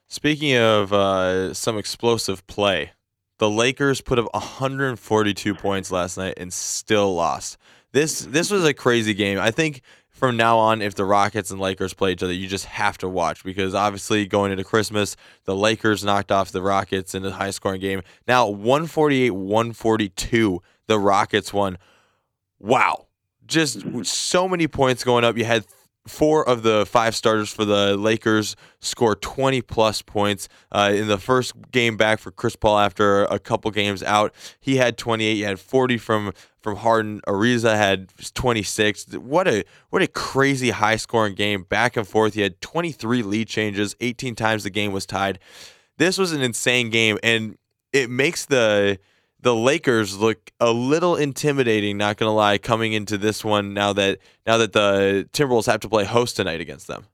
Speaking 0.07 0.55
of 0.57 0.93
uh, 0.93 1.53
some 1.53 1.77
explosive 1.77 2.45
play, 2.45 2.91
the 3.39 3.49
Lakers 3.49 4.01
put 4.01 4.19
up 4.19 4.31
142 4.33 5.55
points 5.55 5.91
last 5.91 6.17
night 6.17 6.35
and 6.37 6.53
still 6.53 7.15
lost. 7.15 7.57
This 7.93 8.19
this 8.19 8.51
was 8.51 8.65
a 8.65 8.73
crazy 8.73 9.13
game. 9.13 9.39
I 9.39 9.51
think 9.51 9.81
from 10.15 10.37
now 10.37 10.57
on, 10.57 10.81
if 10.81 10.95
the 10.95 11.03
Rockets 11.03 11.51
and 11.51 11.59
Lakers 11.59 11.93
play 11.93 12.13
each 12.13 12.23
other, 12.23 12.31
you 12.31 12.47
just 12.47 12.65
have 12.65 12.97
to 12.99 13.09
watch 13.09 13.43
because 13.43 13.75
obviously 13.75 14.25
going 14.25 14.49
into 14.49 14.63
Christmas, 14.63 15.17
the 15.43 15.53
Lakers 15.53 16.05
knocked 16.05 16.31
off 16.31 16.53
the 16.53 16.61
Rockets 16.61 17.13
in 17.13 17.25
a 17.25 17.31
high 17.31 17.49
scoring 17.49 17.81
game. 17.81 18.01
Now 18.25 18.47
148 18.47 19.31
142, 19.31 20.61
the 20.87 20.97
Rockets 20.97 21.51
won. 21.51 21.77
Wow. 22.59 23.07
Just 23.45 24.05
so 24.05 24.47
many 24.47 24.69
points 24.69 25.03
going 25.03 25.25
up. 25.25 25.37
You 25.37 25.43
had 25.43 25.65
four 26.07 26.47
of 26.47 26.63
the 26.63 26.85
five 26.85 27.15
starters 27.15 27.51
for 27.51 27.65
the 27.65 27.97
Lakers 27.97 28.55
score 28.79 29.15
20 29.15 29.61
plus 29.61 30.01
points 30.01 30.47
uh, 30.71 30.91
in 30.93 31.07
the 31.07 31.17
first 31.17 31.53
game 31.71 31.97
back 31.97 32.19
for 32.19 32.31
Chris 32.31 32.55
Paul 32.55 32.77
after 32.79 33.23
a 33.25 33.39
couple 33.39 33.71
games 33.71 34.03
out. 34.03 34.33
He 34.59 34.77
had 34.77 34.97
28. 34.97 35.35
He 35.35 35.41
had 35.41 35.59
40 35.59 35.97
from 35.97 36.33
from 36.61 36.77
Harden. 36.77 37.21
Ariza 37.27 37.75
had 37.75 38.11
26. 38.33 39.13
What 39.17 39.47
a 39.47 39.63
what 39.89 40.01
a 40.01 40.07
crazy 40.07 40.71
high 40.71 40.95
scoring 40.95 41.35
game, 41.35 41.63
back 41.63 41.97
and 41.97 42.07
forth. 42.07 42.33
He 42.33 42.41
had 42.41 42.61
23 42.61 43.23
lead 43.23 43.47
changes. 43.47 43.95
18 43.99 44.35
times 44.35 44.63
the 44.63 44.69
game 44.69 44.91
was 44.91 45.05
tied. 45.05 45.39
This 45.97 46.17
was 46.17 46.31
an 46.33 46.41
insane 46.41 46.89
game, 46.89 47.17
and 47.23 47.57
it 47.93 48.09
makes 48.09 48.45
the 48.45 48.99
the 49.45 49.55
Lakers 49.55 50.17
look 50.17 50.51
a 50.59 50.71
little 50.71 51.15
intimidating, 51.15 51.97
not 51.97 52.17
gonna 52.17 52.33
lie, 52.33 52.57
coming 52.57 52.93
into 52.93 53.15
this 53.15 53.45
one 53.45 53.75
now 53.75 53.93
that 53.93 54.17
now 54.47 54.57
that 54.57 54.73
the 54.73 55.29
Timberwolves 55.33 55.67
have 55.67 55.81
to 55.81 55.89
play 55.89 56.03
host 56.03 56.35
tonight 56.35 56.61
against 56.61 56.87
them. 56.87 57.05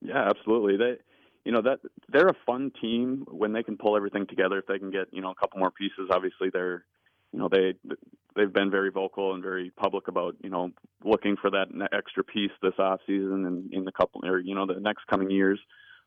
Yeah, 0.00 0.30
absolutely. 0.30 0.76
They 0.76 0.98
you 1.44 1.50
know 1.50 1.62
that 1.62 1.80
they're 2.08 2.28
a 2.28 2.36
fun 2.46 2.70
team 2.80 3.24
when 3.28 3.52
they 3.52 3.64
can 3.64 3.76
pull 3.76 3.96
everything 3.96 4.24
together. 4.28 4.58
If 4.58 4.66
they 4.66 4.78
can 4.78 4.92
get 4.92 5.08
you 5.10 5.20
know 5.20 5.32
a 5.32 5.34
couple 5.34 5.58
more 5.58 5.72
pieces, 5.72 6.10
obviously 6.12 6.48
they're 6.52 6.84
you 7.32 7.40
know 7.40 7.48
they 7.48 7.74
they've 8.36 8.52
been 8.52 8.70
very 8.70 8.92
vocal 8.92 9.34
and 9.34 9.42
very 9.42 9.70
public 9.70 10.06
about 10.06 10.36
you 10.44 10.50
know 10.50 10.70
looking 11.04 11.36
for 11.36 11.50
that 11.50 11.66
extra 11.90 12.22
piece 12.22 12.52
this 12.62 12.78
off 12.78 13.00
season 13.04 13.46
and 13.46 13.74
in 13.74 13.84
the 13.84 13.90
couple 13.90 14.20
or 14.24 14.38
you 14.38 14.54
know 14.54 14.64
the 14.64 14.78
next 14.78 15.08
coming 15.08 15.28
years. 15.28 15.58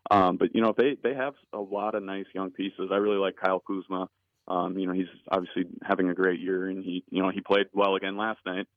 Um, 0.09 0.37
but 0.37 0.55
you 0.55 0.61
know 0.61 0.73
they 0.77 0.95
they 1.03 1.13
have 1.13 1.33
a 1.51 1.59
lot 1.59 1.93
of 1.93 2.03
nice 2.03 2.27
young 2.33 2.51
pieces. 2.51 2.87
I 2.89 2.95
really 2.95 3.17
like 3.17 3.35
Kyle 3.35 3.59
Kuzma. 3.59 4.07
Um, 4.47 4.77
you 4.77 4.87
know, 4.87 4.93
he's 4.93 5.07
obviously 5.29 5.65
having 5.83 6.09
a 6.09 6.13
great 6.13 6.39
year, 6.39 6.69
and 6.69 6.83
he, 6.83 7.03
you 7.09 7.21
know, 7.21 7.29
he 7.29 7.41
played 7.41 7.67
well 7.73 7.95
again 7.95 8.17
last 8.17 8.39
night 8.45 8.67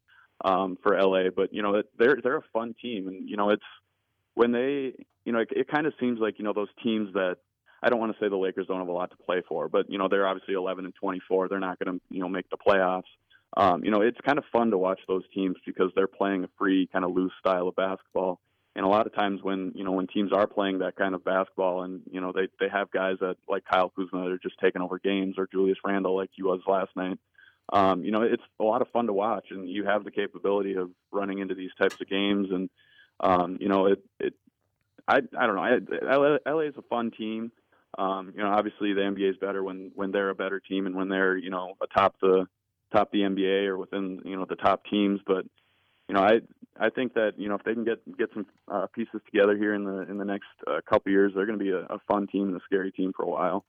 um, 0.44 0.76
for 0.82 1.00
LA. 1.00 1.30
But 1.34 1.52
you 1.52 1.62
know, 1.62 1.82
they're 1.98 2.18
they're 2.22 2.38
a 2.38 2.44
fun 2.52 2.74
team, 2.80 3.08
and 3.08 3.28
you 3.28 3.36
know, 3.36 3.50
it's 3.50 3.62
when 4.34 4.52
they, 4.52 4.94
you 5.24 5.32
know, 5.32 5.40
it, 5.40 5.48
it 5.52 5.68
kind 5.68 5.86
of 5.86 5.92
seems 6.00 6.18
like 6.18 6.38
you 6.38 6.44
know 6.44 6.52
those 6.52 6.68
teams 6.82 7.12
that 7.14 7.36
I 7.82 7.88
don't 7.88 8.00
want 8.00 8.12
to 8.12 8.18
say 8.18 8.28
the 8.28 8.36
Lakers 8.36 8.66
don't 8.66 8.78
have 8.78 8.88
a 8.88 8.92
lot 8.92 9.10
to 9.10 9.16
play 9.16 9.42
for, 9.48 9.68
but 9.68 9.90
you 9.90 9.98
know, 9.98 10.08
they're 10.08 10.26
obviously 10.26 10.54
11 10.54 10.84
and 10.84 10.94
24. 10.94 11.48
They're 11.48 11.60
not 11.60 11.78
going 11.78 11.98
to, 11.98 12.04
you 12.10 12.20
know, 12.20 12.28
make 12.28 12.48
the 12.50 12.56
playoffs. 12.56 13.04
Um, 13.56 13.84
you 13.84 13.90
know, 13.90 14.00
it's 14.00 14.18
kind 14.24 14.38
of 14.38 14.44
fun 14.52 14.70
to 14.70 14.78
watch 14.78 15.00
those 15.08 15.24
teams 15.34 15.56
because 15.66 15.90
they're 15.96 16.06
playing 16.06 16.44
a 16.44 16.48
free, 16.58 16.88
kind 16.92 17.04
of 17.04 17.12
loose 17.12 17.32
style 17.40 17.68
of 17.68 17.76
basketball 17.76 18.38
and 18.76 18.84
a 18.84 18.88
lot 18.88 19.06
of 19.06 19.14
times 19.14 19.40
when 19.42 19.72
you 19.74 19.84
know 19.84 19.92
when 19.92 20.06
teams 20.06 20.32
are 20.32 20.46
playing 20.46 20.78
that 20.78 20.96
kind 20.96 21.14
of 21.14 21.24
basketball 21.24 21.82
and 21.82 22.02
you 22.10 22.20
know 22.20 22.32
they 22.32 22.48
they 22.60 22.68
have 22.68 22.90
guys 22.90 23.16
that 23.20 23.36
like 23.48 23.64
Kyle 23.70 23.90
Kuzma 23.90 24.24
that 24.24 24.32
are 24.32 24.38
just 24.38 24.58
taking 24.60 24.82
over 24.82 24.98
games 24.98 25.34
or 25.38 25.48
Julius 25.50 25.78
Randle 25.84 26.16
like 26.16 26.30
he 26.32 26.42
was 26.42 26.60
last 26.66 26.90
night. 26.96 27.18
Um, 27.72 28.04
you 28.04 28.10
know, 28.10 28.22
it's 28.22 28.42
a 28.58 28.64
lot 28.64 28.82
of 28.82 28.88
fun 28.88 29.06
to 29.06 29.12
watch, 29.12 29.46
and 29.50 29.68
you 29.68 29.84
have 29.84 30.04
the 30.04 30.10
capability 30.10 30.74
of 30.74 30.90
running 31.12 31.38
into 31.38 31.54
these 31.54 31.70
types 31.80 32.00
of 32.00 32.08
games, 32.08 32.48
and 32.50 32.68
um, 33.20 33.58
you 33.60 33.68
know, 33.68 33.86
it, 33.86 34.02
it, 34.18 34.34
I, 35.06 35.18
I 35.38 35.46
don't 35.46 35.54
know, 35.54 35.62
I, 35.62 36.16
LA, 36.16 36.38
LA 36.46 36.62
is 36.62 36.74
a 36.76 36.82
fun 36.82 37.12
team. 37.12 37.52
Um, 37.96 38.32
you 38.36 38.42
know, 38.42 38.50
obviously 38.50 38.92
the 38.92 39.02
NBA 39.02 39.30
is 39.30 39.36
better 39.36 39.62
when 39.62 39.92
when 39.94 40.10
they're 40.10 40.30
a 40.30 40.34
better 40.34 40.60
team 40.60 40.86
and 40.86 40.96
when 40.96 41.08
they're 41.08 41.36
you 41.36 41.50
know 41.50 41.74
atop 41.82 42.16
the 42.20 42.46
top 42.92 43.10
the 43.12 43.20
NBA 43.20 43.66
or 43.66 43.78
within 43.78 44.20
you 44.24 44.36
know 44.36 44.46
the 44.48 44.56
top 44.56 44.84
teams, 44.90 45.20
but 45.26 45.44
you 46.08 46.14
know, 46.14 46.22
I 46.22 46.40
I 46.78 46.90
think 46.90 47.14
that 47.14 47.32
you 47.36 47.48
know 47.48 47.56
if 47.56 47.64
they 47.64 47.74
can 47.74 47.84
get 47.84 47.98
get 48.16 48.30
some 48.32 48.46
uh, 48.68 48.86
pieces 48.94 49.20
together 49.26 49.56
here 49.56 49.74
in 49.74 49.84
the 49.84 50.02
in 50.10 50.18
the 50.18 50.24
next 50.24 50.48
uh, 50.66 50.80
couple 50.88 51.12
years, 51.12 51.32
they're 51.34 51.46
going 51.46 51.58
to 51.58 51.64
be 51.64 51.70
a, 51.70 51.80
a, 51.94 51.98
fun 52.08 52.26
team 52.26 52.48
and 52.48 52.56
a 52.56 52.60
scary 52.64 52.92
team 52.92 53.12
for 53.14 53.24
a 53.24 53.28
while. 53.28 53.64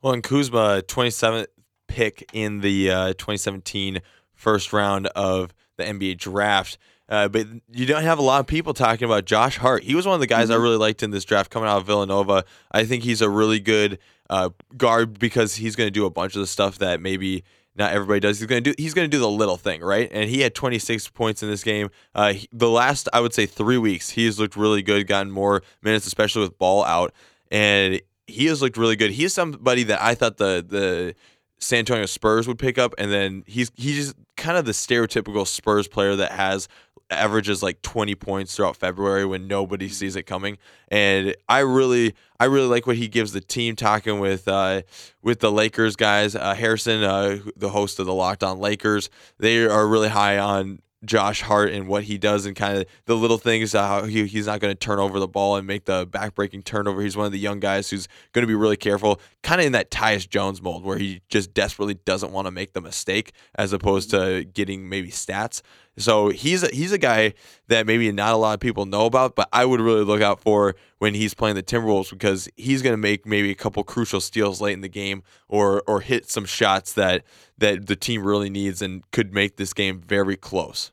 Well, 0.00 0.12
and 0.12 0.22
Kuzma, 0.22 0.82
27th 0.86 1.46
pick 1.86 2.28
in 2.32 2.60
the 2.60 2.90
uh, 2.90 3.08
2017 3.14 4.00
first 4.34 4.72
round 4.72 5.06
of 5.08 5.54
the 5.76 5.84
NBA 5.84 6.18
draft. 6.18 6.78
Uh, 7.08 7.28
but 7.28 7.46
you 7.70 7.84
don't 7.84 8.04
have 8.04 8.18
a 8.18 8.22
lot 8.22 8.40
of 8.40 8.46
people 8.46 8.72
talking 8.72 9.04
about 9.04 9.26
Josh 9.26 9.58
Hart. 9.58 9.82
He 9.82 9.94
was 9.94 10.06
one 10.06 10.14
of 10.14 10.20
the 10.20 10.26
guys 10.26 10.44
mm-hmm. 10.44 10.54
I 10.54 10.62
really 10.62 10.78
liked 10.78 11.02
in 11.02 11.10
this 11.10 11.24
draft 11.24 11.50
coming 11.50 11.68
out 11.68 11.76
of 11.78 11.86
Villanova. 11.86 12.44
I 12.70 12.84
think 12.84 13.04
he's 13.04 13.20
a 13.20 13.28
really 13.28 13.60
good 13.60 13.98
uh, 14.30 14.48
guard 14.76 15.18
because 15.18 15.56
he's 15.56 15.76
going 15.76 15.88
to 15.88 15.92
do 15.92 16.06
a 16.06 16.10
bunch 16.10 16.34
of 16.34 16.40
the 16.40 16.46
stuff 16.46 16.78
that 16.78 17.00
maybe 17.00 17.44
not 17.74 17.92
everybody 17.92 18.20
does. 18.20 18.38
He's 18.38 18.48
to 18.48 18.60
do 18.60 18.74
he's 18.76 18.94
to 18.94 19.08
do 19.08 19.18
the 19.18 19.30
little 19.30 19.56
thing, 19.56 19.80
right? 19.80 20.08
And 20.12 20.28
he 20.28 20.40
had 20.40 20.54
26 20.54 21.08
points 21.08 21.42
in 21.42 21.48
this 21.48 21.64
game. 21.64 21.90
Uh, 22.14 22.34
he, 22.34 22.48
the 22.52 22.68
last 22.68 23.08
I 23.12 23.20
would 23.20 23.34
say 23.34 23.46
3 23.46 23.78
weeks, 23.78 24.10
he 24.10 24.26
has 24.26 24.38
looked 24.38 24.56
really 24.56 24.82
good, 24.82 25.06
gotten 25.06 25.32
more 25.32 25.62
minutes 25.82 26.06
especially 26.06 26.42
with 26.42 26.58
ball 26.58 26.84
out 26.84 27.14
and 27.50 28.00
he 28.26 28.46
has 28.46 28.62
looked 28.62 28.76
really 28.76 28.96
good. 28.96 29.10
He 29.10 29.24
is 29.24 29.34
somebody 29.34 29.84
that 29.84 30.02
I 30.02 30.14
thought 30.14 30.38
the 30.38 30.64
the 30.66 31.14
San 31.62 31.80
Antonio 31.80 32.06
Spurs 32.06 32.48
would 32.48 32.58
pick 32.58 32.78
up, 32.78 32.94
and 32.98 33.10
then 33.12 33.44
he's 33.46 33.70
he's 33.74 33.96
just 33.96 34.16
kind 34.36 34.58
of 34.58 34.64
the 34.64 34.72
stereotypical 34.72 35.46
Spurs 35.46 35.88
player 35.88 36.16
that 36.16 36.32
has 36.32 36.68
averages 37.10 37.62
like 37.62 37.82
20 37.82 38.14
points 38.14 38.56
throughout 38.56 38.76
February 38.76 39.24
when 39.24 39.46
nobody 39.46 39.88
sees 39.88 40.16
it 40.16 40.24
coming. 40.24 40.58
And 40.88 41.36
I 41.48 41.60
really 41.60 42.14
I 42.40 42.46
really 42.46 42.66
like 42.66 42.86
what 42.86 42.96
he 42.96 43.08
gives 43.08 43.32
the 43.32 43.40
team 43.40 43.76
talking 43.76 44.18
with 44.18 44.48
uh, 44.48 44.82
with 45.22 45.40
the 45.40 45.52
Lakers 45.52 45.96
guys. 45.96 46.34
Uh, 46.34 46.54
Harrison, 46.54 47.02
uh, 47.02 47.38
the 47.56 47.68
host 47.70 47.98
of 47.98 48.06
the 48.06 48.14
Locked 48.14 48.42
On 48.42 48.58
Lakers, 48.58 49.10
they 49.38 49.64
are 49.64 49.86
really 49.86 50.08
high 50.08 50.38
on 50.38 50.80
Josh 51.04 51.42
Hart 51.42 51.72
and 51.72 51.88
what 51.88 52.04
he 52.04 52.18
does 52.18 52.46
and 52.46 52.54
kind 52.54 52.78
of 52.78 52.86
the 53.06 53.16
little 53.16 53.38
things 53.38 53.72
how 53.72 54.04
he, 54.04 54.26
he's 54.26 54.46
not 54.46 54.60
going 54.60 54.72
to 54.72 54.78
turn 54.78 54.98
over 54.98 55.18
the 55.18 55.28
ball 55.28 55.56
and 55.56 55.66
make 55.66 55.84
the 55.84 56.06
backbreaking 56.06 56.64
turnover. 56.64 57.02
He's 57.02 57.16
one 57.16 57.26
of 57.26 57.32
the 57.32 57.38
young 57.38 57.60
guys 57.60 57.90
who's 57.90 58.08
going 58.32 58.42
to 58.42 58.46
be 58.46 58.54
really 58.54 58.76
careful, 58.76 59.20
kind 59.42 59.60
of 59.60 59.66
in 59.66 59.72
that 59.72 59.90
Tyus 59.90 60.28
Jones 60.28 60.62
mold 60.62 60.84
where 60.84 60.98
he 60.98 61.20
just 61.28 61.52
desperately 61.54 61.94
doesn't 61.94 62.32
want 62.32 62.46
to 62.46 62.50
make 62.50 62.72
the 62.72 62.80
mistake 62.80 63.32
as 63.56 63.72
opposed 63.72 64.10
to 64.10 64.44
getting 64.44 64.88
maybe 64.88 65.10
stats. 65.10 65.62
So 65.98 66.30
he's 66.30 66.62
a, 66.62 66.68
he's 66.68 66.92
a 66.92 66.98
guy 66.98 67.34
that 67.68 67.86
maybe 67.86 68.10
not 68.12 68.32
a 68.32 68.36
lot 68.36 68.54
of 68.54 68.60
people 68.60 68.86
know 68.86 69.04
about, 69.04 69.36
but 69.36 69.48
I 69.52 69.64
would 69.64 69.80
really 69.80 70.04
look 70.04 70.22
out 70.22 70.40
for 70.40 70.74
when 70.98 71.14
he's 71.14 71.34
playing 71.34 71.56
the 71.56 71.62
Timberwolves 71.62 72.10
because 72.10 72.48
he's 72.56 72.80
going 72.80 72.94
to 72.94 72.98
make 72.98 73.26
maybe 73.26 73.50
a 73.50 73.54
couple 73.54 73.84
crucial 73.84 74.20
steals 74.20 74.60
late 74.60 74.72
in 74.72 74.80
the 74.80 74.88
game 74.88 75.22
or 75.48 75.82
or 75.86 76.00
hit 76.00 76.30
some 76.30 76.46
shots 76.46 76.94
that 76.94 77.24
that 77.58 77.86
the 77.86 77.96
team 77.96 78.24
really 78.24 78.48
needs 78.48 78.80
and 78.80 79.08
could 79.10 79.34
make 79.34 79.56
this 79.56 79.74
game 79.74 80.00
very 80.00 80.36
close. 80.36 80.92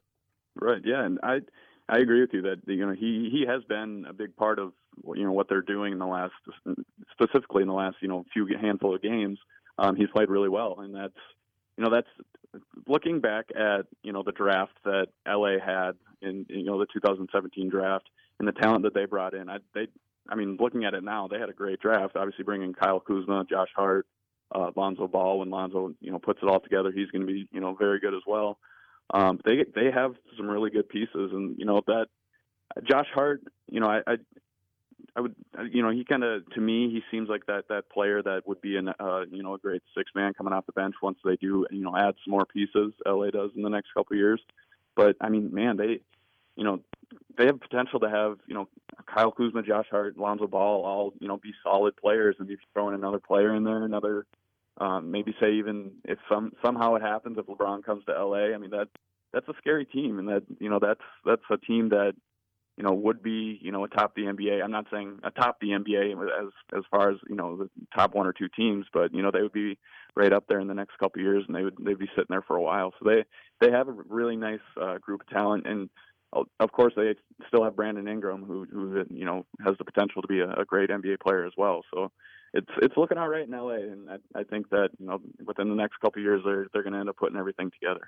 Right. 0.55 0.81
Yeah, 0.83 1.05
and 1.05 1.19
I 1.23 1.39
I 1.87 1.97
agree 1.99 2.21
with 2.21 2.33
you 2.33 2.41
that 2.43 2.59
you 2.67 2.85
know 2.85 2.93
he 2.93 3.29
he 3.31 3.45
has 3.47 3.63
been 3.63 4.05
a 4.07 4.13
big 4.13 4.35
part 4.35 4.59
of 4.59 4.73
you 5.15 5.23
know 5.23 5.31
what 5.31 5.47
they're 5.47 5.61
doing 5.61 5.93
in 5.93 5.99
the 5.99 6.05
last 6.05 6.33
specifically 7.13 7.61
in 7.61 7.67
the 7.67 7.73
last 7.73 7.97
you 8.01 8.07
know 8.07 8.25
few 8.33 8.47
handful 8.59 8.95
of 8.95 9.01
games. 9.01 9.39
Um, 9.77 9.95
he's 9.95 10.09
played 10.09 10.29
really 10.29 10.49
well, 10.49 10.79
and 10.79 10.93
that's 10.93 11.13
you 11.77 11.83
know 11.83 11.89
that's 11.89 12.07
looking 12.87 13.19
back 13.19 13.45
at 13.55 13.85
you 14.03 14.11
know 14.11 14.23
the 14.23 14.31
draft 14.31 14.73
that 14.83 15.07
LA 15.27 15.59
had 15.63 15.93
in 16.21 16.45
you 16.49 16.65
know 16.65 16.79
the 16.79 16.87
2017 16.93 17.69
draft 17.69 18.09
and 18.39 18.47
the 18.47 18.51
talent 18.51 18.83
that 18.83 18.93
they 18.93 19.05
brought 19.05 19.33
in. 19.33 19.49
I 19.49 19.57
they 19.73 19.87
I 20.29 20.35
mean 20.35 20.57
looking 20.59 20.85
at 20.85 20.93
it 20.93 21.03
now, 21.03 21.27
they 21.27 21.39
had 21.39 21.49
a 21.49 21.53
great 21.53 21.79
draft. 21.79 22.15
Obviously 22.15 22.43
bringing 22.43 22.73
Kyle 22.73 22.99
Kuzma, 22.99 23.45
Josh 23.49 23.69
Hart, 23.75 24.07
uh, 24.53 24.71
Lonzo 24.75 25.07
Ball. 25.07 25.39
When 25.39 25.49
Lonzo 25.49 25.93
you 26.01 26.11
know 26.11 26.19
puts 26.19 26.39
it 26.41 26.49
all 26.49 26.59
together, 26.59 26.91
he's 26.91 27.09
going 27.11 27.25
to 27.25 27.31
be 27.31 27.47
you 27.51 27.61
know 27.61 27.75
very 27.75 27.99
good 27.99 28.13
as 28.13 28.23
well. 28.25 28.57
Um, 29.11 29.39
they 29.45 29.65
they 29.75 29.91
have 29.91 30.15
some 30.37 30.47
really 30.47 30.69
good 30.69 30.89
pieces, 30.89 31.31
and 31.31 31.57
you 31.57 31.65
know 31.65 31.81
that 31.87 32.07
Josh 32.83 33.07
Hart. 33.13 33.41
You 33.67 33.79
know 33.79 33.87
I, 33.87 34.01
I 34.07 34.15
I 35.19 35.21
would, 35.21 35.35
you 35.69 35.81
know, 35.81 35.89
he 35.89 36.05
kind 36.05 36.23
of, 36.23 36.49
to 36.51 36.61
me, 36.61 36.89
he 36.89 37.01
seems 37.11 37.27
like 37.27 37.45
that 37.47 37.67
that 37.67 37.89
player 37.89 38.23
that 38.23 38.47
would 38.47 38.61
be 38.61 38.77
an, 38.77 38.87
uh, 38.87 39.25
you 39.29 39.43
know, 39.43 39.53
a 39.53 39.57
great 39.57 39.81
six 39.93 40.11
man 40.15 40.33
coming 40.33 40.53
off 40.53 40.65
the 40.65 40.71
bench 40.71 40.95
once 41.01 41.17
they 41.25 41.35
do, 41.35 41.67
you 41.71 41.83
know, 41.83 41.93
add 41.93 42.15
some 42.23 42.31
more 42.31 42.45
pieces. 42.45 42.93
LA 43.05 43.29
does 43.29 43.51
in 43.53 43.61
the 43.61 43.69
next 43.69 43.93
couple 43.93 44.13
of 44.13 44.17
years, 44.17 44.39
but 44.95 45.17
I 45.19 45.27
mean, 45.27 45.53
man, 45.53 45.75
they, 45.75 45.99
you 46.55 46.63
know, 46.63 46.79
they 47.37 47.47
have 47.47 47.59
potential 47.59 47.99
to 47.99 48.09
have, 48.09 48.37
you 48.47 48.53
know, 48.53 48.69
Kyle 49.13 49.31
Kuzma, 49.31 49.61
Josh 49.61 49.87
Hart, 49.91 50.17
Lonzo 50.17 50.47
Ball, 50.47 50.85
all, 50.85 51.13
you 51.19 51.27
know, 51.27 51.35
be 51.35 51.53
solid 51.63 51.97
players, 51.97 52.37
and 52.39 52.47
you 52.47 52.57
throw 52.73 52.87
in 52.87 52.93
another 52.93 53.19
player 53.19 53.53
in 53.53 53.65
there, 53.65 53.83
another, 53.83 54.25
um, 54.77 55.11
maybe 55.11 55.35
say 55.41 55.51
even 55.55 55.91
if 56.05 56.17
some 56.29 56.53
somehow 56.63 56.95
it 56.95 57.01
happens 57.01 57.37
if 57.37 57.45
LeBron 57.45 57.83
comes 57.83 58.05
to 58.05 58.13
LA, 58.13 58.53
I 58.53 58.57
mean 58.57 58.69
that 58.69 58.87
that's 59.33 59.49
a 59.49 59.53
scary 59.57 59.83
team, 59.83 60.17
and 60.17 60.29
that 60.29 60.43
you 60.59 60.69
know 60.69 60.79
that's 60.79 61.01
that's 61.25 61.41
a 61.51 61.57
team 61.57 61.89
that 61.89 62.13
you 62.79 62.85
know, 62.85 62.93
would 62.93 63.21
be, 63.21 63.59
you 63.61 63.73
know, 63.73 63.83
atop 63.83 64.15
the 64.15 64.21
NBA. 64.21 64.63
I'm 64.63 64.71
not 64.71 64.85
saying 64.89 65.19
atop 65.25 65.59
the 65.59 65.71
NBA 65.71 66.13
as 66.13 66.47
as 66.73 66.83
far 66.89 67.11
as 67.11 67.17
you 67.27 67.35
know 67.35 67.57
the 67.57 67.69
top 67.93 68.15
one 68.15 68.25
or 68.25 68.31
two 68.31 68.47
teams, 68.55 68.85
but 68.93 69.13
you 69.13 69.21
know 69.21 69.31
they 69.31 69.41
would 69.41 69.51
be 69.51 69.77
right 70.15 70.31
up 70.31 70.45
there 70.47 70.61
in 70.61 70.69
the 70.69 70.73
next 70.73 70.97
couple 70.97 71.19
of 71.19 71.25
years, 71.25 71.43
and 71.45 71.53
they 71.53 71.63
would 71.63 71.75
they'd 71.83 71.99
be 71.99 72.07
sitting 72.15 72.29
there 72.29 72.41
for 72.41 72.55
a 72.55 72.61
while. 72.61 72.93
So 72.97 73.09
they 73.09 73.25
they 73.59 73.69
have 73.73 73.89
a 73.89 73.91
really 73.91 74.37
nice 74.37 74.61
uh, 74.81 74.97
group 74.97 75.19
of 75.19 75.27
talent, 75.27 75.67
and 75.67 75.89
uh, 76.31 76.43
of 76.61 76.71
course 76.71 76.93
they 76.95 77.15
still 77.49 77.65
have 77.65 77.75
Brandon 77.75 78.07
Ingram, 78.07 78.45
who 78.45 78.65
who 78.71 79.03
you 79.09 79.25
know 79.25 79.45
has 79.65 79.75
the 79.77 79.83
potential 79.83 80.21
to 80.21 80.29
be 80.29 80.39
a, 80.39 80.49
a 80.49 80.63
great 80.63 80.89
NBA 80.89 81.19
player 81.19 81.45
as 81.45 81.53
well. 81.57 81.81
So 81.93 82.13
it's 82.53 82.71
it's 82.81 82.95
looking 82.95 83.17
all 83.17 83.27
right 83.27 83.45
in 83.45 83.51
LA, 83.51 83.73
and 83.73 84.09
I, 84.09 84.39
I 84.39 84.43
think 84.43 84.69
that 84.69 84.91
you 84.99 85.05
know 85.05 85.19
within 85.45 85.67
the 85.67 85.75
next 85.75 85.99
couple 85.99 86.21
of 86.21 86.23
years 86.23 86.43
they're 86.45 86.67
they're 86.71 86.83
going 86.83 86.93
to 86.93 86.99
end 86.99 87.09
up 87.09 87.17
putting 87.17 87.37
everything 87.37 87.71
together. 87.71 88.07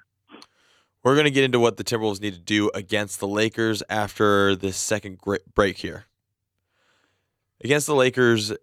We're 1.04 1.16
going 1.16 1.26
to 1.26 1.32
get 1.32 1.44
into 1.44 1.60
what 1.60 1.78
the 1.78 1.84
Timberwolves 1.84 2.22
need 2.22 2.34
to 2.34 2.40
do 2.40 2.70
against 2.76 3.20
the 3.20 3.28
Lakers 3.28 3.82
after 3.90 4.56
this 4.56 4.78
second 4.78 5.20
break 5.56 5.78
here. 5.78 6.06
Against 7.64 7.88
the 7.88 7.96
Lakers, 7.96 8.54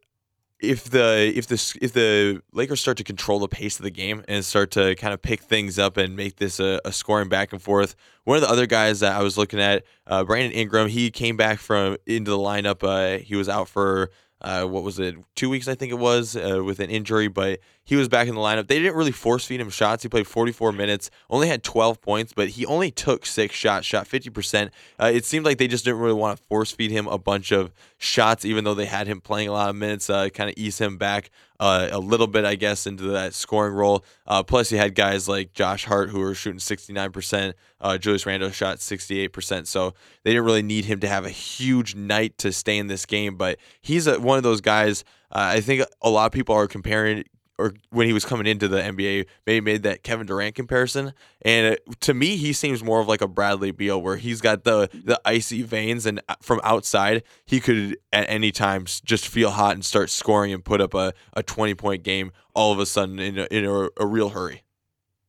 if 0.60 0.84
the 0.90 1.32
if 1.34 1.46
the 1.46 1.78
if 1.80 1.92
the 1.92 2.42
Lakers 2.52 2.80
start 2.80 2.96
to 2.98 3.04
control 3.04 3.38
the 3.38 3.48
pace 3.48 3.78
of 3.78 3.84
the 3.84 3.90
game 3.90 4.24
and 4.26 4.44
start 4.44 4.72
to 4.72 4.94
kind 4.96 5.14
of 5.14 5.22
pick 5.22 5.40
things 5.40 5.78
up 5.78 5.96
and 5.96 6.16
make 6.16 6.36
this 6.36 6.58
a, 6.58 6.80
a 6.84 6.92
scoring 6.92 7.28
back 7.28 7.52
and 7.52 7.62
forth, 7.62 7.94
one 8.24 8.36
of 8.36 8.42
the 8.42 8.50
other 8.50 8.66
guys 8.66 9.00
that 9.00 9.16
I 9.16 9.22
was 9.22 9.38
looking 9.38 9.60
at, 9.60 9.84
uh, 10.06 10.24
Brandon 10.24 10.52
Ingram, 10.52 10.88
he 10.88 11.10
came 11.10 11.36
back 11.36 11.58
from 11.58 11.96
into 12.06 12.30
the 12.30 12.38
lineup. 12.38 12.82
Uh, 12.82 13.22
he 13.22 13.36
was 13.36 13.48
out 13.48 13.68
for 13.68 14.10
uh, 14.40 14.64
what 14.64 14.82
was 14.82 14.98
it, 14.98 15.16
two 15.34 15.50
weeks, 15.50 15.66
I 15.68 15.74
think 15.74 15.90
it 15.90 15.98
was, 15.98 16.36
uh, 16.36 16.62
with 16.64 16.80
an 16.80 16.90
injury, 16.90 17.28
but 17.28 17.58
he 17.88 17.96
was 17.96 18.06
back 18.06 18.28
in 18.28 18.34
the 18.34 18.40
lineup. 18.42 18.66
They 18.66 18.78
didn't 18.78 18.96
really 18.96 19.12
force 19.12 19.46
feed 19.46 19.62
him 19.62 19.70
shots. 19.70 20.02
He 20.02 20.10
played 20.10 20.26
44 20.26 20.72
minutes, 20.72 21.10
only 21.30 21.48
had 21.48 21.62
12 21.62 22.02
points, 22.02 22.34
but 22.34 22.50
he 22.50 22.66
only 22.66 22.90
took 22.90 23.24
six 23.24 23.54
shots, 23.54 23.86
shot 23.86 24.06
50%. 24.06 24.68
Uh, 25.00 25.10
it 25.14 25.24
seemed 25.24 25.46
like 25.46 25.56
they 25.56 25.68
just 25.68 25.86
didn't 25.86 26.00
really 26.00 26.12
want 26.12 26.36
to 26.36 26.44
force 26.44 26.70
feed 26.70 26.90
him 26.90 27.08
a 27.08 27.16
bunch 27.16 27.50
of 27.50 27.72
shots, 27.96 28.44
even 28.44 28.64
though 28.64 28.74
they 28.74 28.84
had 28.84 29.06
him 29.06 29.22
playing 29.22 29.48
a 29.48 29.52
lot 29.52 29.70
of 29.70 29.76
minutes, 29.76 30.10
uh, 30.10 30.28
kind 30.28 30.50
of 30.50 30.56
ease 30.58 30.78
him 30.78 30.98
back 30.98 31.30
uh, 31.60 31.88
a 31.90 31.98
little 31.98 32.26
bit, 32.26 32.44
I 32.44 32.56
guess, 32.56 32.86
into 32.86 33.04
that 33.04 33.32
scoring 33.32 33.72
role. 33.72 34.04
Uh, 34.26 34.42
plus, 34.42 34.70
you 34.70 34.76
had 34.76 34.94
guys 34.94 35.26
like 35.26 35.54
Josh 35.54 35.86
Hart 35.86 36.10
who 36.10 36.20
were 36.20 36.34
shooting 36.34 36.60
69%. 36.60 37.54
Uh, 37.80 37.96
Julius 37.96 38.26
Randle 38.26 38.50
shot 38.50 38.78
68%. 38.78 39.66
So 39.66 39.94
they 40.24 40.32
didn't 40.32 40.44
really 40.44 40.62
need 40.62 40.84
him 40.84 41.00
to 41.00 41.08
have 41.08 41.24
a 41.24 41.30
huge 41.30 41.94
night 41.94 42.36
to 42.38 42.52
stay 42.52 42.76
in 42.76 42.88
this 42.88 43.06
game. 43.06 43.36
But 43.36 43.58
he's 43.80 44.06
a, 44.06 44.20
one 44.20 44.36
of 44.36 44.42
those 44.42 44.60
guys. 44.60 45.04
Uh, 45.32 45.56
I 45.56 45.60
think 45.62 45.84
a 46.02 46.10
lot 46.10 46.26
of 46.26 46.32
people 46.32 46.54
are 46.54 46.66
comparing 46.66 47.24
or 47.58 47.74
when 47.90 48.06
he 48.06 48.12
was 48.12 48.24
coming 48.24 48.46
into 48.46 48.68
the 48.68 48.78
NBA, 48.78 49.26
maybe 49.46 49.64
made 49.64 49.82
that 49.82 50.02
Kevin 50.02 50.26
Durant 50.26 50.54
comparison. 50.54 51.12
And 51.42 51.76
to 52.00 52.14
me, 52.14 52.36
he 52.36 52.52
seems 52.52 52.84
more 52.84 53.00
of 53.00 53.08
like 53.08 53.20
a 53.20 53.28
Bradley 53.28 53.72
Beal, 53.72 54.00
where 54.00 54.16
he's 54.16 54.40
got 54.40 54.64
the 54.64 54.88
the 54.92 55.20
icy 55.24 55.62
veins, 55.62 56.06
and 56.06 56.20
uh, 56.28 56.36
from 56.40 56.60
outside, 56.62 57.22
he 57.44 57.60
could 57.60 57.98
at 58.12 58.28
any 58.28 58.52
time 58.52 58.86
just 58.86 59.26
feel 59.26 59.50
hot 59.50 59.74
and 59.74 59.84
start 59.84 60.10
scoring 60.10 60.52
and 60.52 60.64
put 60.64 60.80
up 60.80 60.94
a, 60.94 61.12
a 61.34 61.42
twenty 61.42 61.74
point 61.74 62.02
game 62.02 62.32
all 62.54 62.72
of 62.72 62.78
a 62.78 62.86
sudden 62.86 63.18
in 63.18 63.38
a, 63.38 63.44
in 63.50 63.64
a, 63.64 63.88
a 63.98 64.06
real 64.06 64.30
hurry. 64.30 64.62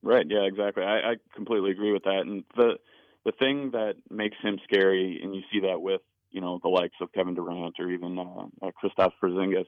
Right. 0.01 0.25
Yeah. 0.29 0.43
Exactly. 0.43 0.83
I, 0.83 1.11
I 1.11 1.15
completely 1.35 1.71
agree 1.71 1.91
with 1.91 2.03
that. 2.03 2.21
And 2.21 2.43
the 2.55 2.77
the 3.25 3.31
thing 3.33 3.71
that 3.71 3.95
makes 4.09 4.37
him 4.41 4.59
scary, 4.63 5.19
and 5.21 5.35
you 5.35 5.41
see 5.51 5.61
that 5.61 5.81
with 5.81 6.01
you 6.31 6.41
know 6.41 6.59
the 6.61 6.69
likes 6.69 6.95
of 7.01 7.11
Kevin 7.11 7.33
Durant 7.33 7.75
or 7.79 7.89
even 7.89 8.17
uh, 8.17 8.67
uh, 8.67 8.71
Kristaps 8.81 9.13
Porzingis 9.21 9.65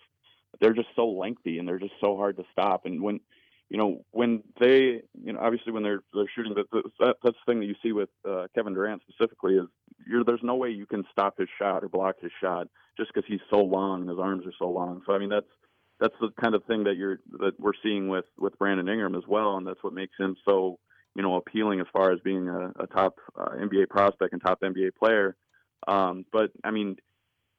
they're 0.60 0.74
just 0.74 0.90
so 0.96 1.08
lengthy 1.08 1.60
and 1.60 1.68
they're 1.68 1.80
just 1.80 1.94
so 2.02 2.16
hard 2.18 2.38
to 2.38 2.44
stop. 2.52 2.86
And 2.86 3.02
when 3.02 3.20
you 3.70 3.78
know 3.78 4.04
when 4.12 4.44
they 4.60 5.02
you 5.24 5.34
know 5.34 5.40
obviously 5.40 5.72
when 5.72 5.84
they're 5.84 6.02
they're 6.14 6.30
shooting 6.36 6.56
that, 6.56 6.84
that's 7.00 7.18
the 7.24 7.34
thing 7.46 7.60
that 7.60 7.68
you 7.68 7.76
see 7.82 7.92
with 7.92 8.10
uh, 8.28 8.48
Kevin 8.54 8.74
Durant 8.74 9.02
specifically 9.08 9.56
is 9.56 9.68
there's 10.26 10.44
no 10.44 10.56
way 10.56 10.70
you 10.70 10.86
can 10.86 11.06
stop 11.12 11.38
his 11.38 11.48
shot 11.58 11.84
or 11.84 11.90
block 11.90 12.16
his 12.22 12.32
shot 12.42 12.68
just 12.98 13.14
because 13.14 13.28
he's 13.28 13.40
so 13.50 13.58
long 13.58 14.02
and 14.02 14.10
his 14.10 14.20
arms 14.20 14.46
are 14.46 14.54
so 14.60 14.70
long. 14.70 15.02
So 15.06 15.14
I 15.14 15.20
mean 15.20 15.30
that's 15.30 15.48
that's 16.00 16.16
the 16.20 16.30
kind 16.42 16.56
of 16.56 16.64
thing 16.66 16.84
that 16.86 16.98
you're 16.98 17.20
that 17.40 17.60
we're 17.60 17.74
seeing 17.84 18.10
with 18.10 18.26
with 18.38 18.58
Brandon 18.58 18.90
Ingram 18.90 19.16
as 19.16 19.24
well, 19.28 19.58
and 19.58 19.66
that's 19.66 19.84
what 19.84 19.94
makes 19.94 20.18
him 20.20 20.36
so 20.44 20.80
you 21.16 21.22
know 21.22 21.36
appealing 21.36 21.80
as 21.80 21.88
far 21.94 22.12
as 22.12 22.20
being 22.22 22.50
a, 22.50 22.72
a 22.80 22.88
top 22.88 23.16
uh, 23.40 23.50
NBA 23.52 23.90
prospect 23.90 24.34
and 24.34 24.42
top 24.42 24.62
NBA 24.62 24.96
player. 24.96 25.36
Um, 25.88 26.26
but 26.32 26.52
I 26.64 26.72
mean, 26.72 26.98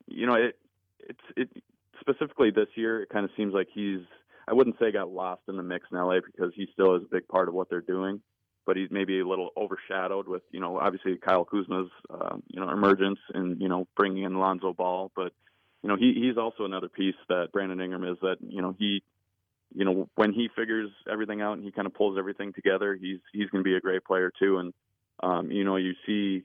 you 0.06 0.26
know, 0.26 0.34
it 0.34 0.58
it's 0.98 1.20
it 1.36 1.62
specifically 2.02 2.50
this 2.50 2.68
year. 2.74 3.02
It 3.02 3.08
kind 3.08 3.24
of 3.24 3.30
seems 3.36 3.54
like 3.54 3.68
he's 3.72 4.00
I 4.46 4.54
wouldn't 4.54 4.78
say 4.78 4.92
got 4.92 5.10
lost 5.10 5.42
in 5.48 5.56
the 5.56 5.62
mix 5.62 5.86
in 5.90 5.98
LA 5.98 6.18
because 6.24 6.52
he 6.54 6.66
still 6.72 6.96
is 6.96 7.02
a 7.04 7.14
big 7.14 7.28
part 7.28 7.48
of 7.48 7.54
what 7.54 7.70
they're 7.70 7.80
doing, 7.80 8.20
but 8.66 8.76
he's 8.76 8.90
maybe 8.90 9.20
a 9.20 9.26
little 9.26 9.50
overshadowed 9.56 10.28
with 10.28 10.42
you 10.50 10.60
know 10.60 10.78
obviously 10.78 11.16
Kyle 11.16 11.44
Kuzma's 11.44 11.90
uh, 12.10 12.36
you 12.48 12.60
know 12.60 12.70
emergence 12.70 13.18
and 13.34 13.60
you 13.60 13.68
know 13.68 13.86
bringing 13.96 14.24
in 14.24 14.38
Lonzo 14.38 14.72
Ball, 14.72 15.10
but 15.14 15.32
you 15.82 15.88
know 15.88 15.96
he 15.96 16.12
he's 16.14 16.36
also 16.36 16.64
another 16.64 16.88
piece 16.88 17.14
that 17.28 17.52
Brandon 17.52 17.80
Ingram 17.80 18.04
is 18.04 18.18
that 18.22 18.36
you 18.40 18.62
know 18.62 18.74
he 18.78 19.02
you 19.74 19.84
know 19.84 20.08
when 20.16 20.32
he 20.32 20.48
figures 20.56 20.90
everything 21.10 21.40
out 21.40 21.54
and 21.54 21.64
he 21.64 21.70
kind 21.70 21.86
of 21.86 21.94
pulls 21.94 22.18
everything 22.18 22.52
together, 22.52 22.94
he's 23.00 23.20
he's 23.32 23.48
going 23.50 23.62
to 23.62 23.68
be 23.68 23.76
a 23.76 23.80
great 23.80 24.04
player 24.04 24.32
too, 24.38 24.58
and 24.58 24.74
um, 25.22 25.50
you 25.50 25.64
know 25.64 25.76
you 25.76 25.94
see 26.04 26.42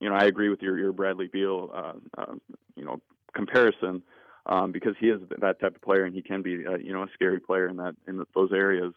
you 0.00 0.08
know 0.08 0.14
I 0.14 0.24
agree 0.24 0.50
with 0.50 0.62
your 0.62 0.78
your 0.78 0.92
Bradley 0.92 1.26
Beal 1.26 1.70
uh, 1.74 1.92
uh, 2.16 2.34
you 2.76 2.84
know 2.84 3.00
comparison 3.34 4.02
um, 4.46 4.72
because 4.72 4.94
he 5.00 5.08
is 5.08 5.20
that 5.40 5.60
type 5.60 5.76
of 5.76 5.82
player 5.82 6.04
and 6.04 6.14
he 6.14 6.22
can 6.22 6.42
be 6.42 6.66
uh, 6.66 6.76
you 6.76 6.92
know 6.92 7.02
a 7.02 7.08
scary 7.14 7.40
player 7.40 7.68
in 7.68 7.76
that 7.76 7.94
in 8.06 8.22
those 8.34 8.52
areas. 8.52 8.92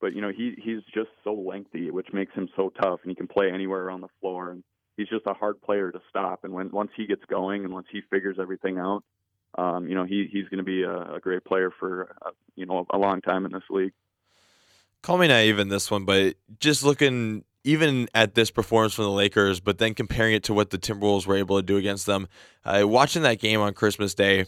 But 0.00 0.14
you 0.14 0.20
know 0.20 0.30
he 0.30 0.54
he's 0.62 0.82
just 0.94 1.10
so 1.24 1.32
lengthy, 1.32 1.90
which 1.90 2.08
makes 2.12 2.34
him 2.34 2.48
so 2.56 2.72
tough, 2.80 3.00
and 3.02 3.10
he 3.10 3.14
can 3.14 3.28
play 3.28 3.50
anywhere 3.52 3.82
around 3.82 4.00
the 4.00 4.08
floor. 4.20 4.50
And 4.50 4.62
he's 4.96 5.08
just 5.08 5.26
a 5.26 5.34
hard 5.34 5.60
player 5.62 5.90
to 5.90 6.00
stop. 6.08 6.44
And 6.44 6.52
when 6.52 6.70
once 6.70 6.90
he 6.96 7.06
gets 7.06 7.24
going 7.26 7.64
and 7.64 7.72
once 7.72 7.86
he 7.90 8.00
figures 8.10 8.36
everything 8.40 8.78
out, 8.78 9.04
um, 9.56 9.88
you 9.88 9.94
know 9.94 10.04
he 10.04 10.28
he's 10.30 10.48
going 10.48 10.58
to 10.58 10.64
be 10.64 10.82
a, 10.82 11.14
a, 11.14 11.20
great 11.20 11.44
player 11.44 11.70
for 11.78 12.14
uh, 12.24 12.30
you 12.56 12.66
know 12.66 12.86
a 12.90 12.98
long 12.98 13.20
time 13.20 13.44
in 13.44 13.52
this 13.52 13.62
league. 13.70 13.92
Call 15.02 15.18
me 15.18 15.26
naive 15.26 15.58
in 15.58 15.68
this 15.68 15.90
one, 15.90 16.04
but 16.04 16.36
just 16.60 16.84
looking 16.84 17.44
even 17.64 18.08
at 18.14 18.34
this 18.34 18.50
performance 18.50 18.94
from 18.94 19.04
the 19.04 19.10
Lakers, 19.10 19.60
but 19.60 19.78
then 19.78 19.94
comparing 19.94 20.34
it 20.34 20.44
to 20.44 20.54
what 20.54 20.70
the 20.70 20.78
Timberwolves 20.78 21.26
were 21.26 21.36
able 21.36 21.56
to 21.56 21.62
do 21.62 21.76
against 21.76 22.06
them, 22.06 22.28
uh, 22.64 22.82
watching 22.84 23.22
that 23.22 23.38
game 23.38 23.60
on 23.60 23.72
Christmas 23.72 24.14
Day, 24.14 24.46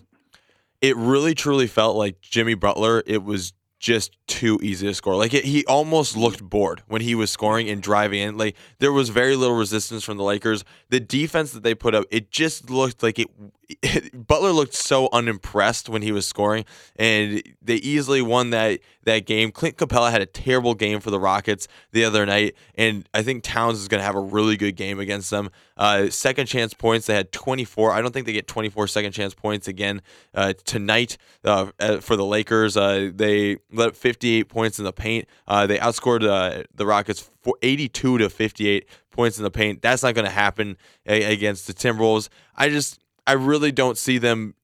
it 0.85 0.97
really 0.99 1.35
truly 1.35 1.66
felt 1.66 1.97
like 1.97 2.20
Jimmy 2.20 2.53
Butler. 2.53 3.03
It 3.07 3.25
was 3.25 3.55
just 3.79 4.18
too 4.27 4.59
easy 4.62 4.87
to 4.87 4.92
score. 4.92 5.16
Like 5.16 5.33
it, 5.33 5.44
he 5.44 5.64
almost 5.64 6.14
looked 6.14 6.42
bored 6.42 6.83
when 6.88 7.01
he 7.01 7.14
was 7.14 7.31
scoring 7.31 7.70
and 7.70 7.83
driving 7.83 8.20
in. 8.20 8.37
Like 8.37 8.55
there 8.81 8.92
was 8.92 9.09
very 9.09 9.35
little 9.35 9.57
resistance 9.57 10.05
from 10.05 10.18
the 10.18 10.23
Lakers. 10.23 10.62
The 10.90 11.01
defense 11.01 11.53
that 11.53 11.62
they 11.62 11.75
put 11.75 11.94
up, 11.94 12.05
it 12.11 12.31
just 12.31 12.68
looked 12.68 13.03
like 13.03 13.18
it 13.18 13.29
Butler 14.14 14.53
looked 14.53 14.74
so 14.74 15.09
unimpressed 15.12 15.88
when 15.88 16.03
he 16.03 16.12
was 16.12 16.27
scoring, 16.27 16.64
and 16.96 17.42
they 17.62 17.77
easily 17.77 18.22
won 18.22 18.50
that 18.50 18.81
that 19.05 19.27
game. 19.27 19.53
Clint 19.53 19.77
Capela 19.77 20.11
had 20.11 20.22
a 20.22 20.27
terrible 20.27 20.74
game 20.74 21.00
for 21.00 21.11
the 21.11 21.20
Rockets 21.20 21.68
the 21.92 22.05
other 22.05 22.24
night, 22.27 22.55
and 22.74 23.09
I 23.14 23.22
think 23.22 23.42
Towns 23.42 23.79
is 23.79 23.88
going 23.88 24.00
to 24.00 24.05
have 24.05 24.14
a 24.14 24.20
really 24.20 24.57
good 24.57 24.77
game 24.77 24.98
against 24.98 25.31
them. 25.31 25.50
Uh, 25.77 26.09
second 26.09 26.46
chance 26.46 26.74
points, 26.74 27.07
they 27.07 27.14
had 27.14 27.33
24. 27.33 27.92
I 27.92 28.00
don't 28.00 28.12
think 28.12 28.27
they 28.27 28.33
get 28.33 28.46
24 28.46 28.87
second 28.88 29.12
chance 29.12 29.35
points 29.35 29.68
again 29.68 30.03
uh, 30.35 30.55
tonight 30.64 31.16
uh, 31.44 31.66
for 32.00 32.16
the 32.16 32.24
Lakers. 32.24 32.77
Uh, 32.77 33.11
they 33.14 33.59
let 33.72 33.88
up 33.88 33.96
58 33.96 34.48
points 34.48 34.79
in 34.79 34.85
the 34.85 34.92
paint. 34.92 35.27
Uh, 35.46 35.66
they 35.66 35.79
outscored 35.79 36.24
uh, 36.27 36.64
the 36.74 36.87
Rockets 36.87 37.31
82 37.62 38.18
to 38.18 38.31
58 38.31 38.88
points 39.11 39.38
in 39.38 39.44
the 39.44 39.50
paint. 39.50 39.83
That's 39.83 40.03
not 40.03 40.14
going 40.14 40.24
to 40.24 40.31
happen 40.31 40.77
against 41.07 41.66
the 41.66 41.74
Timberwolves. 41.74 42.29
I 42.57 42.68
just 42.68 43.00
I 43.27 43.33
really 43.33 43.73
don't 43.73 43.99
see 43.99 44.19
them 44.19 44.55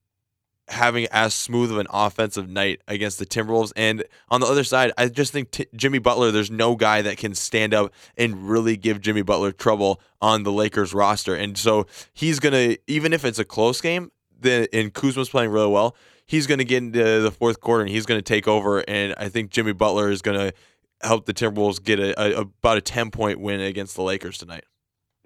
having 0.71 1.07
as 1.11 1.35
smooth 1.35 1.71
of 1.71 1.79
an 1.79 1.87
offensive 1.91 2.49
night 2.49 2.81
against 2.87 3.19
the 3.19 3.27
Timberwolves. 3.27 3.73
And 3.75 4.05
on 4.29 4.41
the 4.41 4.47
other 4.47 4.65
side, 4.65 4.93
I 4.97 5.09
just 5.09 5.33
think 5.33 5.51
t- 5.51 5.67
Jimmy 5.75 5.99
Butler, 5.99 6.31
there's 6.31 6.51
no 6.51 6.77
guy 6.77 7.03
that 7.03 7.17
can 7.17 7.35
stand 7.35 7.75
up 7.75 7.93
and 8.17 8.49
really 8.49 8.77
give 8.77 9.01
Jimmy 9.01 9.23
Butler 9.23 9.53
trouble 9.53 10.01
on 10.23 10.45
the 10.45 10.53
Lakers 10.53 10.95
roster. 10.95 11.35
And 11.35 11.59
so 11.59 11.87
he's 12.13 12.39
going 12.39 12.53
to, 12.53 12.79
even 12.87 13.13
if 13.13 13.25
it's 13.25 13.39
a 13.39 13.45
close 13.45 13.81
game, 13.81 14.13
then 14.39 14.67
and 14.73 14.95
Kuzma's 14.95 15.29
playing 15.29 15.51
really 15.51 15.69
well, 15.69 15.97
he's 16.27 16.47
going 16.47 16.59
to 16.59 16.65
get 16.65 16.79
into 16.79 17.21
the 17.21 17.33
fourth 17.33 17.61
quarter 17.61 17.83
and 17.83 17.91
he's 17.91 18.07
going 18.07 18.19
to 18.19 18.23
take 18.23 18.47
over. 18.47 18.85
And 18.89 19.15
I 19.19 19.29
think 19.29 19.51
Jimmy 19.51 19.73
Butler 19.73 20.11
is 20.11 20.23
going 20.23 20.39
to 20.39 20.55
help 21.03 21.27
the 21.27 21.35
Timberwolves 21.35 21.83
get 21.83 21.99
a, 21.99 22.39
a, 22.39 22.41
about 22.43 22.79
a 22.79 22.81
10 22.81 23.11
point 23.11 23.41
win 23.41 23.61
against 23.61 23.97
the 23.97 24.03
Lakers 24.03 24.39
tonight. 24.39 24.65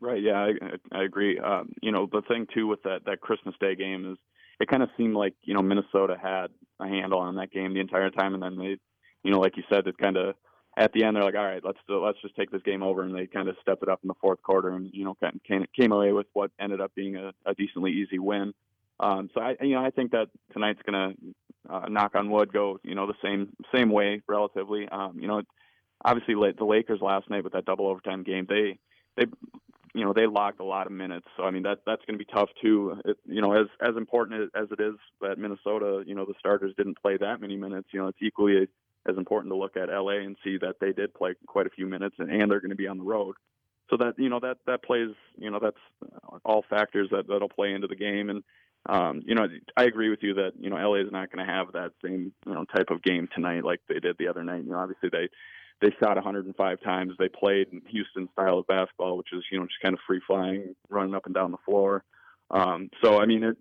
Right. 0.04 0.22
Yeah, 0.22 0.34
I, 0.34 0.50
I 0.98 1.02
agree. 1.04 1.38
Um, 1.38 1.72
you 1.80 1.90
know, 1.90 2.06
the 2.12 2.20
thing 2.28 2.46
too 2.52 2.66
with 2.66 2.82
that 2.82 3.06
that 3.06 3.22
Christmas 3.22 3.54
Day 3.58 3.74
game 3.74 4.12
is 4.12 4.18
it 4.60 4.68
kind 4.68 4.82
of 4.82 4.90
seemed 4.98 5.14
like 5.14 5.34
you 5.44 5.54
know 5.54 5.62
Minnesota 5.62 6.14
had 6.22 6.48
a 6.78 6.86
handle 6.86 7.20
on 7.20 7.36
that 7.36 7.50
game 7.50 7.72
the 7.72 7.80
entire 7.80 8.10
time, 8.10 8.34
and 8.34 8.42
then 8.42 8.58
they, 8.58 8.76
you 9.22 9.30
know, 9.30 9.40
like 9.40 9.56
you 9.56 9.62
said, 9.70 9.86
it 9.86 9.96
kind 9.96 10.18
of 10.18 10.34
at 10.76 10.92
the 10.92 11.04
end 11.04 11.16
they're 11.16 11.24
like, 11.24 11.34
all 11.36 11.44
right, 11.46 11.64
let's 11.64 11.78
let's 11.88 12.20
just 12.20 12.36
take 12.36 12.50
this 12.50 12.60
game 12.64 12.82
over, 12.82 13.00
and 13.02 13.14
they 13.14 13.26
kind 13.26 13.48
of 13.48 13.56
stepped 13.62 13.82
it 13.82 13.88
up 13.88 14.00
in 14.02 14.08
the 14.08 14.14
fourth 14.20 14.42
quarter, 14.42 14.68
and 14.70 14.90
you 14.92 15.06
know, 15.06 15.16
kind 15.22 15.36
of 15.36 15.42
came, 15.42 15.64
came 15.74 15.92
away 15.92 16.12
with 16.12 16.26
what 16.34 16.50
ended 16.60 16.82
up 16.82 16.94
being 16.94 17.16
a, 17.16 17.32
a 17.46 17.54
decently 17.54 17.92
easy 17.92 18.18
win. 18.18 18.52
Um, 19.00 19.30
so 19.32 19.40
I, 19.40 19.56
you 19.62 19.74
know, 19.74 19.82
I 19.82 19.88
think 19.90 20.10
that 20.10 20.26
tonight's 20.52 20.82
gonna 20.84 21.14
uh, 21.70 21.86
knock 21.88 22.14
on 22.14 22.28
wood 22.30 22.52
go, 22.52 22.78
you 22.84 22.94
know, 22.94 23.06
the 23.06 23.14
same 23.24 23.56
same 23.74 23.88
way 23.90 24.20
relatively. 24.28 24.86
Um, 24.86 25.18
you 25.18 25.28
know, 25.28 25.40
obviously 26.04 26.34
the 26.34 26.64
Lakers 26.66 27.00
last 27.00 27.30
night 27.30 27.42
with 27.42 27.54
that 27.54 27.64
double 27.64 27.86
overtime 27.86 28.22
game, 28.22 28.44
they 28.46 28.78
they 29.16 29.24
you 29.94 30.04
know 30.04 30.12
they 30.12 30.26
logged 30.26 30.60
a 30.60 30.64
lot 30.64 30.86
of 30.86 30.92
minutes. 30.92 31.26
So 31.36 31.44
I 31.44 31.50
mean 31.50 31.62
that 31.62 31.80
that's 31.86 32.04
going 32.04 32.18
to 32.18 32.24
be 32.24 32.30
tough 32.30 32.50
too. 32.60 33.00
It, 33.04 33.16
you 33.26 33.40
know, 33.40 33.52
as 33.52 33.68
as 33.80 33.96
important 33.96 34.50
as 34.54 34.68
it 34.70 34.80
is 34.80 34.94
that 35.20 35.38
Minnesota, 35.38 36.02
you 36.06 36.14
know, 36.14 36.26
the 36.26 36.34
starters 36.38 36.74
didn't 36.76 37.00
play 37.00 37.16
that 37.16 37.40
many 37.40 37.56
minutes. 37.56 37.88
You 37.92 38.00
know, 38.00 38.08
it's 38.08 38.18
equally 38.20 38.66
as 39.06 39.16
important 39.16 39.52
to 39.52 39.56
look 39.56 39.76
at 39.76 39.88
LA 39.88 40.18
and 40.18 40.36
see 40.42 40.58
that 40.58 40.76
they 40.80 40.92
did 40.92 41.14
play 41.14 41.34
quite 41.46 41.66
a 41.66 41.70
few 41.70 41.86
minutes 41.86 42.16
and, 42.18 42.30
and 42.30 42.50
they're 42.50 42.60
going 42.60 42.70
to 42.70 42.76
be 42.76 42.88
on 42.88 42.98
the 42.98 43.04
road. 43.04 43.36
So 43.90 43.96
that 43.98 44.14
you 44.18 44.28
know 44.28 44.40
that 44.40 44.58
that 44.66 44.82
plays 44.82 45.10
you 45.38 45.50
know 45.50 45.60
that's 45.60 46.10
all 46.44 46.64
factors 46.68 47.08
that 47.10 47.28
that'll 47.28 47.48
play 47.48 47.72
into 47.72 47.86
the 47.86 47.96
game 47.96 48.30
and 48.30 48.42
um, 48.86 49.22
you 49.26 49.34
know 49.34 49.46
I 49.76 49.84
agree 49.84 50.10
with 50.10 50.22
you 50.22 50.34
that 50.34 50.52
you 50.58 50.70
know 50.70 50.76
LA 50.76 50.96
is 50.96 51.12
not 51.12 51.30
going 51.30 51.46
to 51.46 51.52
have 51.52 51.72
that 51.72 51.92
same 52.02 52.32
you 52.46 52.54
know 52.54 52.64
type 52.64 52.90
of 52.90 53.02
game 53.02 53.28
tonight 53.32 53.62
like 53.62 53.80
they 53.88 54.00
did 54.00 54.16
the 54.18 54.28
other 54.28 54.42
night. 54.42 54.64
You 54.64 54.72
know 54.72 54.78
obviously 54.78 55.10
they 55.10 55.28
they 55.80 55.90
shot 56.02 56.16
105 56.16 56.80
times. 56.80 57.12
They 57.18 57.28
played 57.28 57.68
in 57.72 57.82
Houston 57.88 58.28
style 58.32 58.58
of 58.58 58.66
basketball, 58.66 59.16
which 59.16 59.32
is 59.32 59.42
you 59.50 59.58
know 59.58 59.66
just 59.66 59.80
kind 59.82 59.94
of 59.94 60.00
free 60.06 60.20
flying, 60.26 60.74
running 60.88 61.14
up 61.14 61.26
and 61.26 61.34
down 61.34 61.50
the 61.50 61.58
floor. 61.64 62.04
Um, 62.50 62.90
so 63.02 63.20
I 63.20 63.26
mean, 63.26 63.44
it 63.44 63.56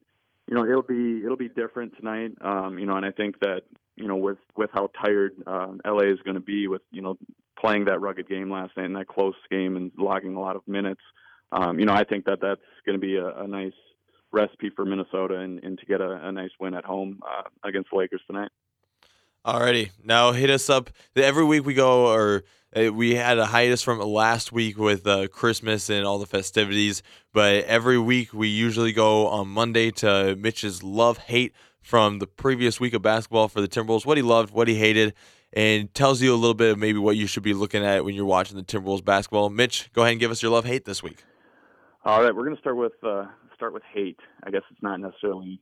you 0.47 0.55
know 0.55 0.65
it'll 0.65 0.83
be 0.83 1.21
it'll 1.23 1.37
be 1.37 1.49
different 1.49 1.95
tonight. 1.97 2.31
Um, 2.41 2.77
you 2.79 2.85
know, 2.85 2.95
and 2.95 3.05
I 3.05 3.11
think 3.11 3.39
that 3.39 3.61
you 3.95 4.07
know 4.07 4.15
with 4.15 4.37
with 4.55 4.69
how 4.73 4.89
tired 5.03 5.33
uh, 5.45 5.73
LA 5.85 6.11
is 6.11 6.19
going 6.23 6.35
to 6.35 6.41
be 6.41 6.67
with 6.67 6.81
you 6.91 7.01
know 7.01 7.17
playing 7.59 7.85
that 7.85 8.01
rugged 8.01 8.27
game 8.27 8.51
last 8.51 8.75
night 8.75 8.85
and 8.85 8.95
that 8.95 9.07
close 9.07 9.35
game 9.49 9.77
and 9.77 9.91
logging 9.97 10.35
a 10.35 10.39
lot 10.39 10.55
of 10.55 10.67
minutes. 10.67 11.01
Um, 11.51 11.79
you 11.79 11.85
know, 11.85 11.93
I 11.93 12.03
think 12.03 12.25
that 12.25 12.39
that's 12.41 12.61
going 12.85 12.99
to 12.99 13.05
be 13.05 13.15
a, 13.17 13.27
a 13.27 13.47
nice 13.47 13.73
recipe 14.31 14.71
for 14.75 14.85
Minnesota 14.85 15.37
and, 15.37 15.63
and 15.63 15.77
to 15.77 15.85
get 15.85 16.01
a, 16.01 16.27
a 16.27 16.31
nice 16.31 16.49
win 16.59 16.73
at 16.73 16.83
home 16.83 17.19
uh, 17.23 17.43
against 17.63 17.91
the 17.91 17.97
Lakers 17.97 18.21
tonight. 18.25 18.49
Alrighty, 19.45 19.89
now 20.01 20.31
hit 20.31 20.49
us 20.49 20.69
up. 20.69 20.89
Every 21.17 21.43
week 21.43 21.65
we 21.65 21.73
go, 21.73 22.07
or 22.07 22.45
uh, 22.73 22.93
we 22.93 23.15
had 23.15 23.37
a 23.37 23.47
hiatus 23.47 23.81
from 23.81 23.99
last 23.99 24.53
week 24.53 24.77
with 24.77 25.05
uh, 25.05 25.27
Christmas 25.27 25.89
and 25.89 26.05
all 26.05 26.17
the 26.17 26.25
festivities, 26.25 27.03
but 27.33 27.65
every 27.65 27.99
week 27.99 28.33
we 28.33 28.47
usually 28.47 28.93
go 28.93 29.27
on 29.27 29.49
Monday 29.49 29.91
to 29.91 30.37
Mitch's 30.37 30.81
love 30.81 31.17
hate 31.17 31.53
from 31.81 32.19
the 32.19 32.25
previous 32.25 32.79
week 32.79 32.93
of 32.93 33.01
basketball 33.01 33.49
for 33.49 33.59
the 33.59 33.67
Timberwolves, 33.67 34.05
what 34.05 34.15
he 34.15 34.23
loved, 34.23 34.53
what 34.53 34.69
he 34.69 34.75
hated, 34.75 35.13
and 35.51 35.93
tells 35.93 36.21
you 36.21 36.33
a 36.33 36.37
little 36.37 36.53
bit 36.53 36.71
of 36.71 36.79
maybe 36.79 36.99
what 36.99 37.17
you 37.17 37.27
should 37.27 37.43
be 37.43 37.53
looking 37.53 37.83
at 37.83 38.05
when 38.05 38.15
you're 38.15 38.23
watching 38.23 38.55
the 38.55 38.63
Timberwolves 38.63 39.03
basketball. 39.03 39.49
Mitch, 39.49 39.89
go 39.91 40.03
ahead 40.03 40.13
and 40.13 40.21
give 40.21 40.31
us 40.31 40.41
your 40.41 40.53
love 40.53 40.63
hate 40.63 40.85
this 40.85 41.03
week. 41.03 41.21
All 42.05 42.21
right, 42.21 42.35
we're 42.35 42.43
going 42.43 42.55
to 42.55 42.59
start 42.59 42.75
with 42.75 42.91
uh, 43.01 43.27
start 43.55 43.73
with 43.73 43.83
hate. 43.93 44.19
I 44.45 44.51
guess 44.51 44.63
it's 44.69 44.81
not 44.81 44.99
necessarily 44.99 45.61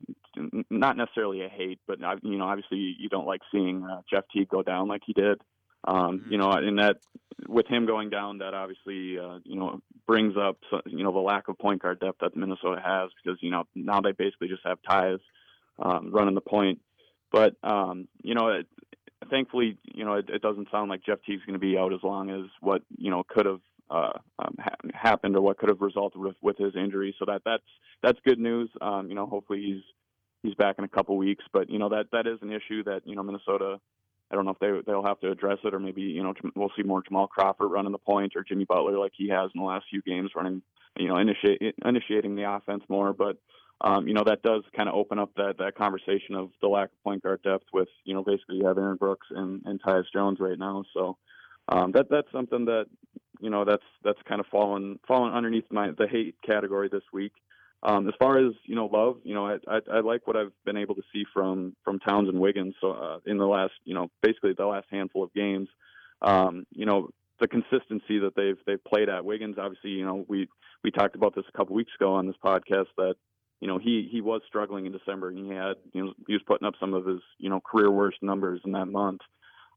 not 0.72 0.98
necessarily 0.98 1.46
a 1.46 1.50
hate, 1.50 1.80
but 1.86 2.04
uh, 2.04 2.16
you 2.24 2.40
know, 2.40 2.46
obviously 2.46 2.96
you 2.98 3.10
don't 3.10 3.28
like 3.28 3.42
seeing 3.52 3.84
uh, 3.84 4.02
Jeff 4.10 4.24
Teague 4.34 4.50
go 4.50 4.64
down 4.64 4.88
like 4.88 5.04
he 5.06 5.14
did. 5.14 5.40
Um. 5.84 6.26
You 6.32 6.40
know, 6.40 6.50
and 6.52 6.80
that 6.80 6.98
with 7.48 7.68
him 7.68 7.86
going 7.86 8.10
down, 8.10 8.40
that 8.40 8.56
obviously 8.56 9.20
uh, 9.20 9.38
you 9.44 9.56
know 9.56 9.82
brings 10.08 10.34
up 10.36 10.58
you 10.88 11.04
know 11.04 11.12
the 11.12 11.20
lack 11.20 11.48
of 11.48 11.60
point 11.60 11.84
guard 11.84 12.00
depth 12.00 12.22
that 12.22 12.36
Minnesota 12.36 12.82
has 12.84 13.12
because 13.24 13.38
you 13.44 13.52
know 13.52 13.66
now 13.76 14.02
they 14.02 14.12
basically 14.12 14.48
just 14.48 14.66
have 14.66 14.80
Tyus 14.82 15.20
um, 15.78 16.12
running 16.12 16.34
the 16.34 16.42
point. 16.42 16.80
But 17.32 17.54
um, 17.62 18.08
you 18.24 18.34
know, 18.34 18.48
it, 18.48 18.68
thankfully, 19.30 19.78
you 19.84 20.06
know, 20.06 20.16
it, 20.16 20.30
it 20.30 20.42
doesn't 20.42 20.70
sound 20.72 20.90
like 20.90 21.06
Jeff 21.06 21.20
Teague's 21.24 21.46
going 21.46 21.54
to 21.54 21.60
be 21.60 21.78
out 21.78 21.94
as 21.94 22.02
long 22.02 22.32
as 22.32 22.50
what 22.62 22.82
you 22.98 23.12
know 23.12 23.24
could 23.30 23.46
have 23.46 23.62
uh, 23.92 24.14
um, 24.40 24.56
ha- 24.60 24.76
happened 24.94 25.36
or 25.36 25.42
what 25.42 25.58
could 25.58 25.70
have 25.70 25.82
resulted 25.82 26.22
with, 26.22 26.36
with 26.42 26.58
his 26.58 26.76
injury. 26.76 27.16
So 27.20 27.26
that 27.26 27.42
that's 27.46 27.64
that's 28.02 28.20
good 28.26 28.40
news. 28.40 28.70
Um, 28.82 29.10
you 29.10 29.16
know, 29.16 29.26
hopefully 29.26 29.62
he's 29.62 29.84
he's 30.44 30.56
back 30.56 30.76
in 30.78 30.84
a 30.84 30.90
couple 30.90 31.18
weeks. 31.18 31.44
But 31.54 31.70
you 31.70 31.80
know 31.80 31.90
that 31.90 32.06
that 32.12 32.28
is 32.28 32.40
an 32.42 32.52
issue 32.52 32.84
that 32.86 33.02
you 33.06 33.16
know 33.16 33.24
Minnesota. 33.24 33.80
I 34.32 34.36
don't 34.36 34.46
know 34.46 34.52
if 34.52 34.60
they 34.60 34.72
they'll 34.90 35.06
have 35.06 35.20
to 35.20 35.32
address 35.32 35.58
it 35.66 35.74
or 35.74 35.80
maybe 35.80 36.04
you 36.04 36.24
know 36.24 36.34
we'll 36.56 36.72
see 36.78 36.84
more 36.84 37.04
Jamal 37.04 37.28
Crawford 37.28 37.70
running 37.70 37.92
the 37.92 37.98
point 37.98 38.34
or 38.36 38.44
Jimmy 38.44 38.64
Butler 38.64 38.98
like 38.98 39.12
he 39.16 39.28
has 39.28 39.52
in 39.54 39.60
the 39.60 39.68
last 39.68 39.86
few 39.90 40.02
games 40.02 40.32
running 40.36 40.62
you 40.98 41.10
know 41.10 41.18
initiate, 41.18 41.76
initiating 41.84 42.36
the 42.36 42.50
offense 42.50 42.84
more. 42.88 43.12
But 43.12 43.38
um, 43.84 44.08
you 44.08 44.14
know, 44.14 44.24
that 44.26 44.44
does 44.44 44.64
kind 44.76 44.88
of 44.88 44.96
open 44.96 45.18
up 45.18 45.32
that, 45.38 45.56
that 45.58 45.76
conversation 45.76 46.36
of 46.36 46.52
the 46.62 46.68
lack 46.68 46.90
of 46.92 47.04
point 47.04 47.24
guard 47.24 47.42
depth 47.42 47.66
with, 47.74 47.88
you 48.04 48.14
know, 48.14 48.24
basically 48.24 48.58
you 48.58 48.68
have 48.68 48.78
Aaron 48.78 48.98
Brooks 48.98 49.28
and, 49.32 49.64
and 49.66 49.82
Tyus 49.82 50.06
Jones 50.14 50.38
right 50.40 50.58
now. 50.58 50.84
So 50.94 51.18
um, 51.72 51.92
that 51.94 52.08
that's 52.10 52.32
something 52.32 52.66
that, 52.66 52.86
you 53.40 53.50
know, 53.50 53.66
that's 53.66 53.84
that's 54.04 54.20
kind 54.28 54.40
of 54.40 54.48
fallen 54.48 55.00
fallen 55.08 55.34
underneath 55.34 55.66
my 55.72 55.92
the 55.98 56.08
hate 56.08 56.36
category 56.46 56.90
this 56.90 57.04
week. 57.12 57.32
Um, 57.84 58.08
as 58.08 58.14
far 58.20 58.38
as 58.38 58.54
you 58.66 58.76
know, 58.76 58.86
love, 58.86 59.18
you 59.24 59.34
know, 59.34 59.48
I, 59.48 59.58
I, 59.68 59.80
I 59.94 60.00
like 60.02 60.28
what 60.28 60.36
I've 60.36 60.52
been 60.66 60.78
able 60.78 60.96
to 60.96 61.02
see 61.12 61.26
from 61.34 61.76
from 61.84 62.00
Towns 62.00 62.30
and 62.30 62.40
Wiggins. 62.40 62.76
So 62.80 62.92
uh, 62.92 63.20
in 63.26 63.38
the 63.38 63.48
last, 63.48 63.74
you 63.86 63.96
know, 63.96 64.10
basically 64.22 64.54
the 64.56 64.66
last 64.66 64.88
handful 64.92 65.24
of 65.24 65.34
games, 65.34 65.70
um, 66.22 66.66
you 66.72 66.86
know, 66.86 67.10
the 67.40 67.48
consistency 67.48 68.20
that 68.20 68.36
they've 68.36 68.58
they've 68.68 68.84
played 68.84 69.10
at. 69.10 69.26
Wiggins, 69.26 69.56
obviously, 69.58 69.92
you 69.92 70.06
know, 70.06 70.26
we 70.28 70.48
we 70.84 70.92
talked 70.92 71.16
about 71.16 71.36
this 71.36 71.46
a 71.48 71.58
couple 71.58 71.76
weeks 71.76 71.92
ago 72.00 72.14
on 72.14 72.28
this 72.28 72.36
podcast 72.44 72.88
that 72.98 73.16
you 73.62 73.68
know 73.68 73.80
he 73.80 74.08
he 74.12 74.22
was 74.22 74.42
struggling 74.48 74.86
in 74.86 74.92
December 74.92 75.30
and 75.30 75.40
he 75.40 75.52
had 75.52 75.74
you 75.94 76.06
know 76.06 76.14
he 76.28 76.34
was 76.34 76.42
putting 76.46 76.68
up 76.68 76.76
some 76.80 76.94
of 76.94 77.06
his 77.06 77.22
you 77.40 77.50
know 77.50 77.60
career 77.60 77.90
worst 77.90 78.18
numbers 78.22 78.62
in 78.66 78.74
that 78.74 78.88
month. 78.88 79.22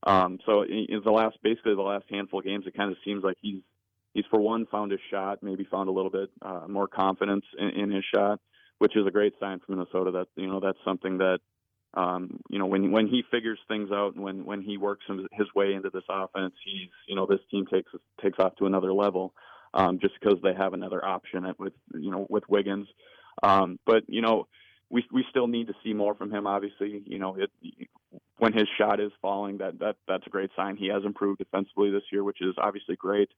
Um, 0.05 0.39
so 0.45 0.63
in, 0.63 1.01
the 1.05 1.11
last 1.11 1.39
basically 1.43 1.75
the 1.75 1.83
last 1.83 2.05
handful 2.11 2.41
of 2.41 2.45
games, 2.45 2.67
it 2.67 2.77
kind 2.77 2.91
of 2.91 2.99
seems 3.05 3.25
like 3.25 3.39
he's 3.41 3.63
he's 4.13 4.25
for 4.31 4.41
one 4.41 4.67
found 4.67 4.93
his 4.93 5.01
shot, 5.11 5.43
maybe 5.43 5.67
found 5.71 5.89
a 5.89 5.93
little 5.93 6.11
bit 6.11 6.31
uh, 6.43 6.67
more 6.69 6.89
confidence 6.89 7.45
in, 7.59 7.69
in 7.71 7.91
his 7.91 8.05
shot, 8.15 8.41
which 8.79 8.97
is 8.97 9.07
a 9.07 9.11
great 9.11 9.35
sign 9.41 9.61
for 9.61 9.73
Minnesota. 9.73 10.11
That 10.11 10.27
you 10.37 10.47
know 10.47 10.61
that's 10.61 10.79
something 10.85 11.19
that 11.19 11.39
um, 11.95 12.41
you 12.51 12.59
know 12.59 12.67
when 12.67 12.93
when 12.93 13.07
he 13.07 13.23
figures 13.31 13.59
things 13.67 13.91
out 13.93 14.15
and 14.15 14.23
when 14.23 14.45
when 14.45 14.61
he 14.61 14.77
works 14.77 15.05
his 15.33 15.47
way 15.55 15.73
into 15.73 15.91
this 15.91 16.05
offense, 16.09 16.55
he's 16.65 16.91
you 17.09 17.17
know 17.17 17.27
this 17.27 17.41
team 17.51 17.67
takes 17.67 17.91
takes 18.23 18.39
off 18.39 18.57
to 18.57 18.67
another 18.67 18.93
level 18.93 19.33
um, 19.73 19.99
just 19.99 20.15
because 20.21 20.39
they 20.43 20.55
have 20.55 20.73
another 20.75 21.05
option 21.05 21.45
at, 21.47 21.59
with 21.59 21.73
you 21.95 22.11
know 22.11 22.27
with 22.29 22.45
Wiggins. 22.49 22.89
Um, 23.43 23.79
but 23.87 24.05
you 24.07 24.23
know 24.23 24.47
we 24.91 25.05
we 25.13 25.25
still 25.31 25.47
need 25.47 25.67
to 25.69 25.75
see 25.83 25.93
more 25.93 26.15
from 26.15 26.31
him. 26.31 26.47
Obviously, 26.47 27.03
you 27.07 27.19
know 27.19 27.37
it, 27.37 27.51
when 28.39 28.53
his 28.53 28.67
shot 28.79 29.01
is 29.01 29.13
falling, 29.23 29.59
that 29.59 29.79
that 29.79 29.97
that's 30.09 30.27
a 30.27 30.31
great 30.31 30.51
sign. 30.57 30.77
He 30.77 30.89
has 30.89 31.05
improved 31.05 31.39
defensively 31.39 31.91
this 31.91 32.03
year, 32.13 32.25
which 32.25 32.41
is 32.41 32.55
obviously 32.59 32.97
great. 32.97 33.31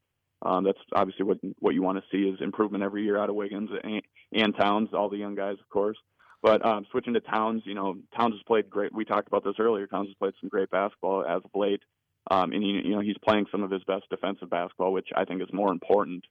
Um, 0.42 0.64
that's 0.64 0.78
obviously 0.94 1.24
what 1.24 1.38
what 1.60 1.74
you 1.74 1.82
want 1.82 1.98
to 1.98 2.04
see 2.10 2.28
is 2.28 2.40
improvement 2.40 2.84
every 2.84 3.04
year 3.04 3.18
out 3.18 3.30
of 3.30 3.36
Wiggins 3.36 3.70
and, 3.82 4.02
and 4.32 4.54
Towns, 4.56 4.90
all 4.92 5.08
the 5.08 5.16
young 5.16 5.34
guys, 5.34 5.56
of 5.60 5.68
course. 5.68 5.96
But 6.42 6.64
um, 6.64 6.86
switching 6.90 7.14
to 7.14 7.20
Towns, 7.20 7.62
you 7.64 7.74
know, 7.74 7.96
Towns 8.16 8.34
has 8.34 8.42
played 8.46 8.70
great. 8.70 8.94
We 8.94 9.04
talked 9.04 9.28
about 9.28 9.44
this 9.44 9.56
earlier. 9.58 9.86
Towns 9.86 10.08
has 10.08 10.14
played 10.14 10.34
some 10.40 10.48
great 10.48 10.70
basketball 10.70 11.24
as 11.24 11.42
of 11.44 11.50
late, 11.54 11.82
um, 12.30 12.52
and 12.52 12.62
he, 12.62 12.82
you 12.84 12.94
know 12.94 13.00
he's 13.00 13.16
playing 13.26 13.46
some 13.50 13.62
of 13.62 13.70
his 13.70 13.82
best 13.84 14.04
defensive 14.10 14.50
basketball, 14.50 14.92
which 14.92 15.08
I 15.14 15.24
think 15.24 15.42
is 15.42 15.48
more 15.52 15.72
important 15.72 16.24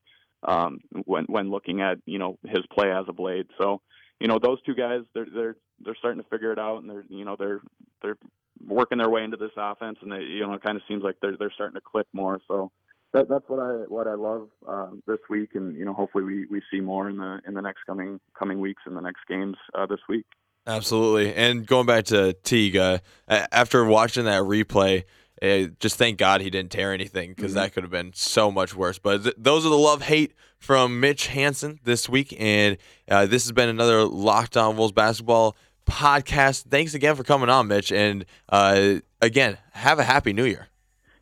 um, 0.48 0.80
when 1.06 1.26
when 1.26 1.50
looking 1.50 1.82
at 1.82 1.98
you 2.06 2.20
know 2.20 2.38
his 2.46 2.64
play 2.72 2.92
as 2.92 3.06
of 3.08 3.20
late. 3.20 3.48
So 3.60 3.82
you 4.20 4.28
know 4.28 4.40
those 4.42 4.62
two 4.64 4.76
guys, 4.76 5.02
they're 5.14 5.28
they're 5.34 5.56
they're 5.84 5.96
starting 5.96 6.22
to 6.22 6.30
figure 6.30 6.52
it 6.52 6.60
out, 6.60 6.82
and 6.82 6.90
they're 6.90 7.04
you 7.10 7.26
know 7.26 7.36
they're 7.38 7.62
they're 8.02 8.18
working 8.66 8.98
their 8.98 9.10
way 9.10 9.24
into 9.24 9.38
this 9.38 9.52
offense, 9.58 9.98
and 10.02 10.12
they 10.12 10.22
you 10.22 10.46
know 10.46 10.54
it 10.54 10.64
kind 10.64 10.78
of 10.78 10.84
seems 10.88 11.04
like 11.04 11.16
they're 11.22 11.38
they're 11.38 11.52
starting 11.54 11.76
to 11.76 11.82
click 11.82 12.08
more. 12.14 12.40
So 12.48 12.72
that, 13.16 13.30
that's 13.30 13.46
what 13.48 13.60
I 13.60 13.72
what 13.88 14.08
I 14.08 14.16
love 14.16 14.50
uh, 14.68 14.88
this 15.08 15.20
week, 15.30 15.52
and 15.56 15.76
you 15.76 15.86
know, 15.86 15.94
hopefully 15.94 16.24
we, 16.24 16.46
we 16.48 16.62
see 16.70 16.82
more 16.82 17.10
in 17.10 17.18
the 17.18 17.40
in 17.48 17.54
the 17.54 17.62
next 17.62 17.80
coming 17.86 18.20
coming 18.38 18.60
weeks 18.60 18.84
in 18.86 18.94
the 18.94 19.02
next 19.02 19.22
games 19.28 19.56
uh, 19.74 19.86
this 19.86 20.00
week. 20.10 20.26
Absolutely, 20.68 21.34
and 21.34 21.66
going 21.66 21.86
back 21.86 22.06
to 22.06 22.34
Teague, 22.44 22.76
uh, 22.76 23.00
after 23.28 23.86
watching 23.86 24.26
that 24.26 24.42
replay, 24.42 25.04
uh, 25.42 25.70
just 25.80 25.98
thank 25.98 26.18
God 26.18 26.42
he 26.42 26.50
didn't 26.50 26.72
tear 26.72 26.92
anything 26.92 27.30
because 27.30 27.52
mm-hmm. 27.52 27.62
that 27.62 27.74
could 27.74 27.84
have 27.84 27.92
been 27.92 28.12
so 28.14 28.52
much 28.52 28.76
worse. 28.76 29.00
But 29.00 29.24
th- 29.24 29.36
those 29.38 29.66
are 29.66 29.70
the 29.70 29.78
love 29.78 30.02
hate 30.02 30.34
from 30.58 31.00
Mitch 31.00 31.28
Hanson 31.28 31.80
this 31.84 32.10
week, 32.10 32.36
and 32.38 32.78
uh, 33.10 33.28
this 33.28 33.44
has 33.44 33.52
been 33.54 33.70
another 33.70 34.04
Locked 34.04 34.58
On 34.58 34.76
Wolves 34.76 34.92
basketball 34.92 35.56
podcast. 35.86 36.64
Thanks 36.64 36.94
again 36.94 37.16
for 37.16 37.24
coming 37.24 37.50
on, 37.50 37.68
Mitch, 37.68 37.92
and 37.92 38.26
uh, 38.50 38.96
again, 39.22 39.58
have 39.74 40.00
a 40.00 40.04
happy 40.04 40.34
New 40.34 40.46
Year. 40.46 40.68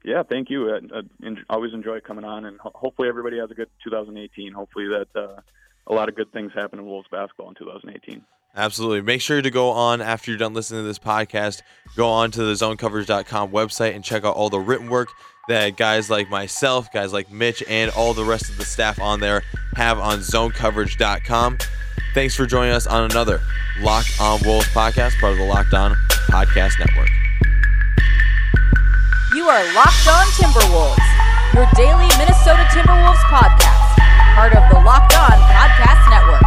Yeah, 0.03 0.23
thank 0.23 0.49
you. 0.49 0.69
I, 0.73 0.79
I 0.97 1.35
always 1.49 1.73
enjoy 1.73 2.01
coming 2.01 2.25
on, 2.25 2.45
and 2.45 2.59
ho- 2.59 2.71
hopefully 2.75 3.07
everybody 3.07 3.39
has 3.39 3.49
a 3.51 3.53
good 3.53 3.69
2018. 3.83 4.51
Hopefully 4.51 4.87
that 4.87 5.07
uh, 5.15 5.39
a 5.87 5.93
lot 5.93 6.09
of 6.09 6.15
good 6.15 6.31
things 6.33 6.51
happen 6.53 6.79
in 6.79 6.85
Wolves 6.85 7.07
basketball 7.09 7.49
in 7.49 7.55
2018. 7.55 8.21
Absolutely. 8.55 9.01
Make 9.01 9.21
sure 9.21 9.41
to 9.41 9.49
go 9.49 9.69
on 9.71 9.99
after 10.01 10.29
you're 10.29 10.37
done 10.37 10.53
listening 10.53 10.81
to 10.81 10.87
this 10.87 10.99
podcast. 10.99 11.61
Go 11.95 12.07
on 12.07 12.29
to 12.31 12.43
the 12.43 12.53
zonecoverage.com 12.53 13.51
website 13.51 13.95
and 13.95 14.03
check 14.03 14.23
out 14.25 14.35
all 14.35 14.49
the 14.49 14.59
written 14.59 14.89
work 14.89 15.07
that 15.47 15.75
guys 15.75 16.09
like 16.09 16.29
myself, 16.29 16.91
guys 16.91 17.11
like 17.11 17.31
Mitch, 17.31 17.63
and 17.67 17.89
all 17.91 18.13
the 18.13 18.23
rest 18.23 18.49
of 18.49 18.57
the 18.57 18.65
staff 18.65 19.01
on 19.01 19.21
there 19.21 19.41
have 19.75 19.97
on 19.99 20.19
zonecoverage.com. 20.19 21.57
Thanks 22.13 22.35
for 22.35 22.45
joining 22.45 22.73
us 22.73 22.85
on 22.85 23.09
another 23.09 23.41
Locked 23.81 24.21
On 24.21 24.39
Wolves 24.45 24.67
podcast, 24.67 25.19
part 25.19 25.33
of 25.33 25.39
the 25.39 25.45
Locked 25.45 25.73
On 25.73 25.95
Podcast 26.29 26.77
Network. 26.77 27.09
You 29.33 29.49
are 29.49 29.65
Locked 29.73 30.07
On 30.07 30.25
Timberwolves, 30.37 31.01
your 31.55 31.65
daily 31.73 32.07
Minnesota 32.19 32.67
Timberwolves 32.69 33.17
podcast, 33.33 33.97
part 34.35 34.53
of 34.53 34.61
the 34.69 34.79
Locked 34.85 35.17
On 35.17 35.39
Podcast 35.49 36.09
Network. 36.11 36.42